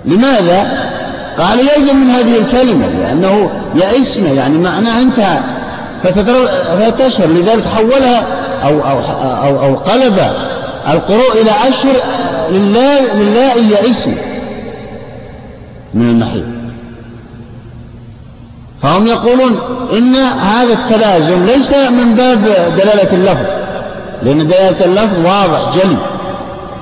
لماذا؟ 0.06 0.90
قال 1.38 1.60
يلزم 1.60 1.96
من 1.96 2.10
هذه 2.10 2.38
الكلمة 2.38 2.88
لأنه 2.88 3.50
يئسنا 3.76 4.30
يعني 4.30 4.58
معناه 4.58 5.02
انتهى 5.02 5.40
فتشهر 6.04 7.28
لذلك 7.28 7.66
حولها 7.66 8.26
أو 8.64 8.82
أو 8.82 9.00
أو, 9.44 9.66
أو 9.66 9.76
قلب 9.76 10.20
القروء 10.90 11.42
إلى 11.42 11.52
أشهر 11.68 11.96
لله 12.52 13.14
لله 13.16 13.54
يئسن 13.54 14.16
من 15.94 16.10
المحيط 16.10 16.44
فهم 18.82 19.08
يقولون 19.08 19.60
إن 19.98 20.16
هذا 20.16 20.74
التلازم 20.74 21.46
ليس 21.46 21.74
من 21.74 22.16
باب 22.16 22.44
دلالة 22.78 23.14
اللفظ 23.14 23.46
لأن 24.24 24.48
دلالة 24.48 24.86
اللفظ 24.86 25.26
واضح 25.26 25.76
جلي 25.76 25.98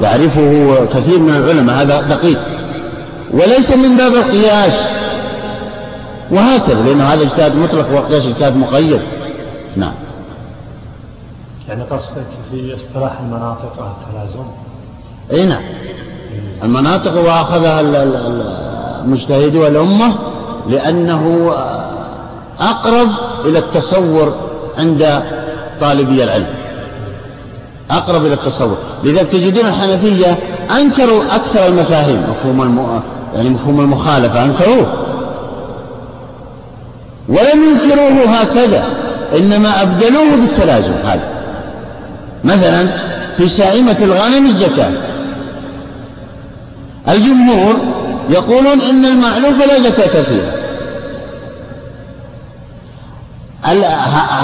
يعرفه 0.02 0.78
كثير 0.94 1.20
من 1.20 1.36
العلماء 1.36 1.76
هذا 1.76 2.02
دقيق. 2.02 2.40
وليس 3.34 3.72
من 3.72 3.98
باب 3.98 4.14
القياس. 4.14 4.88
وهكذا 6.32 6.84
لأن 6.84 7.02
هذا 7.02 7.24
اجتهاد 7.24 7.56
مطلق 7.56 7.92
والقياس 7.96 8.26
اجتهاد 8.26 8.58
مقيد. 8.58 9.02
نعم. 9.76 9.94
يعني 11.70 11.84
قصدك 11.84 12.26
في 12.52 12.74
اصطلاح 12.74 13.20
المناطق 13.20 13.74
التلازم 13.80 14.44
إي 15.32 15.46
نعم. 15.46 15.62
المناطق 16.64 17.22
وأخذها 17.22 17.82
المجتهد 19.02 19.56
والأمة 19.56 20.16
لأنه 20.70 21.54
أقرب 22.60 23.10
إلى 23.46 23.60
التصور 23.60 24.36
عند 24.78 25.24
طالبي 25.82 26.24
العلم. 26.24 26.48
أقرب 27.92 28.26
إلى 28.26 28.34
التصور. 28.34 28.78
لذلك 29.04 29.30
تجدون 29.30 29.66
الحنفية 29.66 30.38
أنكروا 30.78 31.36
أكثر 31.36 31.66
المفاهيم 31.66 32.24
مفهوم 32.30 32.62
الم... 32.62 33.02
يعني 33.36 33.50
مفهوم 33.50 33.82
المخالفة 33.82 34.44
أنكروه. 34.44 35.11
ولم 37.32 37.64
ينكروه 37.64 38.36
هكذا 38.36 38.84
إنما 39.36 39.82
أبدلوه 39.82 40.36
بالتلازم 40.36 40.94
هذا. 41.06 41.28
مثلا 42.44 42.88
في 43.38 43.48
سائمة 43.48 43.96
الغنم 44.02 44.46
الزكاة. 44.46 44.92
الجمهور 47.10 47.76
يقولون 48.30 48.82
إن 48.82 49.06
المعلوف 49.06 49.60
لا 49.60 49.80
زكاة 49.80 50.22
فيها 50.22 50.62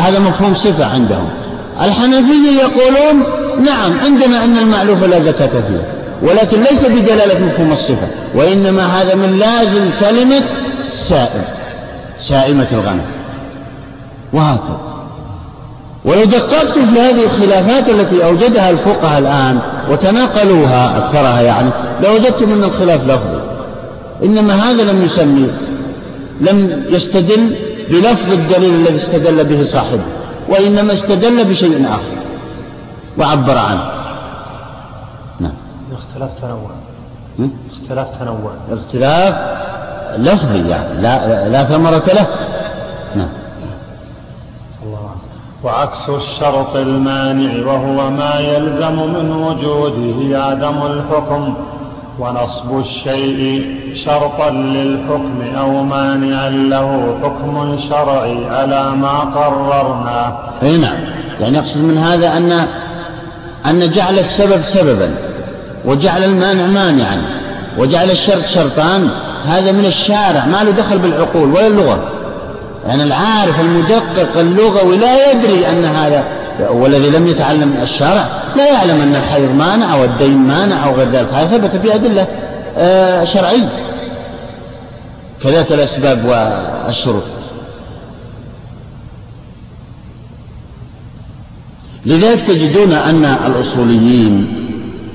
هذا 0.08 0.20
مفهوم 0.20 0.54
صفة 0.54 0.86
عندهم. 0.86 1.30
الحنفية 1.82 2.62
يقولون 2.62 3.24
نعم 3.66 4.00
عندنا 4.00 4.44
أن 4.44 4.58
المعلوف 4.58 5.04
لا 5.04 5.20
زكاة 5.20 5.48
فيها 5.48 5.86
ولكن 6.22 6.64
ليس 6.64 6.82
بدلالة 6.86 7.46
مفهوم 7.46 7.72
الصفة 7.72 8.08
وإنما 8.36 9.02
هذا 9.02 9.16
من 9.16 9.40
لازم 9.40 9.90
كلمة 10.00 10.42
سائم 10.90 11.57
سائمة 12.20 12.68
الغنم. 12.72 13.06
وهكذا 14.34 14.78
ولو 16.06 16.24
دققت 16.24 16.80
في 16.80 17.00
هذه 17.00 17.24
الخلافات 17.24 17.90
التي 17.90 18.26
أوجدها 18.26 18.70
الفقهاء 18.70 19.20
الآن 19.20 19.60
وتناقلوها 19.90 20.98
أكثرها 20.98 21.42
يعني 21.42 21.70
لوجدتم 22.04 22.52
أن 22.52 22.64
الخلاف 22.64 23.04
لفظي. 23.04 23.42
إنما 24.24 24.54
هذا 24.54 24.92
لم 24.92 25.06
يسمي 25.06 25.50
لم 26.42 26.86
يستدل 26.90 27.56
بلفظ 27.90 28.34
الدليل 28.34 28.74
الذي 28.74 28.96
استدل 28.96 29.44
به 29.44 29.64
صاحبه 29.64 30.04
وإنما 30.50 30.94
استدل 30.94 31.44
بشيء 31.44 31.88
آخر. 31.88 32.18
وعبر 33.18 33.58
عنه. 33.58 33.92
نعم. 35.40 35.52
اختلاف 35.94 36.42
تنوع. 36.42 36.70
اختلاف 37.72 38.20
تنوع. 38.20 38.52
اختلاف 38.72 39.36
لفظي 40.18 40.70
يعني 40.70 41.02
لا, 41.02 41.50
لا 41.50 41.64
ثمرة 41.64 42.04
له. 42.08 42.28
نعم. 43.16 43.30
وعكس 45.64 46.10
الشرط 46.10 46.76
المانع 46.76 47.66
وهو 47.66 48.10
ما 48.10 48.40
يلزم 48.40 48.96
من 48.96 49.32
وجوده 49.32 50.44
عدم 50.46 50.86
الحكم 50.86 51.54
ونصب 52.20 52.80
الشيء 52.80 53.76
شرطا 53.94 54.50
للحكم 54.50 55.42
أو 55.60 55.84
مانعا 55.84 56.50
له 56.50 57.18
حكم 57.24 57.80
شرعي 57.90 58.46
على 58.46 58.92
ما 58.92 59.20
قررناه 59.20 60.38
أي 60.64 60.78
نعم. 60.78 60.98
يعني 61.40 61.58
يقصد 61.58 61.78
من 61.78 61.98
هذا 61.98 62.38
أن 62.38 62.68
أن 63.66 63.90
جعل 63.90 64.20
السبب 64.20 64.62
سببا 64.62 65.10
وجعل 65.86 66.24
المانع 66.24 66.66
مانعا 66.66 67.22
وجعل 67.78 68.12
الشرط 68.12 68.46
شرطان 68.46 69.10
هذا 69.48 69.72
من 69.72 69.86
الشارع 69.86 70.46
ما 70.46 70.64
له 70.64 70.72
دخل 70.72 70.98
بالعقول 70.98 71.52
ولا 71.52 71.68
اللغة. 71.68 72.12
يعني 72.88 73.04
العارف 73.04 73.60
المدقق 73.60 74.38
اللغوي 74.38 74.98
لا 74.98 75.32
يدري 75.32 75.68
أن 75.68 75.86
هذا 75.86 76.24
والذي 76.70 77.10
لم 77.10 77.28
يتعلم 77.28 77.74
الشرع 77.82 78.26
لا 78.56 78.74
يعلم 78.74 79.02
أن 79.02 79.16
الحيض 79.16 79.52
مانع 79.52 79.94
أو 79.94 80.04
الدين 80.04 80.38
مانع 80.38 80.86
أو 80.86 80.94
غير 80.94 81.10
ذلك. 81.10 81.34
هذا 81.34 81.58
ثبت 81.58 81.76
في 81.76 81.96
أدلة 81.96 82.28
آه، 82.78 83.24
شرعية. 83.24 83.70
كذلك 85.44 85.72
الأسباب 85.72 86.26
والشروط. 86.26 87.24
لذلك 92.06 92.44
تجدون 92.44 92.94
أن 92.94 93.26
الأصوليين 93.26 94.54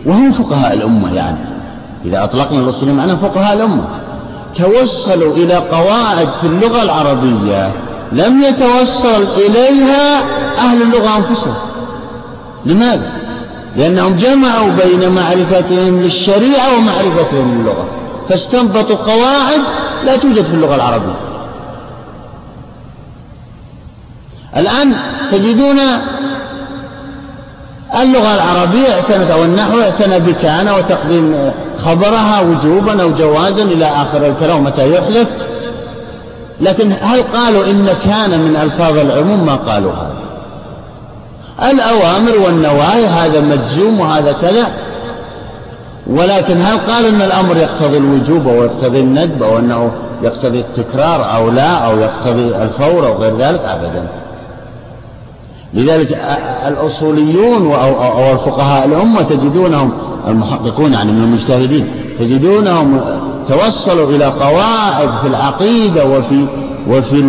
وهم 0.06 0.32
فقهاء 0.32 0.72
الأمة 0.72 1.14
يعني 1.14 1.38
إذا 2.04 2.24
أطلقنا 2.24 2.58
الأصوليين 2.58 2.96
معنى 2.96 3.16
فقهاء 3.16 3.54
الأمة. 3.54 3.84
توصلوا 4.56 5.36
إلى 5.36 5.54
قواعد 5.54 6.28
في 6.40 6.46
اللغة 6.46 6.82
العربية 6.82 7.72
لم 8.12 8.42
يتوصل 8.42 9.26
إليها 9.36 10.22
أهل 10.58 10.82
اللغة 10.82 11.16
أنفسهم. 11.16 11.54
لماذا؟ 12.66 13.12
لأنهم 13.76 14.16
جمعوا 14.16 14.70
بين 14.70 15.08
معرفتهم 15.08 16.02
للشريعة 16.02 16.76
ومعرفتهم 16.76 17.62
للغة. 17.62 17.86
فاستنبطوا 18.28 18.96
قواعد 18.96 19.60
لا 20.04 20.16
توجد 20.16 20.44
في 20.44 20.54
اللغة 20.54 20.74
العربية. 20.74 21.16
الآن 24.56 24.94
تجدون 25.32 25.78
اللغة 28.00 28.34
العربية 28.34 28.88
اعتنت 28.94 29.30
أو 29.30 29.44
النحو 29.44 29.80
اعتنى 29.80 30.20
بكان 30.20 30.68
وتقديم 30.68 31.52
خبرها 31.84 32.40
وجوبا 32.40 33.02
أو 33.02 33.10
جوازا 33.10 33.62
إلى 33.62 33.86
آخر 33.86 34.26
الكلام 34.26 34.64
متى 34.64 34.94
يحذف 34.94 35.26
لكن 36.60 36.92
هل 37.00 37.22
قالوا 37.22 37.64
إن 37.64 37.88
كان 38.04 38.40
من 38.40 38.56
ألفاظ 38.62 38.98
العموم؟ 38.98 39.46
ما 39.46 39.54
قالوا 39.54 39.92
هذا. 39.92 40.22
الأوامر 41.70 42.38
والنواهي 42.38 43.06
هذا 43.06 43.40
مجزوم 43.40 44.00
وهذا 44.00 44.32
كذا. 44.32 44.66
ولكن 46.06 46.62
هل 46.62 46.78
قالوا 46.78 47.10
أن 47.10 47.22
الأمر 47.22 47.56
يقتضي 47.56 47.96
الوجوب 47.96 48.48
أو 48.48 48.64
يقتضي 48.64 49.00
الندب 49.00 49.42
أو 49.42 49.58
أنه 49.58 49.90
يقتضي 50.22 50.60
التكرار 50.60 51.34
أو 51.34 51.50
لا 51.50 51.70
أو 51.70 51.98
يقتضي 51.98 52.56
الفور 52.56 53.06
أو 53.06 53.14
غير 53.14 53.36
ذلك؟ 53.36 53.60
أبدا. 53.64 54.06
لذلك 55.74 56.12
الأصوليون 56.66 57.72
أو 57.72 58.32
الفقهاء 58.32 58.86
الأمة 58.86 59.22
تجدونهم 59.22 59.92
المحققون 60.28 60.92
يعني 60.92 61.12
من 61.12 61.22
المجتهدين 61.22 61.90
تجدونهم 62.18 63.00
توصلوا 63.48 64.10
إلى 64.10 64.24
قواعد 64.24 65.10
في 65.22 65.26
العقيدة 65.26 66.06
وفي 66.06 66.46
وفي 66.88 67.20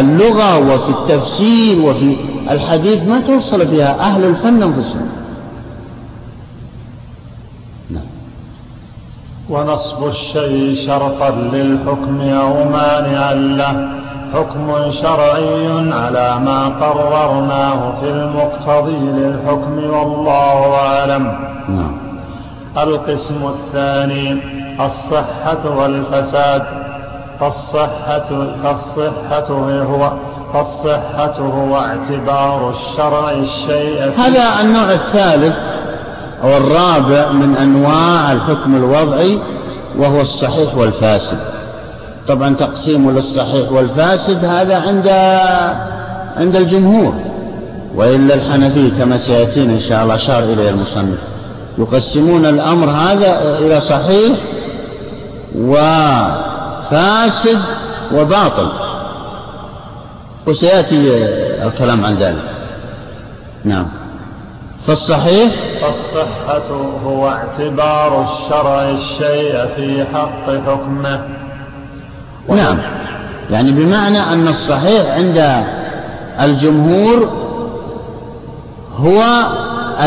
اللغة 0.00 0.58
وفي 0.58 0.88
التفسير 0.88 1.80
وفي 1.80 2.16
الحديث 2.50 3.08
ما 3.08 3.20
توصل 3.20 3.66
فيها 3.66 4.00
أهل 4.00 4.24
الفن 4.24 4.62
أنفسهم 4.62 5.08
نعم. 7.90 8.02
ونصب 9.50 10.06
الشيء 10.06 10.74
شرطا 10.86 11.30
للحكم 11.30 12.20
أو 12.20 12.64
مانعا 12.64 13.34
له 13.34 14.01
حكم 14.34 14.90
شرعي 14.90 15.92
على 15.92 16.38
ما 16.44 16.68
قررناه 16.80 18.00
في 18.00 18.10
المقتضي 18.10 18.98
للحكم 18.98 19.90
والله 19.90 20.74
أعلم. 20.74 21.34
نعم. 21.68 21.96
القسم 22.76 23.48
الثاني 23.48 24.40
الصحة 24.80 25.76
والفساد. 25.76 26.62
فالصحة 27.40 28.46
فالصحة 28.62 29.46
هو 29.82 30.12
فالصحة 30.52 31.38
هو 31.40 31.76
اعتبار 31.76 32.70
الشرع 32.70 33.30
الشيء 33.30 34.12
هذا 34.18 34.60
النوع 34.60 34.92
الثالث 34.92 35.56
أو 36.44 36.56
الرابع 36.56 37.32
من 37.32 37.56
أنواع 37.56 38.32
الحكم 38.32 38.76
الوضعي 38.76 39.38
وهو 39.98 40.20
الصحيح 40.20 40.76
والفاسد. 40.76 41.51
طبعا 42.28 42.54
تقسيم 42.54 43.10
للصحيح 43.10 43.72
والفاسد 43.72 44.44
هذا 44.44 44.80
عند 44.80 45.08
عند 46.36 46.56
الجمهور 46.56 47.14
وإلا 47.94 48.34
الحنفي 48.34 48.90
كما 48.90 49.18
سيأتينا 49.18 49.72
إن 49.72 49.78
شاء 49.78 50.02
الله 50.02 50.14
أشار 50.14 50.42
إليه 50.42 50.70
المصنف. 50.70 51.18
يقسمون 51.78 52.46
الأمر 52.46 52.90
هذا 52.90 53.58
إلى 53.58 53.80
صحيح 53.80 54.36
وفاسد 55.56 57.58
وباطل. 58.14 58.68
وسيأتي 60.46 61.24
الكلام 61.66 62.04
عن 62.04 62.14
ذلك. 62.14 62.50
نعم. 63.64 63.88
فالصحيح؟ 64.86 65.52
فالصحة 65.80 66.70
هو 67.04 67.28
اعتبار 67.28 68.22
الشرع 68.22 68.90
الشيء 68.90 69.66
في 69.76 70.04
حق 70.14 70.50
حكمه. 70.66 71.41
نعم. 72.48 72.78
يعني 73.50 73.72
بمعنى 73.72 74.20
أن 74.20 74.48
الصحيح 74.48 75.10
عند 75.10 75.64
الجمهور 76.40 77.30
هو 78.96 79.22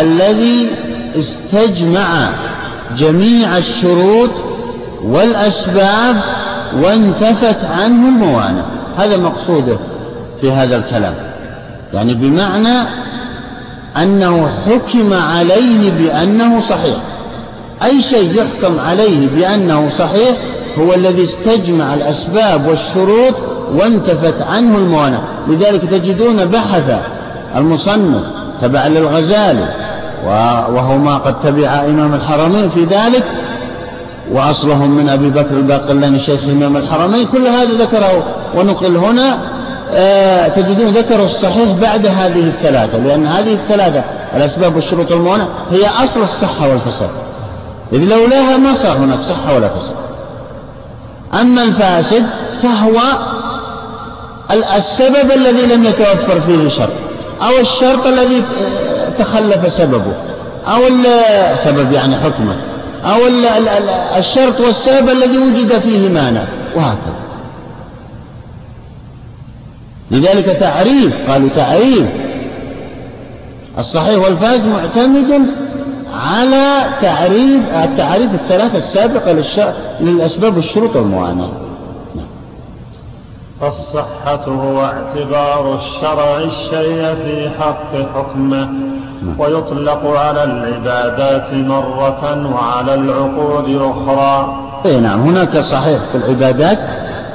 الذي 0.02 0.68
استجمع 1.16 2.30
جميع 2.98 3.58
الشروط 3.58 4.30
والأسباب 5.04 6.22
وانتفت 6.82 7.66
عنه 7.66 8.08
الموانع. 8.08 8.64
هذا 8.98 9.18
مقصوده 9.18 9.78
في 10.42 10.52
هذا 10.52 10.78
الكلام. 10.78 11.14
يعني 11.94 12.14
بمعنى 12.14 12.88
أنه 13.98 14.50
حكم 14.66 15.14
عليه 15.14 15.92
بأنه 15.92 16.62
صحيح. 16.62 16.98
أي 17.84 18.02
شيء 18.02 18.42
يحكم 18.42 18.80
عليه 18.80 19.28
بأنه 19.28 19.90
صحيح 19.90 20.38
هو 20.80 20.94
الذي 20.94 21.24
استجمع 21.24 21.94
الأسباب 21.94 22.68
والشروط 22.68 23.34
وانتفت 23.76 24.42
عنه 24.42 24.78
الموانع. 24.78 25.20
لذلك 25.48 25.82
تجدون 25.82 26.46
بحث 26.46 27.00
المصنف 27.56 28.24
تبع 28.62 28.88
للغزالي 28.88 29.68
وهو 30.74 30.98
ما 30.98 31.18
قد 31.18 31.40
تبع 31.40 31.68
إمام 31.68 32.14
الحرمين 32.14 32.70
في 32.70 32.84
ذلك 32.84 33.24
وأصلهم 34.32 34.92
من 34.92 35.10
أبي 35.10 35.30
بكر 35.30 35.56
الباقلاني 35.56 36.20
شيخ 36.20 36.50
إمام 36.50 36.78
الحرمين. 36.78 37.26
كل 37.26 37.48
هذا 37.48 37.72
ذكره 37.72 38.24
ونقل 38.56 38.98
هنا 38.98 39.38
آه 39.92 40.48
تجدون 40.48 40.88
ذكروا 40.88 41.26
الصحيح 41.26 41.72
بعد 41.82 42.08
هذه 42.08 42.48
الثلاثة 42.48 42.98
لأن 42.98 43.28
هذه 43.28 43.54
الثلاثة 43.54 44.04
الأسباب 44.36 44.76
والشروط 44.76 45.12
الموانع 45.12 45.46
هي 45.72 46.04
أصل 46.04 46.24
الصحة 46.24 46.70
والفساد. 46.70 47.10
إذ 47.94 48.04
لولاها 48.04 48.58
ما 48.58 48.74
صار 48.74 48.98
هناك 48.98 49.22
صحة 49.22 49.56
ولا 49.56 49.68
فساد. 49.68 49.96
أما 51.34 51.64
الفاسد 51.64 52.26
فهو 52.64 53.02
السبب 54.76 55.32
الذي 55.32 55.66
لم 55.76 55.86
يتوفر 55.86 56.42
فيه 56.42 56.70
شرط 56.70 56.94
أو 57.42 57.60
الشرط 57.60 58.06
الذي 58.08 58.44
تخلف 59.20 59.74
سببه 59.74 60.14
أو 60.68 60.88
السبب 60.88 61.92
يعني 61.92 62.16
حكمه 62.16 62.56
أو 63.04 63.20
الشرط 64.18 64.60
والسبب 64.60 65.10
الذي 65.10 65.38
وجد 65.38 65.80
فيه 65.80 66.10
مانع 66.10 66.44
وهكذا. 66.76 67.16
لذلك 70.12 70.46
تعريف 70.46 71.30
قالوا 71.30 71.50
تعريف. 71.56 72.06
الصحيح 73.80 74.24
والفاسد 74.24 74.68
معتمد 74.68 75.50
على 76.16 76.86
تعريف 77.02 77.76
التعريف 77.76 78.34
الثلاثة 78.34 78.78
السابقة 78.78 79.32
للأسباب 80.00 80.56
والشروط 80.56 80.96
والمعاناة. 80.96 81.50
فالصحة 83.62 84.46
هو 84.48 84.86
اعتبار 84.86 85.76
الشرع 85.76 86.38
الشيء 86.38 87.16
في 87.16 87.50
حق 87.60 87.96
حكمه 88.16 88.70
نعم. 89.22 89.40
ويطلق 89.40 90.20
على 90.20 90.44
العبادات 90.44 91.54
مرة 91.54 92.54
وعلى 92.54 92.94
العقود 92.96 93.76
أخرى. 93.82 94.56
أي 94.86 95.00
نعم. 95.00 95.20
هناك 95.20 95.58
صحيح 95.60 96.00
في 96.12 96.18
العبادات 96.18 96.80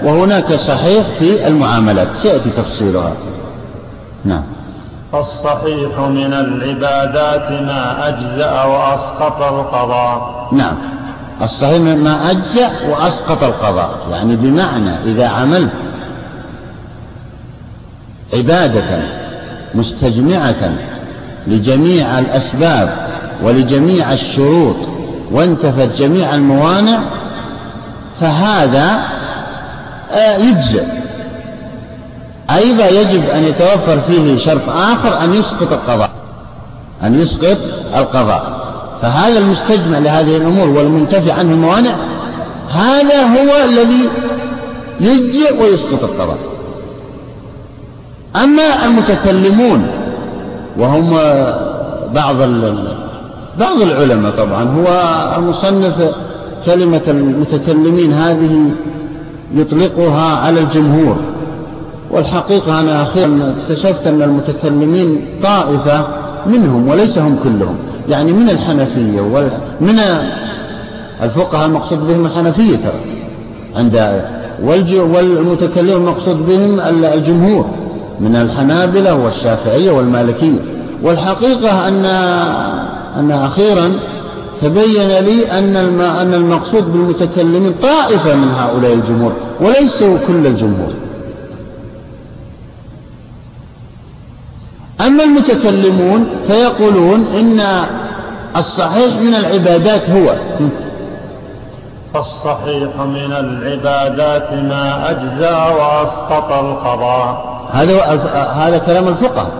وهناك 0.02 0.54
صحيح 0.54 1.06
في 1.18 1.46
المعاملات. 1.46 2.08
سيأتي 2.14 2.50
تفصيلها. 2.50 3.12
نعم. 4.24 4.42
فالصحيح 5.12 5.98
من 5.98 6.32
العبادات 6.32 7.50
ما 7.50 8.08
أجزأ 8.08 8.62
وأسقط 8.62 9.42
القضاء. 9.42 10.48
نعم. 10.52 10.76
الصحيح 11.42 11.80
ما 11.80 12.30
أجزأ 12.30 12.70
وأسقط 12.88 13.42
القضاء. 13.42 13.90
يعني 14.10 14.36
بمعنى 14.36 14.94
إذا 15.04 15.28
عملت 15.28 15.70
عبادة 18.34 19.02
مستجمعة 19.74 20.70
لجميع 21.46 22.18
الأسباب 22.18 23.08
ولجميع 23.42 24.12
الشروط 24.12 24.76
وانتفت 25.32 26.02
جميع 26.02 26.34
الموانع 26.34 26.98
فهذا 28.20 29.02
آه، 30.10 30.36
يجزئ 30.36 30.99
أيضا 32.54 32.86
يجب 32.86 33.28
أن 33.34 33.44
يتوفر 33.44 34.00
فيه 34.00 34.36
شرط 34.36 34.68
آخر 34.68 35.24
أن 35.24 35.34
يسقط 35.34 35.72
القضاء 35.72 36.10
أن 37.02 37.20
يسقط 37.20 37.58
القضاء. 37.96 38.60
فهذا 39.02 39.38
المستجمع 39.38 39.98
لهذه 39.98 40.36
الأمور 40.36 40.68
والمنتفع 40.68 41.32
عنه 41.32 41.52
الموانع 41.52 41.90
هذا 42.70 43.22
هو 43.22 43.64
الذي 43.64 44.08
يجزئ 45.00 45.62
ويسقط 45.62 46.04
القضاء. 46.04 46.38
أما 48.36 48.84
المتكلمون 48.84 49.86
وهم 50.78 51.10
بعض 52.14 52.36
بعض 53.58 53.80
العلماء 53.82 54.32
طبعا 54.32 54.64
هو 54.64 54.86
المصنف 55.38 56.10
كلمة 56.66 57.02
المتكلمين 57.08 58.12
هذه 58.12 58.70
يطلقها 59.54 60.36
على 60.36 60.60
الجمهور. 60.60 61.16
والحقيقة 62.10 62.80
أنا 62.80 63.02
أخيرا 63.02 63.54
اكتشفت 63.58 64.06
أن 64.06 64.22
المتكلمين 64.22 65.24
طائفة 65.42 66.06
منهم 66.46 66.88
وليس 66.88 67.18
هم 67.18 67.38
كلهم 67.44 67.76
يعني 68.08 68.32
من 68.32 68.50
الحنفية 68.50 69.20
ومن 69.20 70.00
الفقهاء 71.22 71.66
المقصود 71.66 72.06
بهم 72.06 72.26
الحنفية 72.26 72.76
ترى 72.76 73.00
عند 73.76 73.96
والمتكلم 75.00 75.96
المقصود 75.96 76.46
بهم 76.46 76.80
الجمهور 77.14 77.66
من 78.20 78.36
الحنابلة 78.36 79.14
والشافعية 79.14 79.90
والمالكية. 79.90 80.58
والحقيقة 81.02 81.88
أن 81.88 82.04
أن 83.18 83.30
أخيرا 83.30 83.92
تبين 84.60 85.18
لي 85.24 85.52
أن 85.58 85.76
أن 86.00 86.34
المقصود 86.34 86.92
بالمتكلمين 86.92 87.74
طائفة 87.82 88.34
من 88.34 88.48
هؤلاء 88.48 88.92
الجمهور 88.92 89.32
وليسوا 89.60 90.18
كل 90.26 90.46
الجمهور. 90.46 90.92
أما 95.06 95.24
المتكلمون 95.24 96.26
فيقولون 96.46 97.26
إن 97.38 97.60
الصحيح 98.56 99.16
من 99.20 99.34
العبادات 99.34 100.10
هو. 100.10 100.34
فالصحيح 102.14 102.96
من 102.96 103.32
العبادات 103.32 104.52
ما 104.52 105.10
أجزى 105.10 105.74
وأسقط 105.78 106.52
القضاء. 106.52 107.60
هذا 107.70 108.04
هذا 108.54 108.78
كلام 108.78 109.08
الفقهاء. 109.08 109.50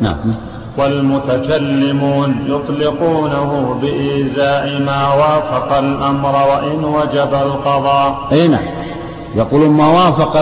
نعم. 0.00 0.16
والمتكلمون 0.78 2.36
يطلقونه 2.46 3.78
بإيزاء 3.82 4.80
ما 4.80 5.14
وافق 5.14 5.78
الأمر 5.78 6.34
وإن 6.50 6.84
وجب 6.84 7.34
القضاء. 7.34 8.28
أي 8.32 8.48
نعم. 8.48 8.64
يقولون 9.34 9.70
ما 9.70 9.86
وافق 9.86 10.36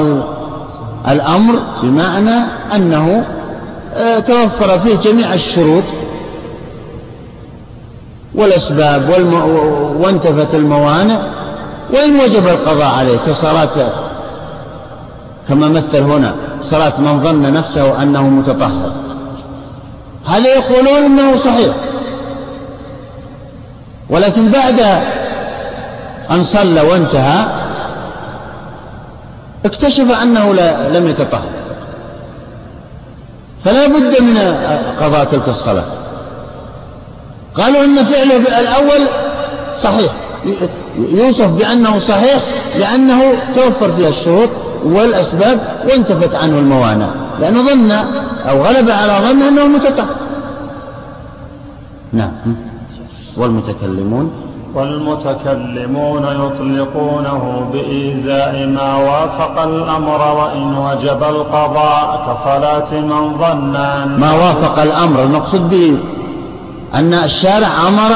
الأمر 1.08 1.54
بمعنى 1.82 2.40
أنه 2.74 3.26
توفر 4.26 4.78
فيه 4.78 4.96
جميع 4.96 5.34
الشروط 5.34 5.84
والأسباب 8.34 9.08
والم... 9.08 9.34
وانتفت 10.00 10.54
الموانع 10.54 11.18
وإن 11.92 12.20
وجب 12.20 12.48
القضاء 12.48 12.94
عليه 12.94 13.16
كصلاة 13.26 13.92
كما 15.48 15.68
مثل 15.68 15.96
هنا 15.96 16.34
صلاة 16.62 17.00
من 17.00 17.22
ظن 17.22 17.52
نفسه 17.52 18.02
أنه 18.02 18.22
متطهر. 18.22 18.92
هذا 20.26 20.48
يقولون 20.54 21.04
إنه 21.04 21.36
صحيح؟ 21.36 21.74
ولكن 24.10 24.50
بعد 24.50 24.80
أن 26.30 26.42
صلى 26.42 26.80
وانتهى 26.80 27.44
اكتشف 29.64 30.22
أنه 30.22 30.54
لا 30.54 30.98
لم 30.98 31.08
يتطهر. 31.08 31.63
فلا 33.64 33.86
بد 33.86 34.22
من 34.22 34.38
قضاء 35.00 35.24
تلك 35.24 35.48
الصلاة. 35.48 35.84
قالوا 37.54 37.84
إن 37.84 38.04
فعله 38.04 38.36
الأول 38.36 39.08
صحيح. 39.78 40.12
يوصف 40.98 41.46
بأنه 41.46 41.98
صحيح 41.98 42.42
لأنه 42.78 43.22
توفر 43.54 43.92
فيها 43.92 44.08
الشروط 44.08 44.48
والأسباب 44.84 45.60
وانتفت 45.88 46.34
عنه 46.34 46.58
الموانع. 46.58 47.08
لأنه 47.40 47.62
ظن 47.62 47.90
أو 48.48 48.64
غلب 48.64 48.90
على 48.90 49.28
ظن 49.28 49.42
أنه 49.42 49.66
متطهر. 49.66 50.16
نعم. 52.12 52.56
والمتكلمون 53.36 54.43
والمتكلمون 54.74 56.22
يطلقونه 56.22 57.70
بإيزاء 57.72 58.66
ما 58.66 58.96
وافق 58.96 59.62
الأمر 59.62 60.36
وإن 60.36 60.76
وجب 60.76 61.22
القضاء 61.22 62.26
كصلاة 62.26 63.00
من 63.00 63.38
ظن 63.38 63.72
ما 64.20 64.32
وافق 64.32 64.78
الأمر 64.82 65.22
المقصود 65.22 65.70
به 65.70 65.98
أن 66.94 67.14
الشارع 67.14 67.68
أمر 67.88 68.14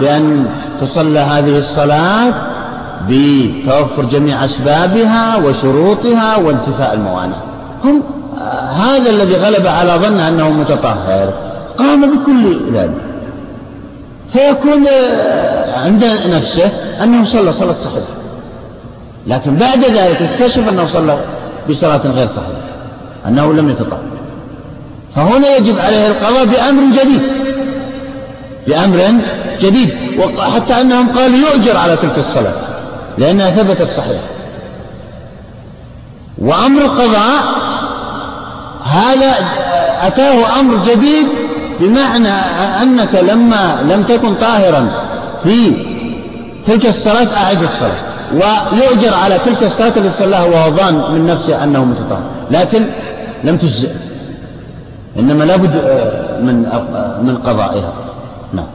بأن 0.00 0.46
تصلى 0.80 1.20
هذه 1.20 1.58
الصلاة 1.58 2.34
بتوفر 3.08 4.04
جميع 4.04 4.44
أسبابها 4.44 5.36
وشروطها 5.36 6.36
وانتفاء 6.36 6.94
الموانع. 6.94 7.36
هم 7.84 8.02
هذا 8.76 9.10
الذي 9.10 9.36
غلب 9.36 9.66
على 9.66 9.92
ظنه 9.92 10.28
أنه 10.28 10.50
متطهر. 10.50 11.32
قام 11.78 12.10
بكل 12.14 12.72
ذلك. 12.72 13.09
فيكون 14.32 14.86
آه، 14.86 15.78
عند 15.78 16.04
نفسه 16.26 16.70
أنه 17.02 17.24
صلى 17.24 17.52
صلاة 17.52 17.72
صحيحة. 17.72 18.06
لكن 19.26 19.54
بعد 19.54 19.84
ذلك 19.84 20.22
اكتشف 20.22 20.68
أنه 20.68 20.86
صلى 20.86 21.18
بصلاة 21.70 22.06
غير 22.06 22.26
صحيحة 22.26 22.70
أنه 23.26 23.52
لم 23.52 23.70
يتطهر. 23.70 24.00
فهنا 25.14 25.56
يجب 25.56 25.78
عليه 25.78 26.06
القضاء 26.06 26.44
بأمر 26.44 26.82
جديد 26.96 27.22
بأمر 28.66 29.20
جديد 29.60 29.90
وحتى 30.38 30.80
أنهم 30.80 31.08
قالوا 31.08 31.38
يؤجر 31.38 31.76
على 31.76 31.96
تلك 31.96 32.18
الصلاة 32.18 32.54
لأنها 33.18 33.50
ثبتت 33.50 33.88
صحيحة. 33.88 34.24
وأمر 36.38 36.84
القضاء 36.84 37.42
هذا 38.84 39.34
أتاه 40.02 40.60
أمر 40.60 40.76
جديد 40.76 41.26
بمعنى 41.80 42.32
أنك 42.82 43.14
لما 43.14 43.80
لم 43.82 44.02
تكن 44.02 44.34
طاهرا 44.34 44.88
في 45.42 45.72
تلك 46.66 46.86
الصلاة 46.86 47.36
أعد 47.36 47.62
الصلاة. 47.62 48.10
ويؤجر 48.32 49.14
على 49.14 49.38
تلك 49.38 49.62
الصلاة 49.62 49.92
التي 49.96 50.10
صلاها 50.10 50.44
وهو 50.44 50.70
ظان 50.70 50.94
من 51.14 51.26
نفسه 51.26 51.64
أنه 51.64 51.84
متطهر. 51.84 52.22
لكن 52.50 52.86
لم 53.44 53.56
تجزئ 53.56 53.90
إنما 55.18 55.44
لابد 55.44 55.74
من 56.42 56.56
من 57.22 57.36
قضائها. 57.36 57.92
نعم. 58.52 58.66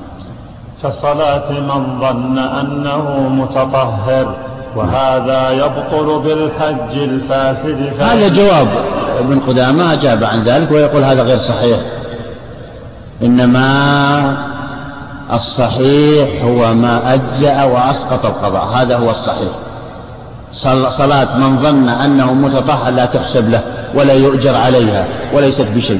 كصلاة 0.84 1.52
من 1.52 2.00
ظن 2.00 2.38
أنه 2.38 3.30
متطهر 3.30 4.36
وهذا 4.76 5.52
يبطل 5.52 6.20
بالحج 6.20 6.98
الفاسد. 6.98 7.90
هذا 8.00 8.28
جواب 8.28 8.68
ابن 9.20 9.40
قدامة 9.40 9.94
أجاب 9.94 10.24
عن 10.24 10.44
ذلك 10.44 10.72
ويقول 10.72 11.04
هذا 11.04 11.24
غير 11.24 11.38
صحيح. 11.38 11.80
إنما 13.24 14.38
الصحيح 15.34 16.44
هو 16.44 16.74
ما 16.74 17.14
أجزأ 17.14 17.64
وأسقط 17.64 18.26
القضاء. 18.26 18.66
هذا 18.66 18.98
هو 18.98 19.12
الصحيح. 19.12 19.50
صلاة 20.90 21.38
من 21.38 21.58
ظن 21.62 21.90
أنه 21.90 22.34
متطهر 22.34 22.92
لا 22.92 23.06
تحسب 23.06 23.50
له 23.50 23.62
ولا 23.96 24.14
يؤجر 24.14 24.56
عليها 24.56 25.08
وليست 25.34 25.68
بشيء. 25.76 26.00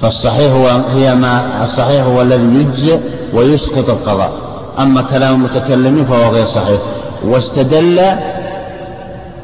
فالصحيح 0.00 0.52
هو 0.52 0.68
هي 0.94 1.14
ما 1.14 1.62
الصحيح 1.62 2.04
هو 2.04 2.22
الذي 2.22 2.60
يجزئ 2.60 2.98
ويسقط 3.34 3.90
القضاء. 3.90 4.32
أما 4.78 5.02
كلام 5.02 5.34
المتكلمين 5.34 6.04
فهو 6.04 6.28
غير 6.28 6.44
صحيح. 6.44 6.80
واستدل 7.24 8.00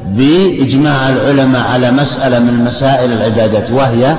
بإجماع 0.05 1.09
العلماء 1.09 1.67
على 1.67 1.91
مسألة 1.91 2.39
من 2.39 2.65
مسائل 2.65 3.11
العبادات 3.11 3.71
وهي 3.71 4.15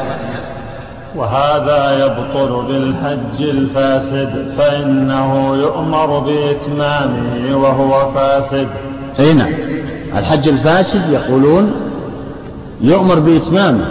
وهذا 1.19 2.05
يبطل 2.05 2.65
بالحج 2.69 3.43
الفاسد 3.43 4.53
فإنه 4.59 5.57
يؤمر 5.57 6.19
بإتمامه 6.19 7.57
وهو 7.57 8.13
فاسد. 8.15 8.69
أي 9.21 9.33
نعم. 9.35 9.53
الحج 10.17 10.49
الفاسد 10.49 11.11
يقولون 11.11 11.73
يؤمر 12.81 13.19
بإتمامه 13.19 13.85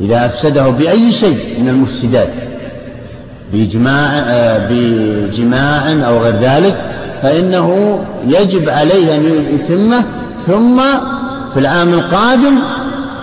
إذا 0.00 0.26
أفسده 0.26 0.68
بأي 0.68 1.12
شيء 1.12 1.60
من 1.60 1.68
المفسدات 1.68 2.28
بإجماع 3.52 4.10
آه، 4.26 4.68
بجماع 4.70 5.92
أو 6.08 6.18
غير 6.18 6.36
ذلك 6.36 6.84
فإنه 7.22 7.98
يجب 8.26 8.68
عليه 8.68 9.14
أن 9.14 9.24
يتمه 9.54 10.04
ثم 10.46 10.80
في 11.54 11.60
العام 11.60 11.94
القادم 11.94 12.58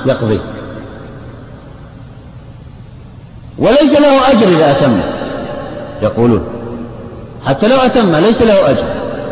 يقضي 0.06 0.40
وليس 3.60 3.94
له 3.94 4.32
أجر 4.32 4.48
إذا 4.48 4.72
أتم. 4.72 5.00
يقولون. 6.02 6.44
حتى 7.46 7.68
لو 7.68 7.78
أتم 7.78 8.16
ليس 8.16 8.42
له 8.42 8.70
أجر 8.70 8.84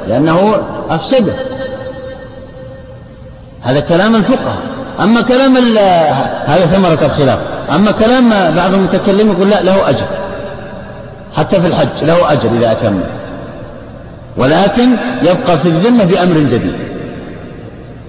لأنه 0.08 0.56
أفسده. 0.90 1.34
هذا 3.62 3.80
كلام 3.80 4.16
الفقهاء. 4.16 4.58
أما 5.00 5.22
كلام 5.22 5.58
هذا 6.46 6.66
ثمرة 6.66 7.06
الخلاف. 7.06 7.40
أما 7.76 7.92
كلام 7.92 8.30
بعض 8.56 8.74
المتكلمين 8.74 9.28
يقول 9.28 9.50
لا 9.50 9.62
له 9.62 9.90
أجر. 9.90 10.06
حتى 11.36 11.62
في 11.62 11.68
الحج 11.68 12.04
له 12.04 12.32
أجر 12.32 12.50
إذا 12.50 12.72
أتم. 12.72 13.00
ولكن 14.38 14.90
يبقى 15.22 15.58
في 15.58 15.66
الذمة 15.66 16.04
بأمر 16.04 16.38
جديد. 16.38 16.76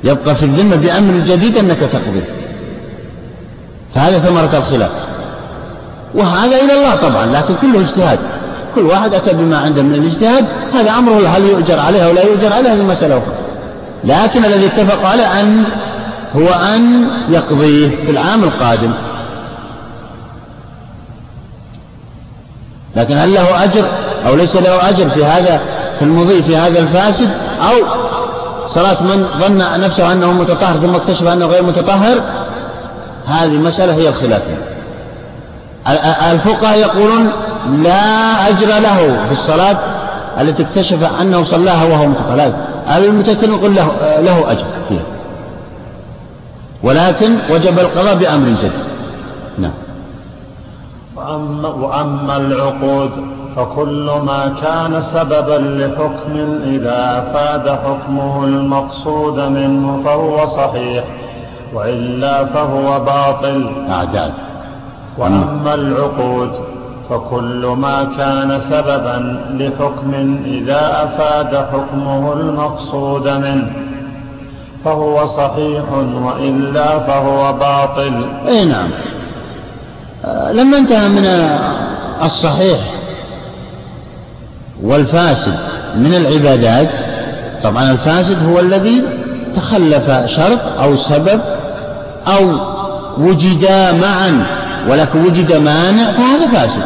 يبقى 0.04 0.34
في 0.34 0.42
الذمة 0.42 0.76
بأمر 0.76 1.14
جديد 1.24 1.56
أنك 1.56 1.78
تقضي. 1.78 2.24
فهذا 3.94 4.18
ثمرة 4.18 4.58
الخلاف. 4.58 4.90
وهذا 6.14 6.56
إلى 6.56 6.72
الله 6.72 6.96
طبعا 6.96 7.26
لكن 7.26 7.54
كله 7.54 7.80
اجتهاد. 7.80 8.18
كل 8.74 8.86
واحد 8.86 9.14
أتى 9.14 9.32
بما 9.32 9.58
عنده 9.58 9.82
من 9.82 9.94
الاجتهاد 9.94 10.44
هذا 10.74 10.90
أمره 10.90 11.28
هل 11.28 11.44
يؤجر 11.44 11.80
عليه 11.80 12.04
أو 12.04 12.12
لا 12.12 12.22
يؤجر 12.22 12.52
عليه 12.52 12.74
هذه 12.74 12.82
مسألة 12.82 13.18
أخرى. 13.18 13.34
لكن 14.04 14.44
الذي 14.44 14.66
اتفق 14.66 15.08
عليه 15.08 15.40
أن 15.40 15.64
هو 16.36 16.48
أن 16.48 17.06
يقضيه 17.30 17.88
في 17.88 18.10
العام 18.10 18.44
القادم. 18.44 18.92
لكن 22.96 23.18
هل 23.18 23.34
له 23.34 23.64
أجر 23.64 23.84
أو 24.26 24.34
ليس 24.34 24.56
له 24.56 24.88
أجر 24.88 25.08
في 25.08 25.24
هذا 25.24 25.60
في 25.98 26.04
المضي 26.04 26.42
في 26.42 26.56
هذا 26.56 26.78
الفاسد؟ 26.78 27.30
أو 27.60 27.74
صلاة 28.68 29.02
من 29.02 29.26
ظن 29.38 29.80
نفسه 29.80 30.12
أنه 30.12 30.32
متطهر 30.32 30.76
ثم 30.78 30.94
اكتشف 30.94 31.26
أنه 31.26 31.46
غير 31.46 31.62
متطهر؟ 31.62 32.20
هذه 33.26 33.58
مسألة 33.58 33.94
هي 33.94 34.08
الخلاف. 34.08 34.42
الفقهاء 36.32 36.78
يقولون 36.78 37.30
لا 37.82 38.48
أجر 38.48 38.66
له 38.66 39.24
في 39.26 39.32
الصلاة 39.32 39.76
التي 40.40 40.62
اكتشف 40.62 41.20
أنه 41.20 41.42
صلاها 41.42 41.84
وهو 41.84 42.06
متطهر 42.06 42.52
المتكلم 42.96 43.54
يقول 43.54 43.74
له, 43.74 43.88
له 44.20 44.52
أجر 44.52 44.66
فيها. 44.88 45.02
ولكن 46.82 47.36
وجب 47.50 47.78
القضاء 47.78 48.14
بأمر 48.14 48.48
جديد. 48.48 48.72
نعم. 49.58 49.72
وأما, 51.16 51.68
وأما 51.68 52.36
العقود 52.36 53.10
فكل 53.56 54.10
ما 54.24 54.52
كان 54.62 55.00
سببا 55.00 55.58
لحكم 55.58 56.58
إذا 56.64 57.18
أفاد 57.18 57.68
حكمه 57.68 58.44
المقصود 58.44 59.40
منه 59.40 60.02
فهو 60.04 60.46
صحيح 60.46 61.04
وإلا 61.74 62.44
فهو 62.44 63.00
باطل. 63.00 63.86
أعداد 63.90 64.32
وأما 65.18 65.74
العقود 65.74 66.50
فكل 67.10 67.66
ما 67.78 68.04
كان 68.04 68.60
سببا 68.60 69.40
لحكم 69.50 70.40
إذا 70.44 71.04
أفاد 71.04 71.56
حكمه 71.56 72.32
المقصود 72.32 73.28
منه 73.28 73.72
فهو 74.84 75.26
صحيح 75.26 75.92
وإلا 76.24 76.98
فهو 76.98 77.52
باطل. 77.52 78.26
أي 78.48 78.64
نعم. 78.64 78.90
آه، 80.24 80.52
لما 80.52 80.78
انتهى 80.78 81.08
من 81.08 81.26
الصحيح 82.22 82.78
والفاسد 84.82 85.54
من 85.96 86.14
العبادات 86.14 86.88
طبعا 87.62 87.90
الفاسد 87.90 88.48
هو 88.48 88.60
الذي 88.60 89.02
تخلف 89.56 90.10
شرط 90.26 90.60
أو 90.80 90.96
سبب 90.96 91.40
أو 92.26 92.52
وجدا 93.18 93.92
معا. 93.92 94.46
ولكن 94.88 95.24
وجد 95.24 95.52
مانع 95.52 96.12
فهذا 96.12 96.46
فاسد. 96.52 96.82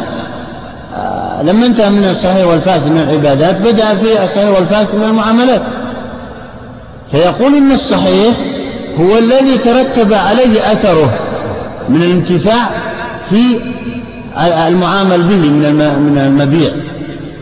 آه، 0.95 1.43
لما 1.43 1.65
انتهى 1.65 1.89
من 1.89 2.09
الصحيح 2.09 2.47
والفاسد 2.47 2.91
من 2.91 2.99
العبادات 2.99 3.61
بدأ 3.61 3.95
في 3.95 4.23
الصحيح 4.23 4.49
والفاسد 4.49 4.95
من 4.95 5.03
المعاملات. 5.03 5.61
فيقول 7.11 7.55
إن 7.55 7.71
الصحيح 7.71 8.35
هو 8.99 9.17
الذي 9.17 9.57
ترتب 9.57 10.13
عليه 10.13 10.71
أثره 10.71 11.13
من 11.89 12.03
الانتفاع 12.03 12.69
في 13.29 13.59
المعامل 14.67 15.23
به 15.23 15.49
من 15.49 16.17
المبيع 16.25 16.71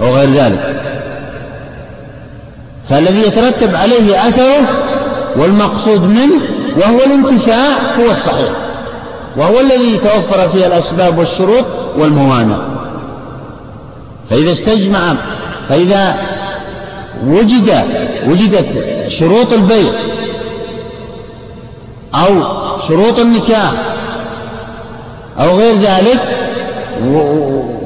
أو 0.01 0.15
غير 0.15 0.29
ذلك. 0.29 0.81
فالذي 2.89 3.21
يترتب 3.21 3.75
عليه 3.75 4.27
أثره 4.27 4.61
والمقصود 5.35 6.01
منه 6.01 6.41
وهو 6.77 6.99
الانتفاع 6.99 7.67
هو 7.99 8.05
الصحيح. 8.09 8.70
وهو 9.37 9.59
الذي 9.59 9.97
توفر 9.97 10.49
فيه 10.49 10.67
الأسباب 10.67 11.17
والشروط 11.17 11.65
والموانع. 11.97 12.57
فإذا 14.29 14.51
استجمع 14.51 15.13
فإذا 15.69 16.15
وجد 17.27 17.83
وجدت 18.27 18.67
شروط 19.07 19.53
البيع 19.53 19.91
أو 22.15 22.43
شروط 22.87 23.19
النكاح 23.19 23.71
أو 25.39 25.55
غير 25.57 25.73
ذلك 25.75 26.19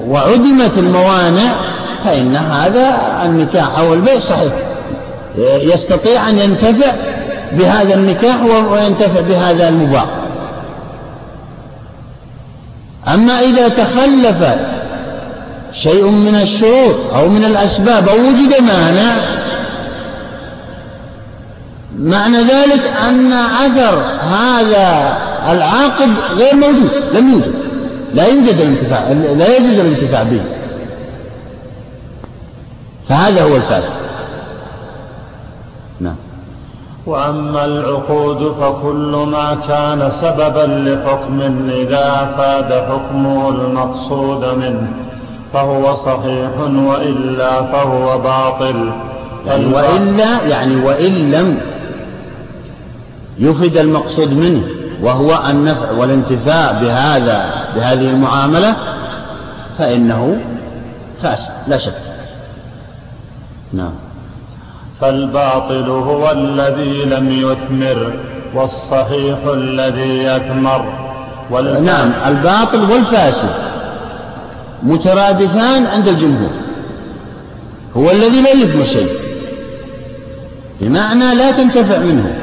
وعدمت 0.08 0.78
الموانع 0.78 1.56
فإن 2.06 2.36
هذا 2.36 2.98
النكاح 3.26 3.80
أو 3.80 3.94
البيع 3.94 4.20
صحيح. 4.20 4.54
يستطيع 5.62 6.30
أن 6.30 6.38
ينتفع 6.38 6.92
بهذا 7.52 7.94
النكاح 7.94 8.44
وينتفع 8.44 9.22
بهذا 9.22 9.70
المباح. 9.70 10.06
أما 13.08 13.40
إذا 13.40 13.68
تخلف 13.68 14.56
شيء 15.74 16.10
من 16.10 16.36
الشروط 16.36 17.14
أو 17.14 17.30
من 17.30 17.44
الأسباب 17.46 18.10
أو 18.10 18.16
وجد 18.16 18.62
مانع 18.62 19.16
معنى 22.00 22.38
ذلك 22.38 22.94
أن 23.10 23.34
أثر 23.34 23.98
هذا 24.22 25.18
العاقد 25.52 26.10
غير 26.38 26.56
موجود 26.56 26.90
لم 27.14 27.32
يوجد 27.32 27.54
لا 28.14 28.26
يوجد 28.26 28.60
الانتفاع 28.60 29.12
لا 29.12 29.58
يجوز 29.58 29.80
الانتفاع 29.80 30.24
به. 30.24 30.42
فهذا 33.10 33.44
هو 33.44 33.56
الفاسد. 33.56 33.94
نعم. 36.00 36.16
وأما 37.06 37.66
العقود 37.66 38.54
فكل 38.62 39.28
ما 39.32 39.58
كان 39.68 40.10
سببا 40.10 40.90
لحكم 40.90 41.42
إذا 41.70 42.24
أفاد 42.24 42.74
حكمه 42.74 43.50
المقصود 43.50 44.46
منه 44.46 44.88
فهو 45.54 45.94
صحيح 45.94 46.50
وإلا 46.60 47.62
فهو 47.62 48.18
باطل. 48.18 48.92
يعني 49.48 49.66
وإلا 49.66 50.48
يعني 50.48 50.76
وإن 50.76 51.32
لم 51.32 51.58
يفد 53.40 53.78
المقصود 53.78 54.32
منه 54.32 54.64
وهو 55.02 55.40
النفع 55.50 55.92
والانتفاع 55.92 56.72
بهذا 56.72 57.46
بهذه 57.76 58.10
المعاملة 58.10 58.76
فإنه 59.78 60.42
فاسد 61.22 61.52
لا 61.68 61.78
شك. 61.78 62.02
نعم. 63.74 64.05
فالباطل 65.02 65.90
هو 65.90 66.32
الذي 66.32 67.06
لم 67.06 67.30
يثمر 67.30 68.14
والصحيح 68.56 69.38
الذي 69.54 70.24
يثمر. 70.24 70.86
نعم 71.82 72.12
الباطل 72.28 72.92
والفاسد 72.92 73.50
مترادفان 74.84 75.86
عند 75.86 76.08
الجمهور. 76.08 76.52
هو 77.98 78.12
الذي 78.12 78.42
لا 78.42 78.52
يثمر 78.52 78.84
شيء 78.84 79.10
بمعنى 80.82 81.36
لا 81.36 81.52
تنتفع 81.52 81.98
منه 81.98 82.36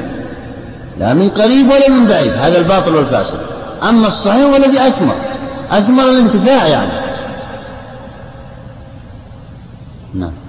لا 0.99 1.13
من 1.13 1.29
قريب 1.29 1.69
ولا 1.69 1.89
من 1.89 2.05
بعيد 2.05 2.31
هذا 2.31 2.59
الباطل 2.59 2.95
والفاسد. 2.95 3.37
أما 3.83 4.07
الصحيح 4.07 4.43
هو 4.43 4.55
الذي 4.55 4.79
أثمر 4.87 5.15
أثمر 5.71 6.03
الانتفاع 6.03 6.67
يعني. 6.67 6.91
نعم. 10.13 10.42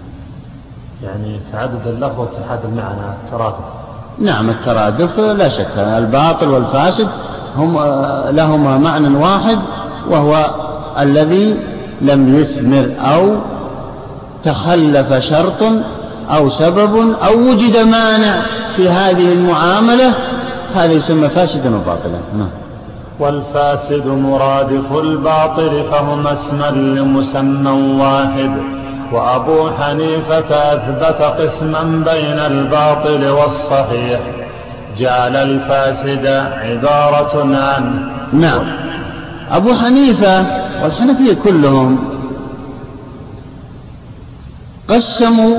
يعني 1.05 1.41
تعدد 1.53 1.87
اللفظ 1.87 2.21
واتحاد 2.21 2.65
المعنى 2.65 3.01
الترادف. 3.25 3.65
نعم 4.19 4.51
الترادف 4.51 5.19
لا 5.19 5.49
شك. 5.49 5.79
الباطل 5.79 6.49
والفاسد 6.49 7.09
هم 7.57 7.79
لهما 8.31 8.79
معنى 8.79 9.17
واحد 9.17 9.59
وهو 10.11 10.47
الذي 10.99 11.61
لم 12.01 12.35
يثمر 12.35 12.91
أو 13.01 13.37
تخلف 14.45 15.13
شرط 15.13 15.63
أو 16.31 16.51
سبب 16.51 17.15
أو 17.27 17.35
وجد 17.51 17.77
مانع 17.77 18.43
في 18.77 18.89
هذه 18.89 19.33
المعاملة. 19.33 20.15
هذا 20.75 20.93
يسمى 20.93 21.29
فاسدا 21.29 21.77
وباطلا. 21.77 22.19
نعم. 22.37 22.49
والفاسد 23.21 24.07
مرادف 24.07 24.93
الباطل 24.93 25.85
فهما 25.91 26.33
اسما 26.33 26.71
لمسمى 26.71 28.01
واحد. 28.03 28.84
وأبو 29.13 29.71
حنيفة 29.71 30.73
أثبت 30.73 31.23
قسما 31.23 31.83
بين 31.83 32.39
الباطل 32.39 33.29
والصحيح. 33.29 34.21
جعل 34.99 35.37
الفاسد 35.37 36.27
عبارة 36.63 37.57
عنه 37.57 38.11
نعم. 38.33 38.77
أبو 39.51 39.75
حنيفة 39.75 40.47
والحنفية 40.83 41.35
كلهم 41.45 41.99
قسموا 44.89 45.59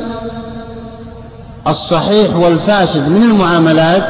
الصحيح 1.67 2.35
والفاسد 2.35 3.07
من 3.07 3.23
المعاملات 3.23 4.03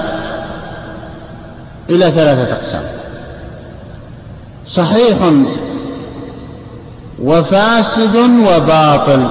إلى 1.89 2.11
ثلاثة 2.11 2.53
أقسام. 2.53 2.83
صحيح 4.67 5.17
وفاسد 7.23 8.15
وباطل. 8.15 9.27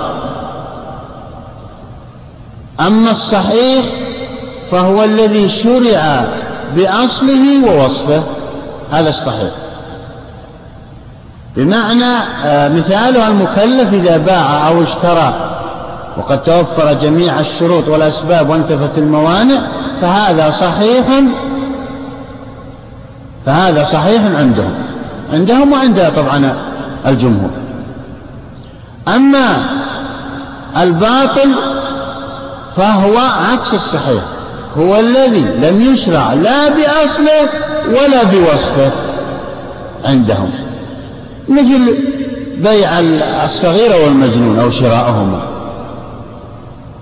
أما 2.80 3.10
الصحيح 3.10 3.84
فهو 4.70 5.04
الذي 5.04 5.48
شرع 5.48 6.24
بأصله 6.76 7.66
ووصفه. 7.66 8.22
هذا 8.92 9.08
الصحيح. 9.08 9.52
بمعنى 11.56 12.14
آه، 12.44 12.68
مثالها 12.68 13.28
المكلف 13.28 13.92
إذا 13.92 14.16
باع 14.16 14.68
أو 14.68 14.82
اشترى. 14.82 15.50
وقد 16.16 16.42
توفر 16.42 16.92
جميع 16.92 17.40
الشروط 17.40 17.88
والأسباب 17.88 18.50
وانتفت 18.50 18.98
الموانع 18.98 19.60
فهذا 20.00 20.50
صحيح 20.50 21.04
فهذا 23.46 23.84
صحيح 23.84 24.22
عندهم. 24.38 24.74
عندهم 25.32 25.72
وعند 25.72 26.12
طبعا 26.16 26.56
الجمهور. 27.06 27.63
أما 29.08 29.66
الباطل 30.76 31.54
فهو 32.76 33.18
عكس 33.18 33.74
الصحيح. 33.74 34.22
هو 34.78 34.96
الذي 34.96 35.40
لم 35.40 35.80
يشرع 35.92 36.32
لا 36.32 36.68
بأصله 36.68 37.48
ولا 37.88 38.24
بوصفه 38.24 38.92
عندهم. 40.04 40.50
مثل 41.48 41.96
بيع 42.58 43.00
الصغير 43.44 43.92
والمجنون 44.04 44.58
أو 44.58 44.70
شراءهما 44.70 45.40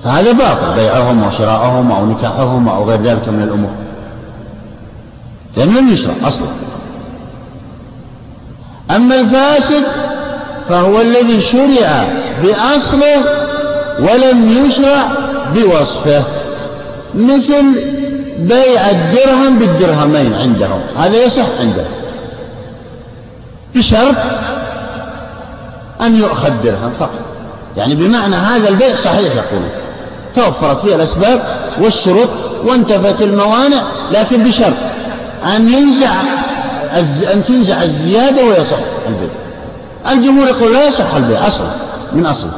فهذا 0.05 0.33
باطل 0.33 0.75
بيعهما 0.77 1.27
وشراءهما 1.27 1.97
أو 1.99 2.07
نكاحهما 2.07 2.77
أو 2.77 2.85
غير 2.85 3.03
ذلك 3.03 3.29
من 3.29 3.43
الأمور. 3.43 3.71
لأنه 5.57 5.81
لم 5.81 5.89
يشرع 5.89 6.15
أصلا. 6.25 6.49
أما 8.91 9.21
الفاسد 9.21 9.83
فهو 10.73 11.01
الذي 11.01 11.41
شرع 11.41 12.09
بأصله 12.43 13.25
ولم 13.99 14.65
يشرع 14.67 15.09
بوصفه 15.55 16.25
مثل 17.15 17.65
بيع 18.39 18.91
الدرهم 18.91 19.59
بالدرهمين 19.59 20.35
عندهم 20.35 20.81
هذا 20.99 21.25
يصح 21.25 21.45
عندهم 21.61 21.87
بشرط 23.75 24.17
أن 26.01 26.17
يؤخذ 26.17 26.51
درهم 26.65 26.93
فقط. 27.01 27.21
يعني 27.77 27.95
بمعنى 27.95 28.37
هذا 28.37 28.69
البيع 28.69 28.95
صحيح 28.95 29.35
يقولون 29.37 29.71
توفرت 30.37 30.81
فيه 30.81 30.95
الأسباب 30.95 31.43
والشروط 31.81 32.29
وانتفت 32.65 33.23
الموانع 33.23 33.83
لكن 34.13 34.45
بشرط 34.45 34.77
أن 35.57 35.69
ينزع 35.69 36.11
أن 37.33 37.45
تنزع 37.45 37.83
الزيادة 37.83 38.45
ويصح 38.45 38.79
البيع. 39.09 39.43
الجمهور 40.11 40.49
يقول 40.49 40.73
لا 40.73 40.87
يصح 40.87 41.15
البيع 41.15 41.47
أصلا 41.47 41.71
من 42.13 42.27
أصل. 42.27 42.49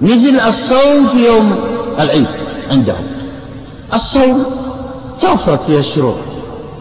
مثل 0.00 0.40
الصوم 0.48 1.08
في 1.08 1.26
يوم 1.26 1.60
العيد 2.00 2.26
عندهم. 2.70 3.06
الصوم 3.94 4.44
توفرت 5.20 5.62
فيها 5.62 5.78
الشروط 5.78 6.16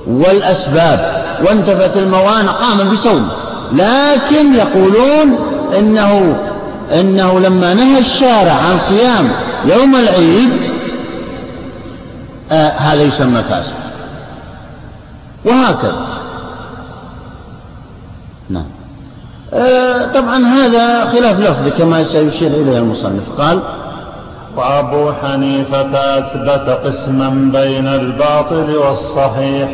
والأسباب 0.07 1.23
وانتفت 1.45 1.97
الموانع 1.97 2.51
قام 2.51 2.89
بصوم. 2.89 3.29
لكن 3.73 4.53
يقولون 4.53 5.37
إنه 5.77 6.37
إنه 6.91 7.39
لما 7.39 7.73
نهى 7.73 7.99
الشارع 7.99 8.51
عن 8.51 8.77
صيام 8.77 9.31
يوم 9.65 9.95
العيد 9.95 10.49
آه 12.51 12.69
هذا 12.69 13.01
يسمى 13.01 13.43
فاسد 13.49 13.75
وهكذا. 15.45 16.07
نعم. 18.49 18.65
طبعا 20.13 20.37
هذا 20.37 21.05
خلاف 21.05 21.39
لفظ 21.39 21.67
كما 21.77 22.03
سيشير 22.03 22.47
إليه 22.47 22.77
المصنف. 22.77 23.29
قال 23.37 23.59
وأبو 24.55 25.11
حنيفة 25.11 26.17
أثبت 26.17 26.69
قسما 26.85 27.29
بين 27.29 27.87
الباطل 27.87 28.75
والصحيح 28.75 29.69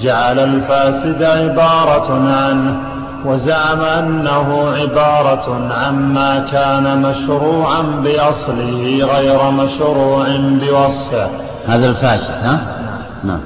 جعل 0.00 0.38
الفاسد 0.38 1.22
عبارة 1.22 2.12
عنه 2.12 2.80
وزعم 3.24 3.80
أنه 3.80 4.74
عبارة 4.80 5.72
عما 5.72 6.46
كان 6.52 7.02
مشروعا 7.02 7.82
بأصله 7.82 9.08
غير 9.14 9.50
مشروع 9.50 10.26
بوصفه. 10.36 11.28
هذا 11.66 11.88
الفاسد 11.88 12.34
ها؟ 12.42 12.60
نعم. 13.24 13.40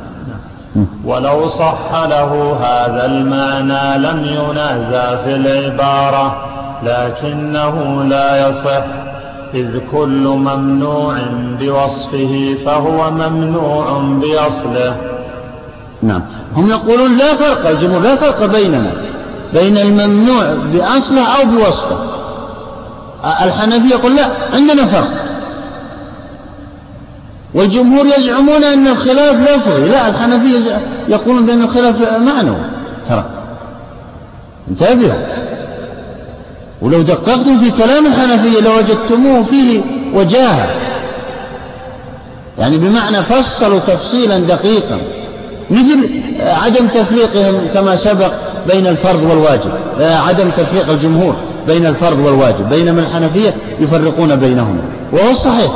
ولو 1.05 1.47
صح 1.47 1.93
له 1.93 2.57
هذا 2.61 3.07
المعنى 3.07 3.99
لم 3.99 4.25
ينازع 4.25 5.17
في 5.17 5.35
العبارة 5.35 6.47
لكنه 6.83 8.05
لا 8.05 8.49
يصح 8.49 8.85
إذ 9.55 9.79
كل 9.93 10.29
ممنوع 10.29 11.17
بوصفه 11.61 12.57
فهو 12.65 13.11
ممنوع 13.11 13.99
بأصله. 13.99 14.97
نعم. 16.03 16.23
هم 16.57 16.71
يقولون 16.71 17.17
لا 17.17 17.37
فرق 17.37 17.69
الجمهور 17.69 18.03
لا 18.03 18.17
فرق 18.17 18.47
بيننا 18.47 18.93
بين 19.53 19.79
الممنوع 19.79 20.55
بأصله 20.73 21.23
أو 21.23 21.45
بوصفه. 21.45 21.99
الحنفية 23.45 23.95
يقول 23.95 24.17
لا 24.17 24.25
عندنا 24.55 24.87
فرق. 24.87 25.26
والجمهور 27.55 28.07
يزعمون 28.07 28.65
أن 28.65 28.87
الخلاف 28.87 29.37
لفظي 29.37 29.89
لا 29.89 30.09
الحنفية 30.09 30.81
يقولون 31.09 31.47
بأن 31.47 31.63
الخلاف 31.63 32.19
معنوي 32.19 32.57
ترى. 33.09 33.25
انتبهوا 34.71 35.47
ولو 36.83 37.03
دققتم 37.03 37.59
في 37.59 37.71
كلام 37.71 38.07
الحنفية 38.07 38.61
لوجدتموه 38.61 39.43
فيه 39.43 39.81
وجاهة. 40.15 40.69
يعني 42.59 42.79
بمعنى 42.79 43.23
فصلوا 43.23 43.79
تفصيلا 43.79 44.39
دقيقا. 44.39 44.99
مثل 45.71 46.09
عدم 46.41 46.87
تفريقهم 46.87 47.61
كما 47.75 47.97
سبق 47.97 48.33
بين 48.69 48.87
الفرض 48.87 49.23
والواجب. 49.23 49.73
عدم 50.01 50.51
تفريق 50.51 50.91
الجمهور 50.91 51.37
بين 51.67 51.87
الفرض 51.87 52.19
والواجب. 52.19 52.69
بينما 52.69 53.01
الحنفية 53.01 53.55
يفرقون 53.81 54.37
بينهما 54.37 54.83
وهو 55.13 55.31
الصحيح. 55.31 55.71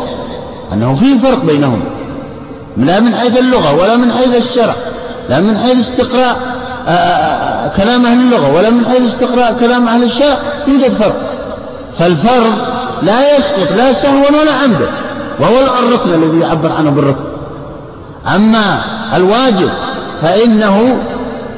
أنه 0.73 0.95
في 0.95 1.19
فرق 1.19 1.45
بينهما 1.45 1.85
لا 2.77 3.01
من 3.01 3.15
حيث 3.15 3.39
اللغة 3.39 3.83
ولا 3.83 3.97
من 3.97 4.13
حيث 4.13 4.37
الشرع 4.37 4.75
لا 5.29 5.41
من 5.41 5.57
حيث 5.57 5.81
استقراء 5.81 6.37
كلام 7.77 8.07
أهل 8.07 8.21
اللغة 8.21 8.55
ولا 8.55 8.71
من 8.71 8.87
حيث 8.87 9.07
استقراء 9.09 9.57
كلام 9.61 9.89
أهل 9.89 10.03
الشرع 10.03 10.37
يوجد 10.69 10.93
فرق. 10.93 11.17
فالفرض 11.99 12.53
لا 13.03 13.37
يسقط 13.37 13.73
لا 13.77 13.93
سهوا 13.93 14.29
ولا 14.29 14.53
عمدا 14.53 14.87
وهو 15.41 15.59
الركن 15.59 16.15
الذي 16.15 16.41
يعبر 16.41 16.73
عنه 16.79 16.91
بالركن. 16.91 17.25
أما 18.35 18.81
الواجب 19.17 19.69
فإنه 20.23 20.97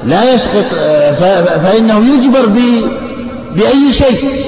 لا 0.05 0.35
يسقط 0.35 0.65
فإنه 1.63 2.15
يجبر 2.15 2.47
ب 2.47 2.59
بأي 3.57 3.93
شيء. 3.93 4.45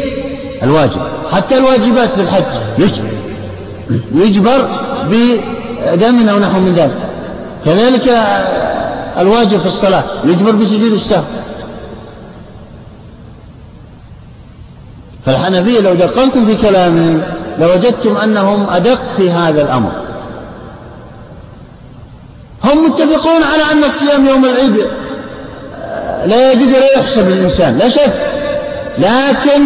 الواجب 0.62 1.00
حتى 1.32 1.58
الواجبات 1.58 2.08
في 2.08 2.20
الحج 2.20 2.44
يجبر 2.78 3.13
يجبر 4.12 4.68
بدم 5.10 6.28
أو 6.28 6.38
نحو 6.38 6.60
من 6.60 6.74
ذلك. 6.74 6.98
كذلك 7.64 8.08
الواجب 9.18 9.60
في 9.60 9.66
الصلاة 9.66 10.04
يجبر 10.24 10.50
بسجود 10.50 10.92
السهو. 10.92 11.22
فالحنفية 15.26 15.80
لو 15.80 15.94
دققتم 15.94 16.46
في 16.46 16.54
كلامهم 16.54 17.22
لوجدتم 17.58 18.16
أنهم 18.16 18.66
أدق 18.70 19.00
في 19.16 19.30
هذا 19.30 19.62
الأمر. 19.62 19.92
هم 22.64 22.84
متفقون 22.84 23.42
على 23.42 23.72
أن 23.72 23.84
الصيام 23.84 24.26
يوم 24.26 24.44
العيد 24.44 24.76
آه، 25.84 26.26
لا 26.26 26.52
يجوز 26.52 26.68
ولا 26.68 26.98
يحسب 26.98 27.28
للإنسان 27.28 27.78
لا 27.78 27.88
شك. 27.88 28.12
لكن 28.98 29.62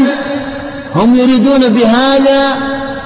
هم 0.94 1.16
يريدون 1.16 1.68
بهذا 1.68 2.56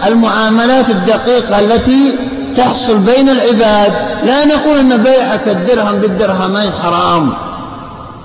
المعاملات 0.07 0.91
الدقيقة 0.91 1.61
التي 1.61 2.15
تحصل 2.57 2.99
بين 2.99 3.29
العباد. 3.29 3.93
لا 4.25 4.45
نقول 4.45 4.79
أن 4.79 4.97
بيعك 4.97 5.49
الدرهم 5.49 5.99
بالدرهمين 6.01 6.73
حرام. 6.83 7.33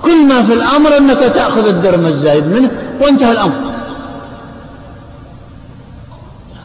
كل 0.02 0.26
ما 0.26 0.42
في 0.42 0.52
الأمر 0.52 0.96
أنك 0.96 1.18
تأخذ 1.18 1.68
الدرهم 1.68 2.06
الزايد 2.06 2.46
منه 2.46 2.70
وانتهى 3.00 3.32
الأمر. 3.32 3.54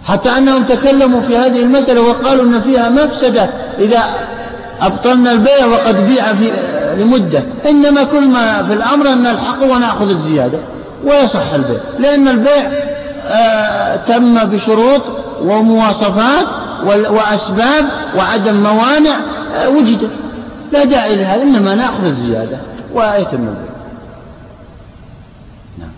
حتى 0.06 0.30
أنهم 0.30 0.64
تكلموا 0.64 1.22
في 1.22 1.38
هذه 1.38 1.60
المسألة 1.60 2.02
وقالوا 2.02 2.46
أن 2.46 2.62
فيها 2.62 2.90
مفسدة. 2.90 3.50
إذا 3.80 4.04
أبطلنا 4.82 5.32
البيع 5.32 5.66
وقد 5.66 6.08
بيع 6.08 6.34
في 6.34 6.52
لمدة. 6.98 7.44
إنما 7.70 8.04
كل 8.04 8.28
ما 8.28 8.64
في 8.64 8.74
الأمر 8.74 9.08
أن 9.08 9.24
نلحقه 9.24 9.64
ونأخذ 9.64 10.10
الزيادة. 10.10 10.58
ويصح 11.06 11.54
البيع. 11.54 11.80
لأن 12.00 12.28
البيع 12.28 12.72
تم 14.08 14.46
بشروط 14.46 15.02
ومواصفات 15.42 16.48
وأسباب 16.86 17.86
وعدم 18.18 18.64
موانع 18.64 19.16
آه 19.56 19.70
وجدت 19.70 20.12
لا 20.72 20.84
داعي 20.84 21.16
لهذا 21.16 21.44
إنما 21.44 21.76
نأخذ 21.76 22.06
الزيادة 22.06 22.58
ويتم 22.94 23.56
نعم. 25.78 25.90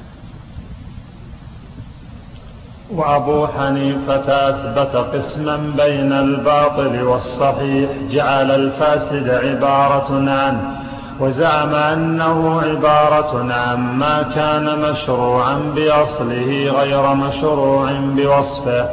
وأبو 2.91 3.47
حنيفة 3.47 4.49
أثبت 4.49 4.95
قسما 4.95 5.57
بين 5.57 6.13
الباطل 6.13 7.03
والصحيح 7.03 7.89
جعل 8.11 8.51
الفاسد 8.51 9.29
عبارة 9.29 10.31
عنه 10.31 10.75
وزعم 11.19 11.75
أنه 11.75 12.61
عبارة 12.61 13.53
عما 13.53 14.21
كان 14.35 14.79
مشروعا 14.79 15.53
بأصله 15.75 16.71
غير 16.79 17.13
مشروع 17.13 17.91
بوصفه 17.91 18.89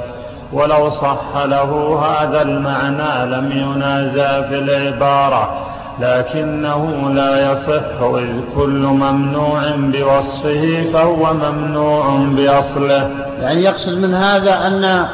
ولو 0.52 0.88
صح 0.88 1.36
له 1.44 2.00
هذا 2.04 2.42
المعنى 2.42 3.30
لم 3.36 3.52
ينازع 3.52 4.42
في 4.42 4.58
العبارة 4.58 5.66
لكنه 6.00 7.10
لا 7.14 7.52
يصح 7.52 8.02
إذ 8.02 8.40
كل 8.54 8.80
ممنوع 8.80 9.62
بوصفه 9.76 10.90
فهو 10.92 11.34
ممنوع 11.34 12.16
بأصله. 12.36 13.10
يعني 13.40 13.62
يقصد 13.62 13.92
من 13.92 14.14
هذا 14.14 14.66
أن 14.66 15.06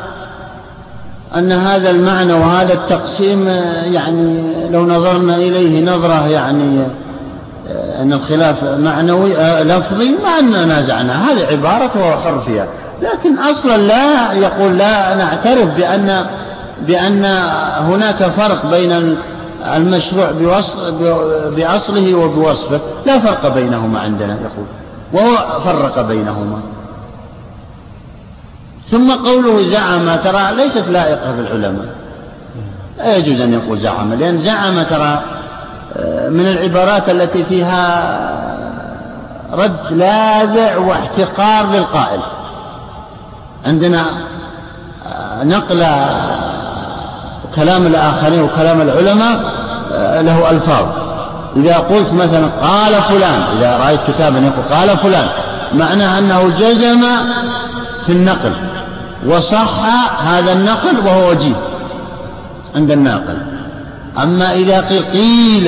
أن 1.36 1.52
هذا 1.52 1.90
المعنى 1.90 2.32
وهذا 2.32 2.72
التقسيم 2.72 3.48
يعني 3.92 4.52
لو 4.70 4.86
نظرنا 4.86 5.36
إليه 5.36 5.90
نظرة 5.90 6.28
يعني 6.28 6.86
أن 8.00 8.12
الخلاف 8.12 8.64
معنوي 8.64 9.34
لفظي 9.62 10.10
ما 10.22 10.38
أن 10.38 10.68
نازعنا. 10.68 11.30
هذه 11.30 11.46
عبارة 11.46 11.90
وهو 11.96 12.20
حر 12.20 12.40
فيها. 12.40 12.66
لكن 13.02 13.38
أصلا 13.38 13.76
لا 13.76 14.32
يقول 14.32 14.78
لا 14.78 15.14
نعترف 15.14 15.76
بأن 15.76 16.26
بأن 16.86 17.24
هناك 17.78 18.16
فرق 18.16 18.66
بين 18.70 19.16
المشروع 19.76 20.30
بأصله 21.56 22.14
وبوصفه. 22.14 22.80
لا 23.06 23.18
فرق 23.18 23.54
بينهما 23.54 24.00
عندنا 24.00 24.36
يقول. 24.42 24.66
وهو 25.12 25.60
فرق 25.64 26.00
بينهما. 26.00 26.60
ثم 28.90 29.12
قوله 29.12 29.70
زعم 29.70 30.16
ترى 30.16 30.54
ليست 30.56 30.88
لائقة 30.88 31.32
بالعلماء 31.32 31.86
لا 32.98 33.16
يجوز 33.16 33.40
أن 33.40 33.52
يقول 33.52 33.78
زعم 33.78 34.14
لأن 34.14 34.38
زعم 34.38 34.82
ترى 34.82 35.22
آه، 35.96 36.28
من 36.28 36.46
العبارات 36.46 37.08
التي 37.08 37.44
فيها 37.44 38.18
رد 39.52 39.92
لاذع 39.92 40.76
واحتقار 40.76 41.66
للقائل. 41.72 42.20
عندنا 43.66 44.04
آه، 45.06 45.44
نقل 45.44 45.86
كلام 47.56 47.86
الآخرين 47.86 48.42
وكلام 48.42 48.80
العلماء 48.80 49.40
آه، 49.92 50.20
له 50.20 50.50
ألفاظ. 50.50 50.86
إذا 51.56 51.76
قلت 51.76 52.12
مثلا 52.12 52.46
قال 52.62 53.02
فلان 53.02 53.42
إذا 53.58 53.76
رأيت 53.76 54.00
كتابا 54.08 54.38
يقول 54.38 54.64
قال 54.70 54.98
فلان 54.98 55.26
معناه 55.74 56.18
أنه 56.18 56.50
جزم 56.58 57.04
في 58.08 58.14
النقل. 58.14 58.52
وصح 59.26 59.70
هذا 60.26 60.52
النقل 60.52 61.06
وهو 61.06 61.30
وجيه 61.30 61.56
عند 62.76 62.90
الناقل. 62.90 63.38
أما 64.22 64.52
إذا 64.52 64.80
قيل 64.80 65.04
قيل 65.04 65.64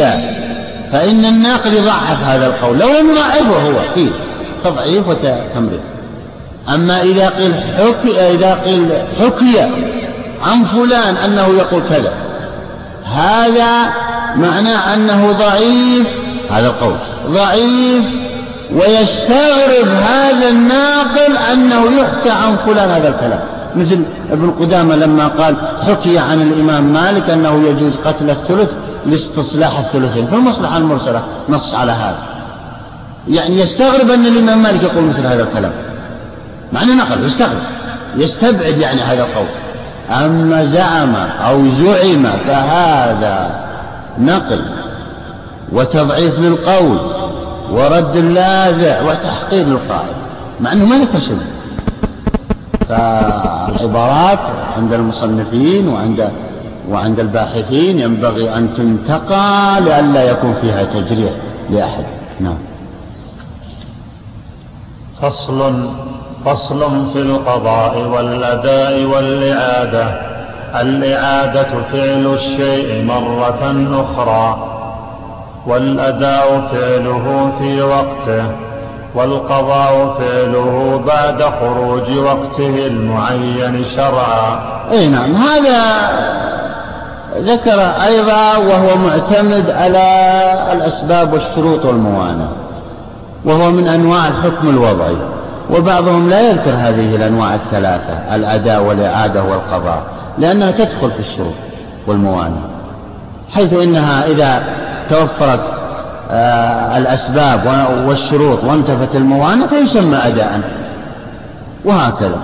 فإن 0.92 1.24
الناقل 1.24 1.74
يضعف 1.74 2.22
هذا 2.24 2.46
القول. 2.46 2.78
لو 2.78 2.88
لم 2.88 3.10
يضعفه 3.10 3.68
هو 3.68 3.78
قيل 3.94 4.12
تضعيف 4.64 5.08
وتمريض 5.08 5.80
أما 6.68 7.02
إذا 7.02 7.28
قيل 7.28 7.54
حكي 7.54 8.20
إذا 8.20 8.54
قيل 8.54 8.88
حكي 9.20 9.60
عن 10.42 10.64
فلان 10.64 11.16
أنه 11.16 11.48
يقول 11.58 11.82
كذا 11.88 12.12
هذا 13.04 13.92
معناه 14.36 14.94
أنه 14.94 15.32
ضعيف. 15.32 16.06
هذا 16.50 16.66
القول. 16.66 16.96
ضعيف 17.30 18.04
ويستغرب 18.74 19.88
هذا 19.88 20.48
الناقل 20.48 21.36
أنه 21.52 22.01
يحكى 22.01 22.30
عن 22.30 22.56
فلان 22.56 22.90
هذا 22.90 23.09
الكلام. 23.09 23.40
مثل 23.76 24.05
ابن 24.32 24.51
قدامة 24.51 24.97
لما 24.97 25.26
قال 25.28 25.56
حكي 25.86 26.18
عن 26.18 26.42
الإمام 26.42 26.92
مالك 26.92 27.30
أنه 27.30 27.68
يجوز 27.68 27.97
قتل 27.97 28.30
الثلث 28.30 28.70
لاستصلاح 29.06 29.78
الثلثين. 29.78 30.26
في 30.26 30.34
المصلحة 30.34 30.76
المرسلة 30.76 31.22
نص 31.48 31.74
على 31.74 31.92
هذا؟ 31.92 32.18
يعني 33.28 33.60
يستغرب 33.60 34.10
أن 34.10 34.26
الإمام 34.26 34.62
مالك 34.62 34.82
يقول 34.82 35.05
مثل 35.05 35.26
هذا 35.26 35.42
الكلام. 35.42 35.72
مع 36.72 36.82
أنه 36.82 36.94
نقل 36.94 37.24
يستغرب 37.24 37.62
يستبعد 38.16 38.78
يعني 38.78 39.02
هذا 39.02 39.22
القول. 39.22 39.47
أما 40.10 40.64
زعم 40.64 41.14
أو 41.47 41.68
زعم 41.68 42.26
فهذا 42.47 43.51
نقل 44.18 44.62
وتضعيف 45.72 46.38
للقول. 46.38 47.19
ورد 47.70 48.16
اللاذع 48.16 49.02
وتحقير 49.02 49.66
للقائل 49.66 50.14
مع 50.60 50.72
أنه 50.72 50.84
ما 50.84 51.18
شيء. 51.18 51.38
فالعبارات 52.88 54.38
عند 54.76 54.92
المصنفين 54.92 55.88
وعند 55.88 56.30
وعند 56.90 57.20
الباحثين 57.20 57.98
ينبغي 57.98 58.55
أن 58.55 58.74
تنتقى 58.74 59.80
لئلا 59.80 60.22
يكون 60.22 60.55
فيها 60.55 60.84
تجريح 60.84 61.32
لأحد. 61.70 62.05
نعم. 62.40 62.59
فصل 65.22 65.88
فصل 66.44 67.12
في 67.12 67.18
القضاء 67.18 67.98
والأداء 67.98 69.05
والإعادة. 69.05 70.30
الإعادة 70.80 71.82
فعل 71.92 72.34
الشيء 72.34 73.05
مرة 73.05 73.86
أخرى. 74.02 74.69
والأداء 75.66 76.68
فعله 76.72 77.52
في 77.58 77.82
وقته 77.82 78.44
والقضاء 79.14 80.16
فعله 80.18 81.00
بعد 81.06 81.42
خروج 81.42 82.18
وقته 82.18 82.86
المعين 82.86 83.84
شرعا. 83.96 84.60
أي 84.90 85.06
نعم 85.06 85.34
هذا 85.34 86.10
ذكر 87.38 87.80
أيضا 87.80 88.56
وهو 88.56 88.96
معتمد 88.96 89.70
على 89.70 90.04
الأسباب 90.72 91.32
والشروط 91.32 91.84
والموانع 91.84 92.48
وهو 93.44 93.70
من 93.70 93.88
أنواع 93.88 94.28
الحكم 94.28 94.68
الوضعي 94.68 95.16
وبعضهم 95.70 96.30
لا 96.30 96.40
يذكر 96.40 96.70
هذه 96.70 97.16
الأنواع 97.16 97.54
الثلاثة 97.54 98.34
الأداء 98.34 98.82
والإعادة 98.82 99.42
والقضاء 99.42 100.02
لأنها 100.38 100.70
تدخل 100.70 101.10
في 101.10 101.20
الشروط 101.20 101.54
والموانع 102.06 102.60
حيث 103.54 103.72
إنها 103.72 104.26
إذا 104.26 104.62
توفرت 105.10 105.60
آه، 106.32 106.98
الأسباب 106.98 107.60
والشروط 108.06 108.64
وانتفت 108.64 109.16
الموانع 109.16 109.66
فيسمى 109.66 110.16
أداء. 110.16 110.60
وهكذا. 111.84 112.40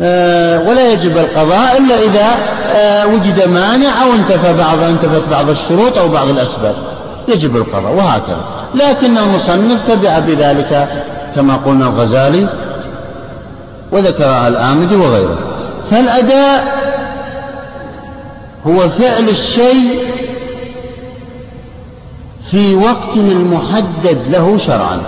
آه، 0.00 0.68
ولا 0.68 0.92
يجب 0.92 1.18
القضاء 1.18 1.78
إلا 1.78 1.98
إذا 1.98 2.26
آه، 2.74 3.06
وجد 3.06 3.48
مانع 3.48 4.02
أو 4.02 4.12
انتفى 4.12 4.52
بعض 4.52 4.82
انتفت 4.82 5.28
بعض 5.30 5.50
الشروط 5.50 5.98
أو 5.98 6.08
بعض 6.08 6.28
الأسباب. 6.28 6.74
يجب 7.28 7.56
القضاء 7.56 7.92
وهكذا. 7.92 8.44
لكن 8.74 9.18
المصنف 9.18 9.88
تبع 9.88 10.18
بذلك 10.18 10.88
كما 11.36 11.56
قلنا 11.56 11.86
الغزالي 11.86 12.46
وذكرها 13.92 14.48
الآمدي 14.48 14.96
وغيره. 14.96 15.38
فالأداء 15.90 16.82
هو 18.66 18.88
فعل 18.88 19.28
الشيء 19.28 19.98
في 22.52 22.76
وقته 22.76 23.32
المحدد 23.32 24.18
له 24.30 24.56
شرعا. 24.56 25.02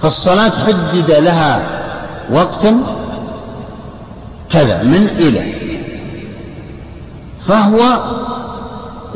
فالصلاة 0.00 0.52
حدد 0.66 1.10
لها 1.10 1.60
وقتا 2.32 2.82
كذا 4.50 4.82
من 4.82 5.08
إلى. 5.18 5.54
فهو 7.46 7.98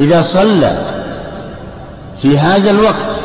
إذا 0.00 0.22
صلى 0.22 0.78
في 2.22 2.38
هذا 2.38 2.70
الوقت 2.70 3.20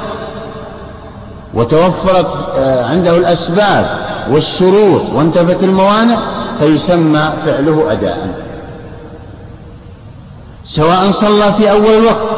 وتوفرت 1.54 2.50
آه، 2.58 2.86
عنده 2.86 3.18
الأسباب 3.18 4.00
والشروط 4.32 5.02
وانتفت 5.14 5.64
الموانع 5.64 6.20
فيسمى 6.60 7.34
فعله 7.46 7.92
أداء. 7.92 8.46
سواء 10.64 11.12
صلى 11.12 11.54
في 11.54 11.72
أول 11.72 11.94
الوقت 11.94 12.36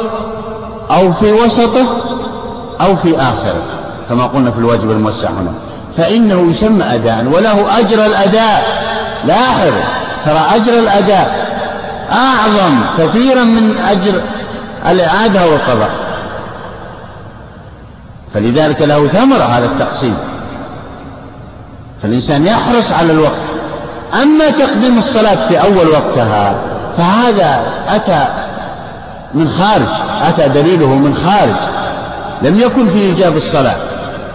أو 0.91 1.13
في 1.13 1.31
وسطه 1.31 1.85
أو 2.81 2.95
في 2.95 3.21
آخره 3.21 3.61
كما 4.09 4.25
قلنا 4.27 4.51
في 4.51 4.59
الواجب 4.59 4.91
الموسع 4.91 5.29
هنا. 5.29 5.51
فإنه 5.97 6.51
يسمى 6.51 6.83
أداء 6.83 7.25
وله 7.25 7.79
أجر 7.79 8.05
الأداء. 8.05 8.63
لاحظ 9.25 9.73
ترى 10.25 10.45
أجر 10.55 10.79
الأداء 10.79 11.47
أعظم 12.11 12.79
كثيرا 12.97 13.43
من 13.43 13.77
أجر 13.89 14.21
الإعادة 14.89 15.45
والقضاء. 15.45 15.89
فلذلك 18.33 18.81
له 18.81 19.07
ثمرة 19.07 19.43
هذا 19.43 19.65
التقسيم. 19.65 20.17
فالإنسان 22.03 22.45
يحرص 22.45 22.91
على 22.91 23.11
الوقت. 23.11 23.41
أما 24.23 24.49
تقديم 24.49 24.97
الصلاة 24.97 25.47
في 25.47 25.61
أول 25.61 25.87
وقتها 25.89 26.55
فهذا 26.97 27.61
أتى 27.89 28.27
من 29.33 29.49
خارج 29.49 29.87
أتى 30.21 30.47
دليله 30.47 30.87
من 30.87 31.15
خارج. 31.15 31.55
لم 32.41 32.59
يكن 32.59 32.89
في 32.89 32.99
إيجاب 32.99 33.37
الصلاة 33.37 33.75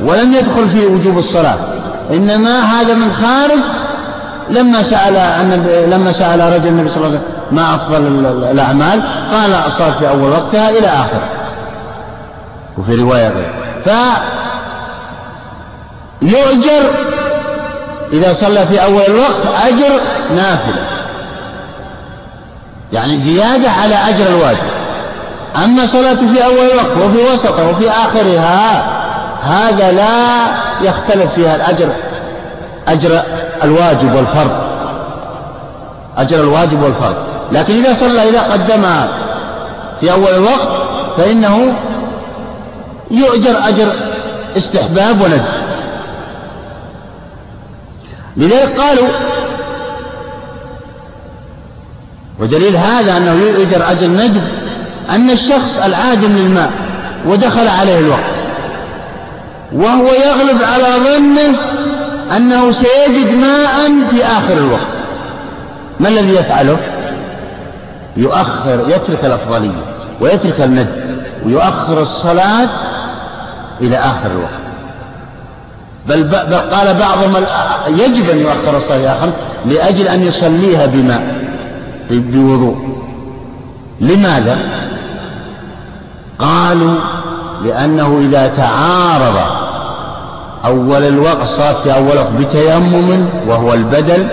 ولم 0.04 0.34
يدخل 0.34 0.68
في 0.68 0.86
وجوب 0.86 1.18
الصلاة. 1.18 1.56
إنما 2.10 2.60
هذا 2.60 2.94
من 2.94 3.12
خارج 3.12 3.60
لما 4.50 4.82
سأل 4.82 5.14
لما 5.90 6.12
سأل 6.12 6.52
رجل 6.52 6.68
النبي 6.68 6.88
صلى 6.88 7.06
الله 7.06 7.08
عليه 7.08 7.18
وسلم 7.18 7.32
ما 7.52 7.74
أفضل 7.74 8.26
الأعمال 8.50 9.02
قال 9.32 9.54
الصلاة 9.54 9.90
في 9.90 10.08
أول 10.08 10.30
وقتها 10.30 10.70
إلى 10.70 10.86
آخره. 10.86 11.28
وفي 12.78 12.94
رواية 12.94 13.28
غير. 13.28 13.52
فيؤجر 16.20 16.82
إذا 18.12 18.32
صلى 18.32 18.66
في 18.66 18.84
أول 18.84 19.02
الوقت 19.02 19.46
أجر 19.66 20.00
نافلة. 20.36 20.84
يعني 22.92 23.18
زيادة 23.18 23.70
على 23.70 23.94
أجر 23.94 24.26
الواجب. 24.26 24.81
أما 25.56 25.86
صلاة 25.86 26.14
في 26.14 26.44
أول 26.44 26.70
الوقت 26.70 26.96
وفي 26.96 27.32
وسطه 27.32 27.70
وفي 27.70 27.90
آخرها 27.90 28.84
هذا 29.42 29.92
لا 29.92 30.46
يختلف 30.88 31.34
فيها 31.34 31.56
الأجر 31.56 31.88
أجر 32.88 33.22
الواجب 33.64 34.14
والفرض 34.14 34.50
أجر 36.18 36.40
الواجب 36.40 36.82
والفرض. 36.82 37.16
لكن 37.52 37.74
إذا 37.74 37.94
صلى 37.94 38.28
إذا 38.28 38.40
قدمها 38.40 39.08
في 40.00 40.12
أول 40.12 40.34
الوقت 40.34 40.68
فإنه 41.16 41.74
يؤجر 43.10 43.68
أجر 43.68 43.92
استحباب 44.56 45.20
وند 45.20 45.42
لذلك 48.36 48.80
قالوا 48.80 49.08
ودليل 52.40 52.76
هذا 52.76 53.16
أنه 53.16 53.32
يؤجر 53.32 53.90
أجر 53.90 54.06
ندب 54.06 54.42
أن 55.10 55.30
الشخص 55.30 55.78
العادم 55.78 56.36
للماء 56.36 56.70
ودخل 57.26 57.68
عليه 57.68 57.98
الوقت. 57.98 58.20
وهو 59.72 60.06
يغلب 60.06 60.62
على 60.62 60.84
ظنه 60.84 61.58
أنه 62.36 62.72
سيجد 62.72 63.34
ماء 63.34 63.90
في 64.10 64.24
آخر 64.24 64.52
الوقت. 64.58 64.92
ما 66.00 66.08
الذي 66.08 66.34
يفعله؟ 66.34 66.76
يؤخر 68.16 68.84
يترك 68.88 69.24
الأفضلية 69.24 69.84
ويترك 70.20 70.60
الندب 70.60 71.02
ويؤخر 71.46 72.02
الصلاة 72.02 72.68
إلى 73.80 73.96
آخر 73.96 74.30
الوقت. 74.30 74.62
بل, 76.08 76.24
بل 76.24 76.54
قال 76.54 76.94
بعضهم 76.94 77.44
يجب 77.88 78.30
أن 78.30 78.38
يؤخر 78.38 78.76
الصلاة 78.76 78.98
إلى 78.98 79.08
آخر 79.08 79.30
لأجل 79.66 80.08
أن 80.08 80.26
يصليها 80.26 80.86
بماء 80.86 81.34
بوضوء. 82.10 83.02
لماذا؟ 84.02 84.58
قالوا 86.38 86.94
لأنه 87.64 88.18
إذا 88.20 88.46
تعارض 88.56 89.36
أول 90.64 91.02
الوقت 91.02 91.46
صلاة 91.46 91.72
في 91.82 91.94
أول 91.94 92.16
وقت 92.16 92.30
بتيمم 92.38 93.26
وهو 93.48 93.74
البدل 93.74 94.26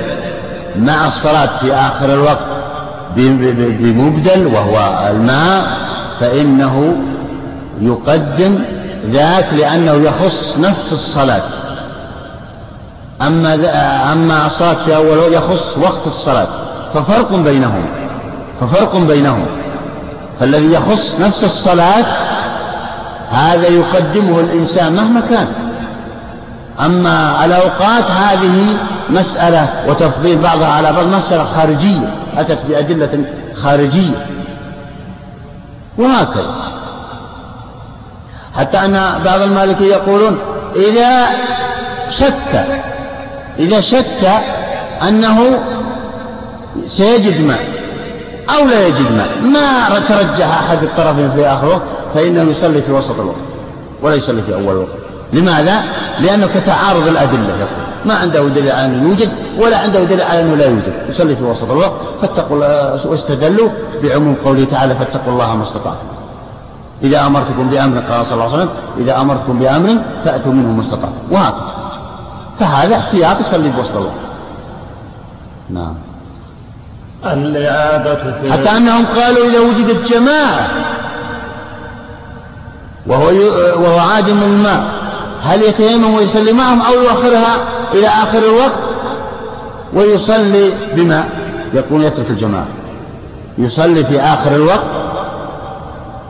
مع 0.76 1.08
الصلاة 1.08 1.58
في 1.60 1.74
آخر 1.74 2.14
الوقت 2.14 2.46
بمبدل 3.16 4.48
وهو 4.48 5.08
الماء 5.12 5.78
فإنه 6.20 6.96
يقدم 7.82 8.60
ذاك 9.10 9.54
لأنه 9.54 9.94
يخص 9.94 10.58
نفس 10.60 10.94
الصلاة. 10.94 11.42
أما 13.22 13.54
أما 14.14 14.46
الصلاة 14.46 14.74
في 14.74 14.96
أول 14.96 15.34
يخص 15.34 15.78
وقت 15.78 16.08
الصلاة 16.08 16.48
ففرق 16.94 17.36
بينهم. 17.36 17.86
ففرق 18.60 18.98
بينهم. 18.98 19.46
فالذي 20.40 20.74
يخص 20.74 21.16
نفس 21.20 21.44
الصلاة 21.44 22.06
هذا 23.32 23.68
يقدمه 23.68 24.40
الإنسان 24.40 24.94
مهما 24.94 25.22
كان. 25.22 25.48
أما 26.80 27.46
الأوقات 27.46 28.12
هذه 28.12 28.78
مسألة 29.10 29.70
وتفضيل 29.88 30.38
بعضها 30.38 30.68
على 30.68 30.94
بعض 30.94 31.08
مسألة 31.08 31.44
خارجية 31.44 32.16
أتت 32.38 32.60
بأدلة 32.70 33.26
خارجية. 33.54 34.26
وهكذا. 35.98 36.56
حتى 38.58 38.78
أن 38.78 39.22
بعض 39.26 39.42
المالكية 39.42 39.86
يقولون 39.86 40.38
إذا 40.76 41.28
شك 42.10 42.66
إذا 43.60 43.82
شك 43.82 44.30
أنه 45.04 45.60
سيجد 46.88 47.42
ماء 47.42 47.79
أو 48.58 48.66
لا 48.66 48.88
يجد 48.88 49.12
ماء. 49.12 49.30
ما 49.42 50.00
ترجح 50.00 50.64
أحد 50.64 50.84
الطرفين 50.84 51.32
في 51.32 51.46
آخر 51.46 51.68
الوقت 51.68 51.84
فإنه 52.14 52.42
يصلي 52.42 52.82
في 52.82 52.92
وسط 52.92 53.20
الوقت 53.20 53.36
ولا 54.02 54.16
يصلي 54.16 54.42
في 54.42 54.54
أول 54.54 54.72
الوقت. 54.72 54.90
لماذا؟ 55.34 55.84
لأنه 56.20 56.48
كتعارض 56.48 57.08
الأدلة 57.08 57.50
يقول. 57.50 57.90
ما 58.06 58.14
عنده 58.14 58.44
دليل 58.48 58.72
على 58.72 58.86
أنه 58.86 59.10
يوجد 59.10 59.30
ولا 59.58 59.78
عنده 59.78 60.04
دليل 60.04 60.22
على 60.22 60.42
أنه 60.42 60.56
لا 60.56 60.66
يوجد. 60.66 60.94
يصلي 61.10 61.36
في 61.36 61.44
وسط 61.44 61.72
الوقت 61.72 61.94
فاتقوا 62.22 62.58
واستدلوا 63.12 63.70
بعموم 64.04 64.36
قوله 64.46 64.66
تعالى 64.66 64.96
فاتقوا 64.96 65.34
الله 65.34 65.56
ما 65.56 65.64
استطعتم. 65.64 66.08
إذا 67.04 67.26
أمرتكم 67.26 67.70
بأمر 67.70 68.00
قال 68.00 68.26
صلى 68.26 68.34
الله 68.34 68.54
عليه 68.54 68.54
وسلم 68.54 68.70
إذا 68.98 69.22
أمرتكم 69.22 69.60
بأمر 69.60 69.90
فأتوا 70.26 70.52
منه 70.52 70.72
ما 70.72 70.82
استطعتم. 70.82 71.14
وهكذا. 71.32 71.74
فهذا 72.60 72.96
احتياط 72.96 73.40
يصلي 73.40 73.72
في 73.72 73.80
وسط 73.80 73.96
الوقت. 73.96 74.14
نعم. 75.70 75.94
الإعادة 77.26 78.16
في 78.42 78.52
حتى 78.52 78.78
أنهم 78.78 79.06
قالوا 79.06 79.46
إذا 79.46 79.60
وجدت 79.60 80.14
جماعة 80.14 80.70
وهو 83.08 83.28
وهو 83.84 84.00
عادم 84.00 84.44
الماء 84.44 84.84
هل 85.44 85.62
يتيمم 85.62 86.14
ويصلي 86.14 86.52
معهم 86.52 86.82
أو 86.82 86.94
يؤخرها 86.94 87.58
إلى 87.94 88.08
آخر 88.08 88.38
الوقت؟ 88.38 88.82
ويصلي 89.94 90.72
بماء 90.96 91.30
يكون 91.74 92.04
يترك 92.04 92.30
الجماعة. 92.30 92.68
يصلي 93.58 94.04
في 94.04 94.20
آخر 94.22 94.56
الوقت 94.56 94.86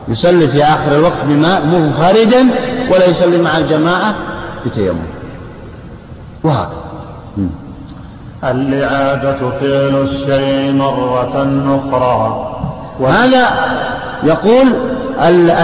يصلي 0.08 0.48
في 0.48 0.64
آخر 0.64 0.94
الوقت 0.94 1.24
بماء 1.24 1.66
منفردا 1.66 2.48
ولا 2.90 3.06
يصلي 3.06 3.38
مع 3.38 3.58
الجماعة 3.58 4.14
بتيمم. 4.66 5.06
وهكذا. 6.44 6.80
الإعادة 8.44 9.38
فعل 9.60 10.02
الشيء 10.02 10.72
مرة 10.72 11.34
أخرى. 11.66 12.46
وهذا 13.00 13.48
يقول؟ 14.22 14.66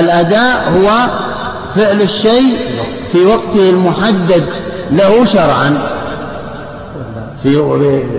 الأداء 0.01 0.73
هو 0.77 0.91
فعل 1.75 2.03
الشيء 2.03 2.57
في 3.13 3.25
وقته 3.25 3.71
المحدد 3.71 4.45
له 4.91 5.25
شرعا. 5.25 5.79
في 7.43 7.51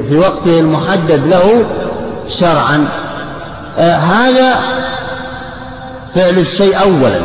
في 0.09 0.17
وقته 0.17 0.59
المحدد 0.59 1.27
له 1.27 1.65
شرعا. 2.27 2.88
آه 3.77 3.95
هذا 3.95 4.55
فعل 6.15 6.38
الشيء 6.38 6.81
أولا. 6.81 7.19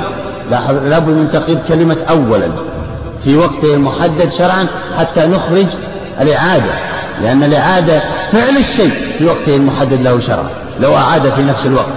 لابد 0.88 1.09
من 1.09 1.28
تقييد 1.32 1.59
كلمة 1.68 1.96
أولا. 2.10 2.48
في 3.24 3.36
وقته 3.36 3.74
المحدد 3.74 4.30
شرعا 4.30 4.66
حتى 4.98 5.26
نخرج 5.26 5.66
الإعادة. 6.20 6.72
لأن 7.23 7.43
الإعادة 7.43 8.03
فعل 8.32 8.57
الشيء 8.57 8.93
في 9.19 9.27
وقته 9.27 9.57
المحدد 9.57 10.03
له 10.03 10.19
شرعا 10.19 10.51
لو 10.81 10.97
أعاد 10.97 11.32
في 11.36 11.43
نفس 11.43 11.66
الوقت. 11.66 11.93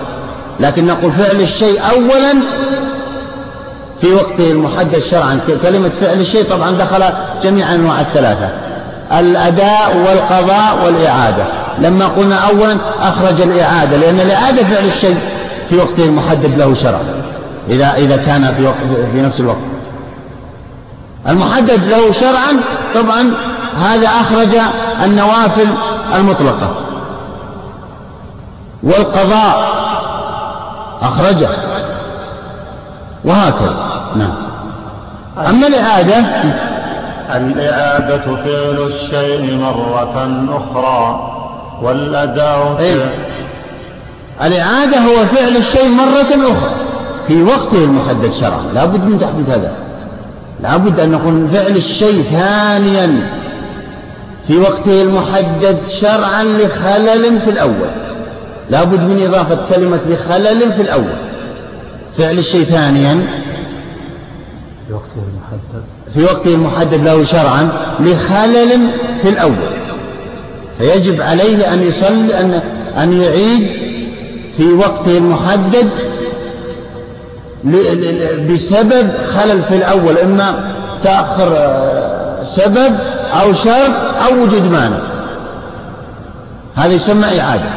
لكن 0.59 0.85
نقول 0.87 1.11
فعل 1.11 1.41
الشيء 1.41 1.81
أولا 1.91 2.33
في 4.01 4.13
وقته 4.13 4.51
المحدد 4.51 4.99
شرعا. 4.99 5.39
كلمة 5.63 5.89
فعل 6.01 6.19
الشيء 6.19 6.43
طبعا 6.43 6.71
دخل 6.71 7.03
جميع 7.43 7.73
أنواع 7.73 8.01
الثلاثة 8.01 8.49
الأداء 9.19 9.97
والقضاء 9.97 10.85
والإعادة. 10.85 11.45
لما 11.79 12.07
قلنا 12.07 12.35
أولا 12.35 12.77
أخرج 13.01 13.41
الإعادة 13.41 13.97
لأن 13.97 14.19
الإعادة 14.19 14.63
فعل 14.63 14.85
الشيء 14.85 15.17
في 15.69 15.77
وقته 15.77 16.05
المحدد 16.05 16.57
له 16.57 16.73
شرعا 16.73 17.03
إذا 17.69 17.93
إذا 17.97 18.17
كان 18.17 18.53
في 18.57 18.65
وقت 18.65 19.07
في 19.13 19.21
نفس 19.21 19.39
الوقت. 19.39 19.57
المحدد 21.27 21.83
له 21.89 22.11
شرعا 22.11 22.59
طبعا 22.95 23.33
هذا 23.75 24.07
أخرج 24.07 24.57
النوافل 25.03 25.67
المطلقة. 26.15 26.75
والقضاء 28.83 29.69
أخرجه. 31.01 31.49
وهكذا. 33.25 33.75
نعم. 34.15 34.33
أما 35.49 35.67
الإعادة؟ 35.67 36.17
الإعادة 37.35 38.35
فعل 38.35 38.91
الشيء 38.91 39.57
مرة 39.57 40.45
أخرى. 40.49 41.31
والأداء 41.81 42.75
إيه؟ 42.79 43.15
الإعادة 44.43 44.97
هو 44.97 45.25
فعل 45.25 45.57
الشيء 45.57 45.89
مرة 45.89 46.51
أخرى. 46.51 46.71
في 47.27 47.43
وقته 47.43 47.83
المحدد 47.83 48.31
شرعا. 48.31 48.61
لا 48.73 48.85
بد 48.85 49.03
من 49.03 49.19
تحديد 49.19 49.49
هذا. 49.49 49.71
لا 50.59 50.77
بد 50.77 50.99
أن 50.99 51.11
نقول 51.11 51.47
فعل 51.53 51.75
الشيء 51.75 52.23
ثانيا. 52.23 53.29
في 54.47 54.57
وقته 54.57 55.01
المحدد 55.01 55.77
شرعا 55.87 56.43
لخلل 56.43 57.39
في 57.39 57.49
الأول. 57.49 57.89
لابد 58.69 59.01
من 59.01 59.23
إضافة 59.25 59.75
كلمة 59.75 59.99
بخلل 60.09 60.73
في 60.73 60.81
الأول. 60.81 61.15
فعل 62.17 62.37
الشيء 62.37 62.63
ثانيا. 62.63 63.43
في 64.87 64.93
وقته 64.93 65.21
المحدد. 65.27 65.83
في 66.13 66.23
وقته 66.23 66.53
المحدد 66.53 67.03
له 67.03 67.23
شرعا 67.23 67.69
لخلل 67.99 68.89
في 69.21 69.29
الأول. 69.29 69.69
فيجب 70.77 71.21
عليه 71.21 71.73
أن 71.73 71.87
يصلي 71.87 72.39
أن 72.39 72.61
أن 72.97 73.21
يعيد 73.21 73.67
في 74.57 74.73
وقته 74.73 75.17
المحدد 75.17 75.89
بسبب 78.49 79.09
خلل 79.27 79.63
في 79.63 79.75
الأول. 79.75 80.17
إما 80.17 80.71
تأخر 81.03 81.53
آه، 81.57 82.14
سبب 82.45 82.95
أو 83.41 83.53
شرط 83.53 83.93
أو 84.27 84.43
وجود 84.43 84.71
مانع. 84.71 84.97
هذا 86.75 86.93
يسمى 86.93 87.41
إعادة. 87.41 87.69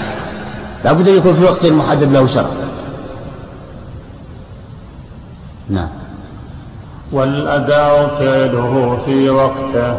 لابد 0.85 1.09
أن 1.09 1.17
يكون 1.17 1.35
في 1.35 1.45
وقت 1.45 1.67
محدد 1.67 2.13
له 2.13 2.27
شرط. 2.27 2.51
نعم. 5.71 5.89
والأداء 7.13 8.09
فعله 8.19 8.99
في 9.05 9.31
وقته 9.31 9.95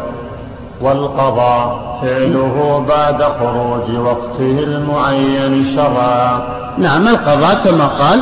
والقضاء 0.82 2.00
فعله 2.02 2.86
بعد 2.90 3.24
خروج 3.24 3.98
وقته 3.98 4.64
المعين 4.64 5.76
شرعا. 5.76 6.42
نعم 6.78 7.08
القضاء 7.08 7.62
كما 7.64 7.88
قال 7.88 8.22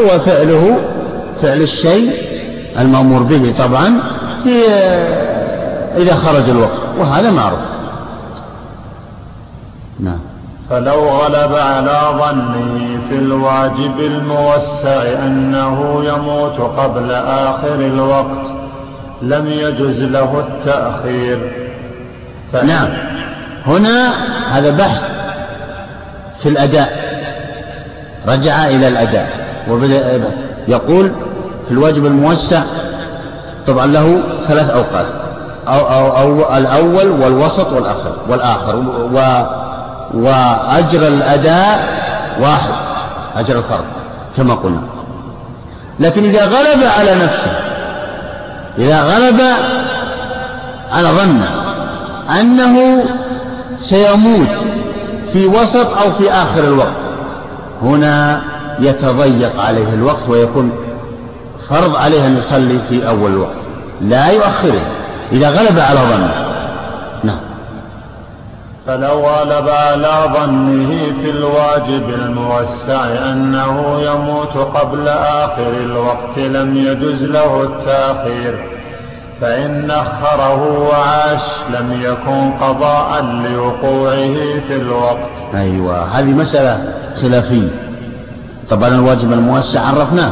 هو 0.00 0.18
فعله 0.18 0.78
فعل 1.42 1.60
الشيء 1.62 2.12
المأمور 2.78 3.22
به 3.22 3.54
طبعا 3.58 4.00
في 4.44 4.62
إذا 5.96 6.14
خرج 6.14 6.50
الوقت 6.50 6.80
وهذا 6.98 7.30
معروف. 7.30 7.60
نعم. 10.00 10.18
فلو 10.70 11.08
غلب 11.08 11.54
على 11.54 12.00
ظنه 12.18 13.00
في 13.08 13.16
الواجب 13.16 14.00
الموسع 14.00 15.02
أنه 15.24 16.04
يموت 16.04 16.60
قبل 16.60 17.10
آخر 17.12 17.74
الوقت 17.74 18.52
لم 19.22 19.46
يجز 19.46 20.02
له 20.02 20.44
التأخير. 20.48 21.52
نعم. 22.52 22.88
هنا 23.66 24.12
هذا 24.50 24.70
بحث 24.70 25.02
في 26.38 26.48
الأداء. 26.48 27.10
رجع 28.28 28.68
إلى 28.68 28.88
الأداء. 28.88 29.30
وبدأ 29.70 30.22
يقول 30.68 31.12
في 31.66 31.70
الواجب 31.70 32.06
الموسع 32.06 32.62
طبعا 33.66 33.86
له 33.86 34.20
ثلاث 34.48 34.70
أوقات. 34.70 35.19
أو, 35.68 35.86
أو, 35.86 36.18
أو 36.18 36.56
الأول 36.56 37.10
والوسط 37.10 37.72
والآخر 37.72 38.12
والآخر 38.28 38.76
و 39.12 39.44
وأجر 40.14 41.08
الأداء 41.08 41.88
واحد 42.40 42.74
أجر 43.36 43.58
الفرض 43.58 43.84
كما 44.36 44.54
قلنا. 44.54 44.82
لكن 46.00 46.24
إذا 46.24 46.44
غلب 46.44 46.84
على 46.98 47.14
نفسه 47.14 47.52
إذا 48.78 49.02
غلب 49.02 49.40
على 50.92 51.08
ظنه 51.08 51.50
أنه 52.40 53.04
سيموت 53.80 54.48
في 55.32 55.46
وسط 55.46 55.98
أو 55.98 56.12
في 56.12 56.32
آخر 56.32 56.64
الوقت 56.64 57.00
هنا 57.82 58.42
يتضيق 58.80 59.60
عليه 59.60 59.94
الوقت 59.94 60.28
ويكون 60.28 60.72
فرض 61.68 61.96
عليه 61.96 62.26
أن 62.26 62.36
يصلي 62.36 62.78
في 62.88 63.08
أول 63.08 63.30
الوقت 63.30 63.60
لا 64.00 64.28
يؤخره. 64.28 64.82
إذا 65.32 65.50
غلب 65.50 65.78
على 65.78 66.00
ظنه. 66.00 66.34
نعم. 67.24 67.40
فلو 68.86 69.20
غلب 69.20 69.68
على 69.68 70.32
ظنه 70.34 71.22
في 71.22 71.30
الواجب 71.30 72.08
الموسع 72.08 73.04
أنه 73.04 74.00
يموت 74.00 74.56
قبل 74.56 75.08
آخر 75.08 75.72
الوقت 75.84 76.38
لم 76.38 76.76
يجز 76.76 77.22
له 77.22 77.62
التأخير. 77.62 78.66
فإن 79.40 79.90
أخره 79.90 80.78
وعاش 80.78 81.42
لم 81.70 82.00
يكن 82.00 82.50
قضاء 82.50 83.22
لوقوعه 83.22 84.60
في 84.68 84.76
الوقت. 84.76 85.30
أيوة. 85.54 86.04
هذه 86.04 86.30
مسألة 86.30 86.94
خلافية. 87.22 87.68
طبعا 88.70 88.88
الواجب 88.88 89.32
الموسع 89.32 89.80
عرفناه. 89.80 90.30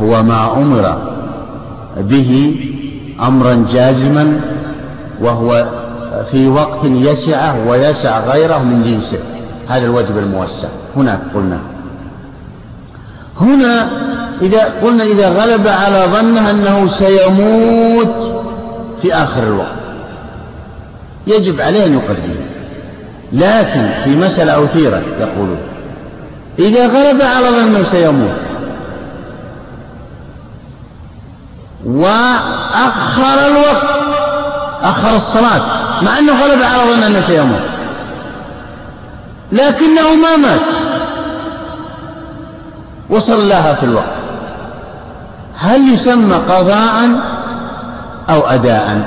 هو 0.00 0.22
ما 0.22 0.52
أمر 0.56 0.98
به 1.96 2.56
أمرا 3.20 3.66
جازما 3.70 4.40
وهو 5.20 5.66
في 6.30 6.48
وقت 6.48 6.84
يسعه 6.84 7.68
ويسع 7.68 8.20
غيره 8.20 8.58
من 8.58 8.82
جنسه. 8.82 9.18
هذا 9.68 9.84
الواجب 9.84 10.18
الموسع. 10.18 10.68
هناك 10.96 11.20
قلنا. 11.34 11.58
هنا 13.40 13.88
إذا 14.42 14.64
قلنا 14.82 15.04
إذا 15.04 15.28
غلب 15.28 15.68
على 15.68 16.04
ظنه 16.12 16.50
أنه 16.50 16.88
سيموت 16.88 18.44
في 19.02 19.14
آخر 19.14 19.42
الوقت. 19.42 19.84
يجب 21.26 21.60
عليه 21.60 21.86
أن 21.86 21.94
يقدمه 21.94 22.44
لكن 23.32 23.88
في 24.04 24.10
مسألة 24.10 24.64
أثيرة 24.64 25.02
يقولون. 25.20 25.58
إذا 26.58 26.86
غلب 26.86 27.22
على 27.22 27.48
ظنه 27.48 27.82
سيموت 27.82 28.53
وأخر 31.86 33.46
الوقت 33.46 33.88
أخر 34.82 35.16
الصلاة 35.16 35.62
مع 36.02 36.18
أنه 36.18 36.32
غلب 36.32 36.62
على 36.62 36.92
ظن 36.92 37.02
أنه 37.02 37.20
سيموت 37.20 37.60
لكنه 39.52 40.14
ما 40.14 40.36
مات. 40.36 40.60
وصلاها 43.10 43.74
في 43.74 43.82
الوقت. 43.86 44.14
هل 45.58 45.94
يسمى 45.94 46.34
قضاء 46.34 47.08
أو 48.30 48.40
أداء؟ 48.46 49.00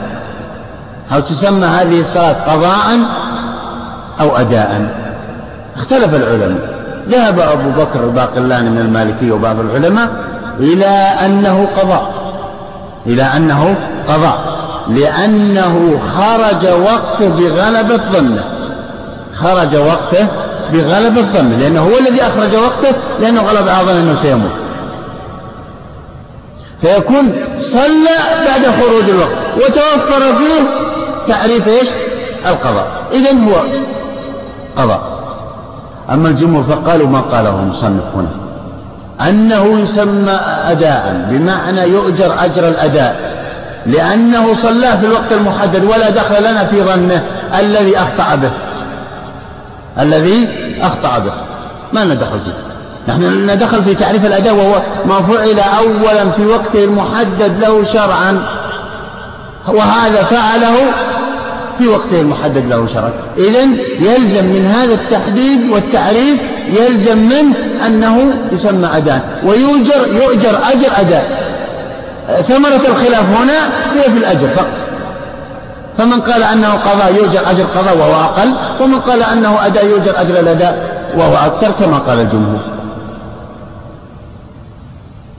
هل 1.10 1.24
تسمى 1.24 1.66
هذه 1.66 2.00
الصلاة 2.00 2.34
قضاء 2.54 3.00
أو 4.20 4.38
أداء؟ 4.38 4.96
اختلف 5.78 6.14
العلماء. 6.14 6.78
ذهب 7.10 7.40
أبو 7.40 7.70
بكر 7.70 8.04
الباقلاني 8.04 8.70
من 8.70 8.80
المالكية 8.80 9.32
وبعض 9.32 9.60
العلماء 9.60 10.10
إلى 10.60 10.88
أنه 11.26 11.68
قضاء. 11.78 12.27
إلى 13.08 13.24
أنه 13.24 13.76
قضاء 14.08 14.58
لأنه 14.90 16.00
خرج 16.18 16.68
وقته 16.68 17.30
بغلبة 17.30 17.98
ظنه. 17.98 18.44
خرج 19.36 19.76
وقته 19.76 20.28
بغلبة 20.74 21.22
ظنه. 21.22 21.58
لأنه 21.58 21.82
هو 21.82 21.98
الذي 21.98 22.22
أخرج 22.22 22.56
وقته 22.56 22.96
لأنه 23.20 23.42
غلب 23.42 23.68
على 23.68 23.88
ظنه 23.88 24.00
أنه 24.00 24.16
سيموت. 24.16 24.52
فيكون 26.82 27.36
صلى 27.60 28.18
بعد 28.46 28.82
خروج 28.82 29.10
الوقت. 29.10 29.32
وتوفر 29.58 30.36
فيه 30.36 30.62
تعريف 31.28 31.68
إيش؟ 31.68 31.88
القضاء. 32.46 32.88
إذا 33.12 33.32
هو 33.32 33.56
قضاء. 34.78 35.02
أما 36.10 36.30
الجمهور 36.30 36.64
فقالوا 36.64 37.08
ما 37.08 37.20
قاله 37.22 37.50
المصنف 37.50 38.04
هنا. 38.16 38.47
أنه 39.22 39.80
يسمى 39.80 40.40
أداء 40.72 41.28
بمعنى 41.30 41.82
يؤجر 41.82 42.36
أجر 42.46 42.68
الأداء 42.68 43.38
لأنه 43.86 44.54
صلاه 44.54 44.96
في 44.96 45.06
الوقت 45.06 45.32
المحدد 45.32 45.86
ولا 45.86 46.10
دخل 46.10 46.52
لنا 46.52 46.66
في 46.66 46.84
ظنه 46.84 47.24
الذي 47.60 47.98
أخطأ 47.98 48.36
به. 48.36 48.50
الذي 50.00 50.48
أخطأ 50.82 51.20
به. 51.20 51.34
ما 51.94 52.06
لنا 52.06 52.16
دخل 52.16 52.40
فيه. 52.40 52.68
نحن 53.08 53.22
لنا 53.22 53.56
دخل 53.56 53.84
في 53.84 53.96
تعريف 53.96 54.26
الأداء 54.26 54.54
وهو 54.54 54.82
ما 55.06 55.22
فعل 55.22 55.60
أولا 55.60 56.30
في 56.30 56.46
وقته 56.46 56.84
المحدد 56.84 57.60
له 57.62 57.84
شرعا. 57.84 58.44
وهذا 59.68 60.24
فعله 60.24 60.76
في 61.78 61.88
وقته 61.88 62.22
المحدد 62.22 62.66
له 62.70 62.88
شرعا 62.88 63.12
إذا 63.38 63.62
يلزم 64.00 64.46
من 64.46 64.66
هذا 64.66 64.94
التحديد 64.94 65.70
والتعريف 65.70 66.42
يلزم 66.70 67.18
منه 67.18 67.56
أنه 67.86 68.34
يسمى 68.52 68.90
أداء 68.98 69.42
ويؤجر 69.46 70.08
يؤجر 70.08 70.60
أجر 70.72 70.90
أداء 71.00 71.48
ثمرة 72.28 72.82
الخلاف 72.88 73.30
هنا 73.30 73.70
هي 73.94 74.04
في 74.04 74.18
الأجر 74.18 74.48
فقط. 74.48 74.68
فمن 75.98 76.20
قال 76.22 76.44
أنه 76.44 76.72
قضاء 76.72 77.16
يؤجر 77.16 77.52
أجر 77.52 77.64
قضاء 77.64 77.98
وهو 77.98 78.24
أقل 78.24 78.54
ومن 78.82 79.00
قال 79.00 79.24
أنه 79.24 79.66
أداء 79.66 79.86
يؤجر 79.86 80.22
أجر 80.22 80.40
الأداء 80.40 81.04
وهو 81.18 81.36
أكثر 81.36 81.72
كما 81.72 81.98
قال 81.98 82.20
الجمهور. 82.20 82.60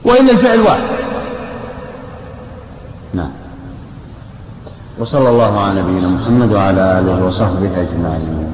وإن 0.05 0.29
الفعل 0.29 0.61
واحد. 0.61 0.83
نعم. 3.13 3.38
وصلى 4.99 5.29
الله 5.29 5.59
على 5.59 5.81
نبينا 5.81 6.07
محمد 6.07 6.51
وعلى 6.53 6.99
آله 6.99 7.25
وصحبه 7.25 7.69
أجمعين. 7.81 8.49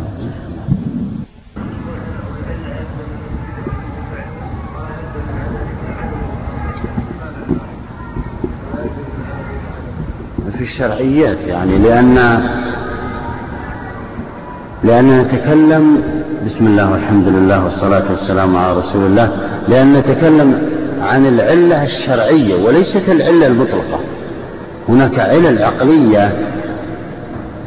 في 10.53 10.61
الشرعيات 10.61 11.37
يعني 11.47 11.77
لأن 11.77 12.15
لأننا 14.83 15.21
نتكلم 15.23 16.03
بسم 16.45 16.67
الله 16.67 16.91
والحمد 16.91 17.27
لله 17.27 17.63
والصلاة 17.63 18.03
والسلام 18.09 18.55
على 18.55 18.77
رسول 18.77 19.05
الله 19.05 19.31
لأن 19.67 19.93
نتكلم 19.93 20.69
عن 21.01 21.25
العلة 21.25 21.83
الشرعية 21.83 22.65
وليست 22.65 23.09
العلة 23.09 23.47
المطلقة. 23.47 24.14
هناك 24.89 25.19
علل 25.19 25.63
عقلية. 25.63 26.37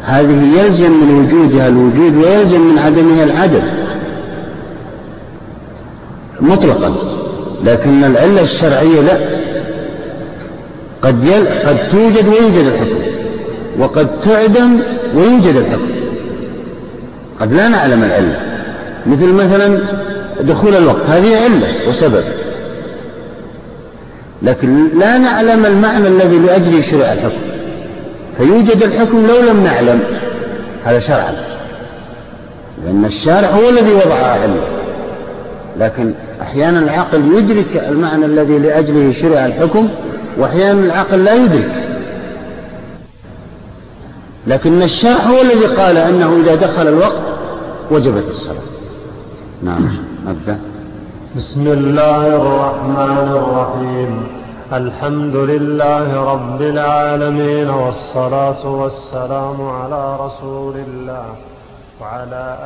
هذه 0.04 0.58
يلزم 0.58 0.90
من 0.90 1.24
وجودها 1.24 1.68
الوجود 1.68 2.16
ويلزم 2.16 2.60
من 2.60 2.78
عدمها 2.78 3.24
العدم. 3.24 3.62
مطلقا. 6.40 6.94
لكن 7.64 8.04
العلة 8.04 8.40
الشرعية 8.40 9.00
لا. 9.00 9.18
قد 11.02 11.24
يل... 11.24 11.46
قد 11.48 11.88
توجد 11.88 12.28
ويوجد 12.28 12.66
الحكم. 12.66 12.98
وقد 13.78 14.20
تعدم 14.20 14.80
ويوجد 15.16 15.56
الحكم. 15.56 15.90
قد 17.40 17.52
لا 17.52 17.68
نعلم 17.68 18.04
العلة. 18.04 18.40
مثل 19.06 19.32
مثلا 19.32 19.78
دخول 20.40 20.74
الوقت. 20.74 21.10
هذه 21.10 21.44
علة 21.44 21.88
وسبب. 21.88 22.24
لكن 24.42 24.98
لا 24.98 25.18
نعلم 25.18 25.66
المعنى 25.66 26.08
الذي 26.08 26.38
لأجله 26.38 26.80
شرع 26.80 27.12
الحكم. 27.12 27.40
فيوجد 28.36 28.82
الحكم 28.82 29.26
لو 29.26 29.50
لم 29.50 29.64
نعلم. 29.64 30.00
هذا 30.84 30.98
شرعا 30.98 31.34
لأن 32.84 33.04
الشارع 33.04 33.48
هو 33.48 33.68
الذي 33.68 33.92
وضعها 33.92 34.42
علة 34.42 34.60
لكن 35.78 36.14
أحيانا 36.42 36.78
العقل 36.78 37.34
يدرك 37.34 37.84
المعنى 37.88 38.24
الذي 38.24 38.58
لأجله 38.58 39.12
شرع 39.12 39.46
الحكم 39.46 39.88
وأحيانا 40.38 40.80
العقل 40.80 41.24
لا 41.24 41.34
يدرك. 41.34 41.88
لكن 44.46 44.82
الشرع 44.82 45.16
هو 45.16 45.40
الذي 45.40 45.66
قال 45.66 45.96
أنه 45.96 46.36
إذا 46.44 46.54
دخل 46.54 46.88
الوقت 46.88 47.22
وجبت 47.90 48.24
الصلاة. 48.30 48.56
نعم. 49.62 49.88
نبدأ. 50.26 50.58
بسم 51.38 51.66
الله 51.66 52.26
الرحمن 52.26 53.28
الرحيم. 53.40 54.28
الحمد 54.72 55.36
لله 55.36 56.32
رب 56.32 56.60
العالمين 56.62 57.70
والصلاة 57.70 58.66
والسلام 58.66 59.68
على 59.68 60.16
رسول 60.20 60.74
الله 60.76 61.26
وعلى 62.00 62.58